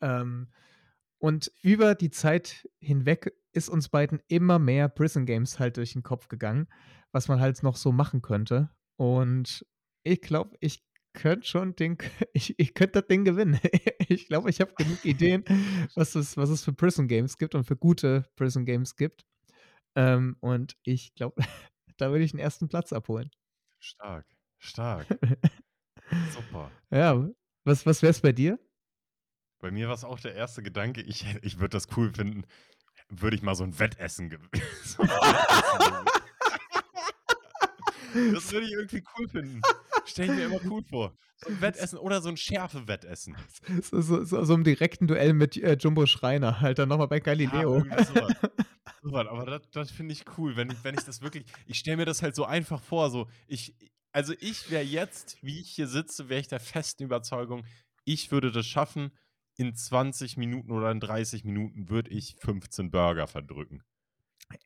Ähm, 0.00 0.48
und 1.18 1.50
über 1.62 1.94
die 1.94 2.10
Zeit 2.10 2.68
hinweg 2.80 3.32
ist 3.52 3.68
uns 3.70 3.88
beiden 3.88 4.20
immer 4.28 4.58
mehr 4.58 4.88
Prison 4.88 5.24
Games 5.26 5.58
halt 5.58 5.76
durch 5.78 5.96
'n 5.96 6.02
Kopf 6.02 6.28
gegangen, 6.28 6.66
was 7.12 7.28
man 7.28 7.40
halt 7.40 7.62
noch 7.62 7.76
so 7.76 7.90
machen 7.92 8.20
könnte. 8.22 8.70
Und 8.96 9.66
ich 10.04 10.20
glaube, 10.20 10.56
ich 10.60 10.84
könnte 11.14 11.46
schon 11.48 11.74
den 11.76 11.96
ich 12.34 12.54
ich 12.58 12.74
könnte 12.74 13.00
das 13.00 13.08
Ding 13.08 13.24
gewinnen. 13.24 13.58
Ich 14.08 14.28
glaube, 14.28 14.50
ich 14.50 14.60
habe 14.60 14.72
genug 14.76 15.04
Ideen, 15.04 15.44
was 15.96 16.14
es 16.14 16.36
was 16.36 16.50
es 16.50 16.62
für 16.64 16.72
Prison 16.72 17.08
Games 17.08 17.38
gibt 17.38 17.54
und 17.54 17.64
für 17.64 17.76
gute 17.76 18.24
Prison 18.36 18.64
Games 18.66 18.94
gibt. 18.96 19.24
Ähm, 19.96 20.36
und 20.40 20.76
ich 20.84 21.14
glaube, 21.14 21.36
da 21.96 22.10
würde 22.10 22.24
ich 22.24 22.34
'n 22.34 22.38
1. 22.38 22.68
Platz 22.68 22.92
abholen. 22.92 23.30
Stark, 23.82 24.26
stark. 24.58 25.08
Super. 26.28 26.72
Ja, 26.90 27.28
was 27.64 27.86
was 27.86 28.02
wär's 28.02 28.20
bei 28.20 28.32
dir? 28.32 28.58
Bei 29.62 29.70
mir 29.70 29.88
war's 29.88 30.04
auch 30.04 30.20
der 30.20 30.34
erste 30.34 30.62
Gedanke, 30.62 31.00
ich 31.00 31.24
ich 31.42 31.58
würde 31.58 31.70
das 31.70 31.88
cool 31.96 32.12
finden, 32.12 32.44
würde 33.10 33.36
ich 33.36 33.42
mal 33.42 33.54
so 33.54 33.64
'n 33.64 33.78
Wettessen 33.78 34.30
gew 34.30 34.38
so 34.84 35.04
'n 35.04 35.20
Wettessen 35.22 35.82
gewinnen. 35.84 36.10
Das 38.32 38.50
würde 38.52 38.66
ich 38.66 38.72
irgendwie 38.72 39.04
cool 39.18 39.28
finden. 39.28 39.66
Stelle 40.06 40.28
ich 40.28 40.34
mir 40.34 40.44
immer 40.46 40.60
cool 40.70 40.82
vor. 40.88 41.16
So 41.36 41.50
'n 41.50 41.60
Wettessen 41.60 41.98
oder 41.98 42.22
so 42.22 42.28
'n 42.28 42.36
Schärfe-Wettessen. 42.36 43.36
So 43.82 44.00
so 44.00 44.24
so 44.24 44.44
so 44.44 44.54
im 44.54 44.64
direkten 44.64 45.06
Duell 45.06 45.32
mit, 45.32 45.56
äh, 45.56 45.76
Jumbo 45.78 46.06
Schreiner, 46.06 46.60
halt 46.60 46.78
dann 46.78 46.88
noch 46.88 46.98
mal 46.98 47.06
bei 47.06 47.20
Ja, 47.42 47.60
Galileo. 47.60 47.82
irgendwie 47.82 48.02
so 48.02 48.18
was. 48.18 48.32
So 49.02 49.12
was, 49.12 49.26
aber 49.28 49.46
das 49.46 49.70
das 49.72 49.90
finde 49.90 50.12
ich 50.14 50.24
cool, 50.38 50.56
wenn 50.56 50.70
ich 50.70 50.84
wenn 50.84 50.94
ich 50.94 51.04
das 51.04 51.20
wirklich 51.22 51.46
ich 51.66 51.78
stelle 51.78 51.98
mir 51.98 52.06
das 52.06 52.22
halt 52.22 52.34
so 52.36 52.44
einfach 52.44 52.82
vor, 52.82 53.10
so 53.10 53.28
ich 53.48 53.76
also, 54.12 54.34
ich 54.40 54.70
wäre 54.70 54.82
jetzt, 54.84 55.38
wie 55.42 55.60
ich 55.60 55.70
hier 55.72 55.88
sitze, 55.88 56.30
wäre 56.30 56.40
ich 56.40 56.48
der 56.48 56.60
festen 56.60 57.04
Überzeugung, 57.04 57.66
ich 58.04 58.30
würde 58.32 58.50
das 58.50 58.66
schaffen, 58.66 59.10
in 59.58 59.74
20 59.74 60.38
Minuten 60.38 60.72
oder 60.72 60.90
in 60.90 61.00
30 61.00 61.44
Minuten 61.44 61.90
würde 61.90 62.10
ich 62.12 62.36
15 62.40 62.90
Burger 62.90 63.26
verdrücken. 63.28 63.82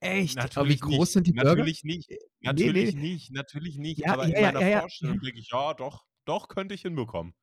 Echt? 0.00 0.56
Aber 0.56 0.68
wie 0.68 0.76
Natürlich 0.76 0.78
groß 0.78 1.12
nicht, 1.12 1.12
sind 1.12 1.26
die 1.26 1.32
Burger? 1.32 1.66
natürlich 1.68 1.84
nicht, 1.84 2.10
Äh, 2.10 2.18
natürlich 2.40 2.92
ne. 2.92 2.94
nicht, 2.94 3.30
natürlich 3.32 3.78
nicht, 3.78 4.06
Ja, 4.06 4.10
aber 4.10 4.28
ja, 4.28 4.28
in 4.28 4.38
ja, 4.38 4.40
meiner 4.40 4.62
ja, 4.62 4.68
ja, 4.68 4.80
Vorstellung 4.80 5.18
ja. 5.18 5.20
denke 5.20 5.38
ich: 5.40 5.48
„Ja, 5.50 5.74
doch, 5.74 6.04
doch, 6.24 6.48
könnte 6.48 6.74
ich 6.74 6.82
hinbekommen.“ 6.82 7.34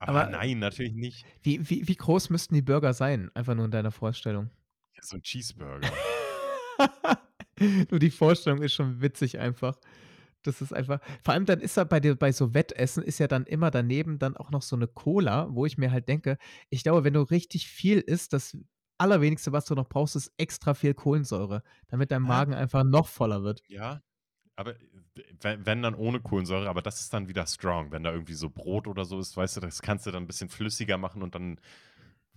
Aber 0.00 0.24
Aber 0.24 0.26
nein, 0.26 0.58
natürlich 0.58 0.94
nicht. 0.94 1.26
wie 1.42 1.68
wie 1.70 1.88
wie 1.88 1.96
groß 1.96 2.30
müssten 2.30 2.54
die 2.54 2.62
Burger 2.62 2.94
sein? 2.94 3.30
Einfach 3.34 3.54
nur 3.54 3.66
in 3.66 3.70
deiner 3.70 3.92
Vorstellung. 3.92 4.50
Ja, 4.96 5.02
so 5.02 5.16
'n 5.16 5.22
Cheeseburger. 5.22 6.00
Nur 7.90 8.00
die 8.00 8.10
Vorstellung 8.10 8.62
ist 8.62 8.74
schon 8.74 9.00
witzig 9.00 9.38
einfach. 9.38 9.78
Das 10.44 10.62
ist 10.62 10.72
einfach 10.74 11.00
vor 11.24 11.34
allem 11.34 11.46
dann 11.46 11.60
ist 11.60 11.76
da 11.76 11.84
bei 11.84 12.00
bei 12.00 12.32
so 12.32 12.54
Wettessen 12.54 13.02
ist 13.04 13.18
ja 13.20 13.28
dann 13.28 13.46
immer 13.46 13.70
daneben 13.70 14.18
dann 14.18 14.36
auch 14.36 14.50
noch 14.50 14.62
so 14.62 14.76
'ne 14.76 14.88
Cola, 14.88 15.48
wo 15.52 15.66
ich 15.66 15.78
mir 15.78 15.92
halt 15.92 16.08
denke, 16.08 16.38
ich 16.70 16.82
glaube, 16.84 17.04
wenn 17.04 17.14
du 17.14 17.22
richtig 17.22 17.68
viel 17.68 18.00
isst, 18.00 18.32
das 18.34 18.56
Allerwenigste, 19.00 19.50
was 19.52 19.64
du 19.64 19.74
noch 19.74 19.88
brauchst, 19.88 20.14
ist 20.16 20.32
extra 20.36 20.74
viel 20.74 20.92
Kohlensäure, 20.94 21.62
damit 21.88 22.10
dein? 22.22 22.22
Magen 22.22 22.54
einfach 22.54 22.84
noch 22.84 23.08
voller 23.08 23.42
wird. 23.42 23.62
Ja, 23.68 24.02
aber 24.56 24.76
we 25.14 25.66
wenn 25.66 25.82
dann 25.82 25.94
ohne 25.94 26.20
Kohlensäure, 26.20 26.68
aber 26.68 26.82
das 26.82 27.00
ist 27.00 27.14
dann 27.14 27.28
wieder 27.28 27.46
strong. 27.46 27.92
Wenn 27.92 28.04
da 28.04 28.12
irgendwie 28.12 28.34
so 28.34 28.50
Brot 28.50 28.88
oder 28.88 29.04
so 29.04 29.20
ist, 29.20 29.36
weißt 29.36 29.58
du, 29.58 29.60
das 29.62 29.82
kannst 29.82 30.06
du 30.06 30.10
dann 30.12 30.24
'n 30.24 30.26
bisschen 30.28 30.48
flüssiger 30.50 30.98
machen 30.98 31.22
und 31.22 31.34
dann 31.36 31.60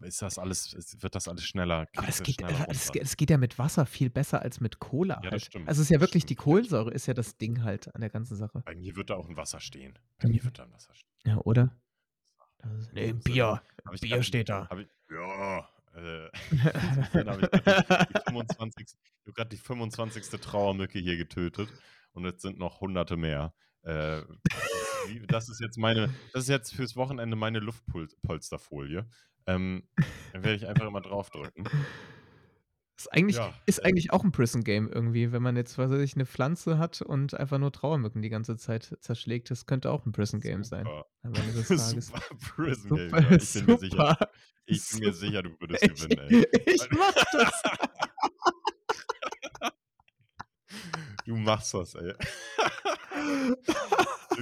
ist 0.01 0.21
das 0.21 0.39
alles 0.39 0.73
es 0.73 1.01
wird 1.03 1.15
das 1.15 1.27
alles 1.29 1.45
schneller 1.45 1.87
Aber 1.95 2.07
das 2.07 2.21
du 2.21 2.23
geht 2.23 2.41
schneller 2.41 2.65
äh, 2.65 2.65
es 2.69 3.17
geht 3.17 3.29
ja 3.29 3.37
mit 3.37 3.59
Wasser 3.59 3.85
viel 3.85 4.09
besser 4.09 4.41
als 4.41 4.59
mit 4.59 4.79
Cola 4.79 5.23
Ja, 5.23 5.31
das 5.31 5.43
halt. 5.43 5.45
stimmt, 5.45 5.73
Also, 5.73 5.81
es 5.81 5.87
ist 5.89 5.93
ja 5.93 5.99
wirklich 6.01 6.25
die 6.25 6.35
stimmt. 6.35 6.35
Kohlensäure 6.35 6.91
ist 6.91 7.05
ja 7.05 7.13
das 7.13 7.37
Ding 7.37 7.63
halt 7.63 7.93
an 7.93 8.01
der 8.01 8.09
ganzen 8.09 8.35
Sache. 8.35 8.63
Bei 8.67 8.75
mir 8.75 8.95
wird 8.95 9.09
da 9.09 9.15
auch 9.15 9.27
'n 9.27 9.35
Wasser 9.35 9.59
stehen. 9.59 9.99
Bei 10.19 10.27
mir 10.27 10.43
Mhm. 10.43 10.45
wird 10.45 10.57
da 10.59 10.63
'n 10.63 10.71
Wasser 10.71 10.95
stehen. 10.95 11.03
Ja, 11.25 11.37
oder? 11.39 11.77
Das 12.59 12.91
ne, 12.93 13.07
im 13.09 13.21
So, 13.21 13.23
Bier. 13.23 13.61
Bier 14.01 14.23
steht 14.23 14.49
da. 14.49 14.71
ich 14.81 14.87
ja, 15.11 15.69
äh, 15.95 16.29
insofern 16.51 17.29
habe 17.29 17.41
ich 17.41 17.51
grad 17.51 18.09
die 18.09 18.13
die 18.13 18.31
25. 18.31 18.87
ich 18.87 19.25
habe 19.25 19.33
grad 19.33 19.51
die 19.51 19.57
25. 19.57 20.41
Trauermücke 20.41 20.99
hier 20.99 21.17
getötet 21.17 21.69
und 22.13 22.25
es 22.25 22.41
sind 22.41 22.57
noch 22.57 22.81
hunderte 22.81 23.17
mehr. 23.17 23.53
Äh, 23.83 24.21
das 25.27 25.49
ist 25.49 25.59
jetzt 25.59 25.77
meine, 25.77 26.13
das 26.31 26.43
ist 26.43 26.49
jetzt 26.49 26.73
fürs 26.73 26.95
Wochenende 26.95 27.35
meine 27.35 27.59
Luftpolsterfolie. 27.59 29.05
Ähm, 29.45 29.87
dann 30.31 30.43
werde 30.43 30.55
ich 30.55 30.67
einfach 30.67 30.87
immer 30.87 31.01
draufdrücken. 31.01 31.67
Ist 32.95 33.11
eigentlich, 33.11 33.37
ja, 33.37 33.53
ist 33.65 33.83
eigentlich 33.83 34.13
auch 34.13 34.23
ein 34.23 34.31
Prison 34.31 34.63
Game 34.63 34.87
irgendwie, 34.87 35.31
wenn 35.31 35.41
man 35.41 35.55
jetzt, 35.55 35.77
was 35.79 35.89
weiß 35.89 35.99
ich, 36.01 36.13
eine 36.15 36.27
Pflanze 36.27 36.77
hat 36.77 37.01
und 37.01 37.33
einfach 37.33 37.57
nur 37.57 37.71
Trauermücken 37.71 38.21
die 38.21 38.29
ganze 38.29 38.55
Zeit 38.55 38.95
zerschlägt. 38.99 39.49
Das 39.49 39.65
könnte 39.65 39.91
auch 39.91 40.05
ein 40.05 40.11
Prison 40.11 40.39
Game 40.39 40.63
sein. 40.63 40.87
Am 41.23 41.33
Ende 41.33 41.53
des 41.53 41.67
Tages. 41.67 42.07
super 42.07 42.21
Prison 42.55 42.97
Game. 42.97 43.09
Ja. 43.09 43.31
Ich, 43.31 43.53
bin 43.53 43.65
mir 43.65 43.77
sicher, 43.79 44.17
ich 44.65 44.91
bin 44.91 44.99
mir 44.99 45.13
sicher, 45.13 45.43
du 45.43 45.49
würdest 45.59 45.81
gewinnen, 45.81 46.19
ey. 46.29 46.47
Ich 46.65 46.89
mach 46.91 47.13
das. 47.31 47.63
du 51.25 51.35
machst 51.35 51.73
das, 51.73 51.95
ey. 51.95 52.13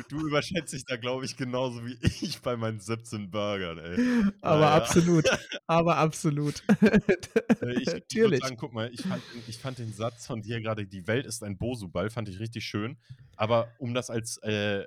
Du 0.09 0.27
überschätzt 0.27 0.73
dich 0.73 0.85
da, 0.85 0.95
glaube 0.95 1.25
ich, 1.25 1.35
genauso 1.35 1.85
wie 1.85 1.97
ich 2.21 2.41
bei 2.41 2.55
meinen 2.55 2.79
17 2.79 3.29
Burgern, 3.29 3.77
ey. 3.77 4.31
Aber 4.41 4.61
naja. 4.61 4.75
absolut. 4.75 5.25
Aber 5.67 5.97
absolut. 5.97 6.63
Ich, 6.81 7.87
ich 8.09 8.15
würde 8.15 8.37
sagen, 8.37 8.57
guck 8.57 8.73
mal, 8.73 8.91
ich 8.93 9.01
fand, 9.01 9.23
ich 9.47 9.57
fand, 9.57 9.79
den 9.79 9.93
Satz 9.93 10.27
von 10.27 10.41
dir 10.41 10.61
gerade, 10.61 10.85
die 10.85 11.07
Welt 11.07 11.25
ist 11.25 11.43
ein 11.43 11.57
Bosu-Ball, 11.57 12.09
fand 12.09 12.29
ich 12.29 12.39
richtig 12.39 12.65
schön. 12.65 12.97
Aber 13.35 13.71
um 13.79 13.93
das 13.93 14.09
als, 14.09 14.37
äh, 14.37 14.85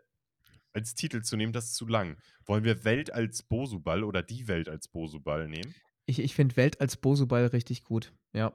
als 0.72 0.94
Titel 0.94 1.22
zu 1.22 1.36
nehmen, 1.36 1.52
das 1.52 1.66
ist 1.66 1.76
zu 1.76 1.86
lang. 1.86 2.16
Wollen 2.44 2.64
wir 2.64 2.84
Welt 2.84 3.12
als 3.12 3.42
Bosu-Ball 3.42 4.04
oder 4.04 4.22
die 4.22 4.48
Welt 4.48 4.68
als 4.68 4.88
Bosu-Ball 4.88 5.48
nehmen? 5.48 5.74
Ich, 6.06 6.18
ich 6.18 6.34
finde 6.34 6.56
Welt 6.56 6.80
als 6.80 6.96
Bosu-Ball 6.96 7.46
richtig 7.46 7.84
gut, 7.84 8.12
ja. 8.32 8.54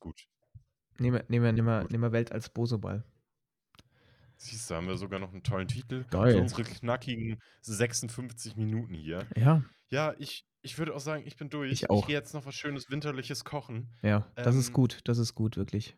Gut. 0.00 0.26
Nehmen 0.98 1.18
wir, 1.18 1.24
nehmen 1.28 1.44
wir, 1.44 1.84
nehmen 1.84 2.02
wir 2.02 2.12
Welt 2.12 2.32
als 2.32 2.48
Bosu-Ball. 2.48 3.04
Siehst 4.40 4.70
du, 4.70 4.76
haben 4.76 4.86
wir 4.86 4.96
sogar 4.96 5.18
noch 5.18 5.32
einen 5.32 5.42
tollen 5.42 5.66
Titel. 5.66 6.04
Geil. 6.10 6.32
Für 6.32 6.40
unsere 6.40 6.62
knackigen 6.62 7.40
56 7.62 8.56
Minuten 8.56 8.94
hier. 8.94 9.26
Ja. 9.36 9.64
Ja, 9.90 10.14
ich, 10.18 10.46
ich 10.62 10.78
würde 10.78 10.94
auch 10.94 11.00
sagen, 11.00 11.24
ich 11.26 11.36
bin 11.36 11.50
durch. 11.50 11.72
Ich 11.72 11.90
auch. 11.90 12.02
Ich 12.02 12.06
gehe 12.06 12.16
jetzt 12.16 12.34
noch 12.34 12.46
was 12.46 12.54
schönes 12.54 12.88
winterliches 12.88 13.44
kochen. 13.44 13.88
Ja, 14.00 14.30
das 14.36 14.54
ähm, 14.54 14.60
ist 14.60 14.72
gut. 14.72 15.00
Das 15.04 15.18
ist 15.18 15.34
gut, 15.34 15.56
wirklich. 15.56 15.96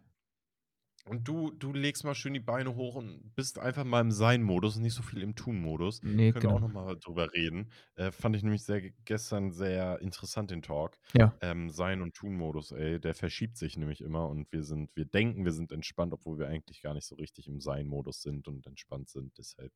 Und 1.06 1.26
du, 1.26 1.50
du 1.50 1.72
legst 1.72 2.04
mal 2.04 2.14
schön 2.14 2.34
die 2.34 2.40
Beine 2.40 2.74
hoch 2.74 2.96
und 2.96 3.34
bist 3.34 3.58
einfach 3.58 3.84
mal 3.84 4.00
im 4.00 4.10
Sein-Modus 4.10 4.76
und 4.76 4.82
nicht 4.82 4.94
so 4.94 5.02
viel 5.02 5.22
im 5.22 5.34
Tun-Modus. 5.34 6.02
Nee, 6.02 6.32
Können 6.32 6.42
genau. 6.42 6.52
wir 6.52 6.56
auch 6.56 6.60
nochmal 6.60 6.96
drüber 6.98 7.32
reden. 7.32 7.70
Äh, 7.96 8.12
fand 8.12 8.36
ich 8.36 8.42
nämlich 8.42 8.62
sehr, 8.64 8.82
gestern 9.04 9.50
sehr 9.50 10.00
interessant, 10.02 10.50
den 10.50 10.62
Talk. 10.62 10.98
Ja. 11.16 11.34
Ähm, 11.40 11.70
Sein- 11.70 12.02
und 12.02 12.14
Tun-Modus, 12.14 12.72
ey, 12.72 13.00
der 13.00 13.14
verschiebt 13.14 13.56
sich 13.56 13.76
nämlich 13.76 14.02
immer 14.02 14.28
und 14.28 14.52
wir 14.52 14.62
sind, 14.62 14.94
wir 14.94 15.06
denken, 15.06 15.44
wir 15.44 15.52
sind 15.52 15.72
entspannt, 15.72 16.12
obwohl 16.12 16.38
wir 16.38 16.48
eigentlich 16.48 16.82
gar 16.82 16.94
nicht 16.94 17.06
so 17.06 17.14
richtig 17.14 17.48
im 17.48 17.60
Sein-Modus 17.60 18.22
sind 18.22 18.46
und 18.46 18.66
entspannt 18.66 19.08
sind. 19.08 19.36
Deshalb, 19.38 19.72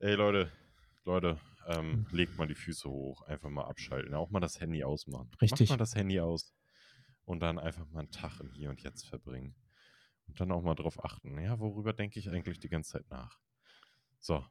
ey, 0.00 0.14
Leute, 0.14 0.52
Leute, 1.04 1.38
ähm, 1.66 1.92
hm. 1.92 2.06
legt 2.10 2.36
mal 2.36 2.46
die 2.46 2.54
Füße 2.54 2.88
hoch, 2.88 3.22
einfach 3.22 3.48
mal 3.48 3.64
abschalten. 3.64 4.12
Auch 4.14 4.30
mal 4.30 4.40
das 4.40 4.60
Handy 4.60 4.84
ausmachen. 4.84 5.30
Richtig. 5.40 5.70
Macht 5.70 5.78
mal 5.78 5.82
das 5.82 5.94
Handy 5.94 6.20
aus 6.20 6.52
und 7.24 7.40
dann 7.40 7.58
einfach 7.58 7.88
mal 7.90 8.00
einen 8.00 8.10
Tag 8.10 8.40
im 8.40 8.52
Hier 8.52 8.70
und 8.70 8.82
Jetzt 8.82 9.06
verbringen. 9.06 9.54
Und 10.28 10.40
dann 10.40 10.52
auch 10.52 10.62
mal 10.62 10.74
drauf 10.74 11.04
achten. 11.04 11.38
Ja, 11.40 11.58
worüber 11.60 11.92
denke 11.92 12.18
ich 12.18 12.30
eigentlich 12.30 12.58
die 12.58 12.68
ganze 12.68 12.92
Zeit 12.92 13.10
nach? 13.10 13.38
So. 14.18 14.44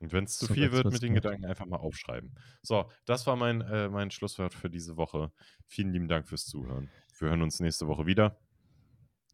Und 0.00 0.12
wenn 0.12 0.24
es 0.24 0.38
zu 0.38 0.46
so 0.46 0.54
viel 0.54 0.70
wird 0.70 0.90
mit 0.90 1.02
den. 1.02 1.14
Gedanken, 1.14 1.44
einfach 1.44 1.66
mal 1.66 1.76
aufschreiben. 1.76 2.38
So, 2.62 2.90
das 3.04 3.26
war 3.26 3.36
mein, 3.36 3.62
äh, 3.62 3.88
mein 3.88 4.10
Schlusswort 4.10 4.54
für 4.54 4.70
diese 4.70 4.96
Woche. 4.96 5.32
Vielen 5.66 5.92
lieben 5.92 6.08
Dank 6.08 6.28
fürs 6.28 6.46
Zuhören. 6.46 6.88
Wir 7.18 7.28
hören 7.28 7.42
uns 7.42 7.58
nächste 7.60 7.88
Woche 7.88 8.06
wieder. 8.06 8.38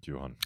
Johann. 0.03 0.37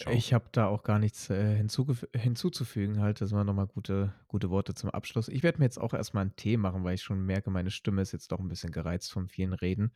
Ciao. 0.00 0.14
Ich 0.14 0.32
habe 0.32 0.46
da 0.52 0.66
auch 0.66 0.82
gar 0.82 0.98
nichts 0.98 1.28
äh, 1.28 1.54
hinzuzufügen. 1.54 3.00
Halt, 3.00 3.20
das 3.20 3.32
waren 3.32 3.46
nochmal 3.46 3.66
gute, 3.66 4.14
gute 4.26 4.48
Worte 4.48 4.74
zum 4.74 4.90
Abschluss. 4.90 5.28
Ich 5.28 5.42
werde 5.42 5.58
mir 5.58 5.66
jetzt 5.66 5.78
auch 5.78 5.92
erstmal 5.92 6.22
einen 6.22 6.36
Tee 6.36 6.56
machen, 6.56 6.82
weil 6.82 6.94
ich 6.94 7.02
schon 7.02 7.24
merke, 7.24 7.50
meine 7.50 7.70
Stimme 7.70 8.00
ist 8.00 8.12
jetzt 8.12 8.32
doch 8.32 8.40
ein 8.40 8.48
bisschen 8.48 8.72
gereizt 8.72 9.12
von 9.12 9.28
vielen 9.28 9.52
Reden. 9.52 9.92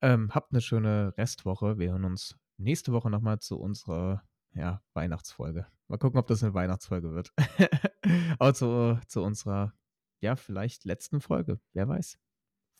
Ähm, 0.00 0.32
habt 0.32 0.52
eine 0.52 0.60
schöne 0.60 1.14
Restwoche. 1.18 1.78
Wir 1.78 1.90
hören 1.90 2.04
uns 2.04 2.36
nächste 2.62 2.92
Woche 2.92 3.10
nochmal 3.10 3.38
zu 3.38 3.58
unserer 3.58 4.22
ja, 4.54 4.82
Weihnachtsfolge. 4.94 5.66
Mal 5.88 5.98
gucken, 5.98 6.18
ob 6.18 6.26
das 6.26 6.42
eine 6.42 6.54
Weihnachtsfolge 6.54 7.12
wird. 7.12 7.32
Aber 8.38 8.54
zu, 8.54 8.98
zu 9.08 9.22
unserer, 9.22 9.74
ja, 10.20 10.36
vielleicht 10.36 10.84
letzten 10.84 11.20
Folge. 11.20 11.60
Wer 11.72 11.88
weiß. 11.88 12.18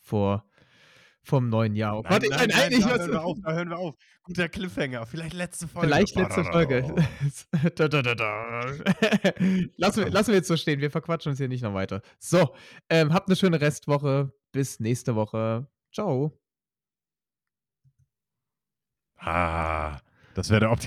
Vor 0.00 0.46
vom 1.24 1.48
neuen 1.48 1.76
Jahr. 1.76 2.02
Nein, 2.02 2.10
Warte, 2.10 2.28
nein, 2.30 2.48
nein, 2.48 2.72
nein, 2.72 2.80
da 2.80 2.88
hören 2.88 3.12
wir 3.12 3.24
auf, 3.24 3.38
da 3.42 3.52
hören 3.52 3.70
wir 3.70 3.78
auf. 3.78 3.94
Guter 4.24 4.48
Cliffhanger. 4.48 5.06
Vielleicht 5.06 5.34
letzte 5.34 5.68
Folge. 5.68 5.88
Vielleicht 5.88 6.16
letzte 6.16 6.44
Folge. 6.44 6.94
da, 7.76 7.88
da, 7.88 8.02
da, 8.02 8.14
da. 8.14 8.64
lassen, 9.76 10.04
wir, 10.04 10.10
lassen 10.10 10.28
wir 10.28 10.34
jetzt 10.34 10.48
so 10.48 10.56
stehen. 10.56 10.80
Wir 10.80 10.90
verquatschen 10.90 11.30
uns 11.30 11.38
hier 11.38 11.48
nicht 11.48 11.62
noch 11.62 11.74
weiter. 11.74 12.02
So, 12.18 12.54
ähm, 12.88 13.12
habt 13.12 13.28
eine 13.28 13.36
schöne 13.36 13.60
Restwoche. 13.60 14.32
Bis 14.52 14.80
nächste 14.80 15.14
Woche. 15.14 15.68
Ciao. 15.92 16.41
Ah, 19.24 19.98
das 20.34 20.50
wäre 20.50 20.60
der 20.60 20.72
Optimal. 20.72 20.80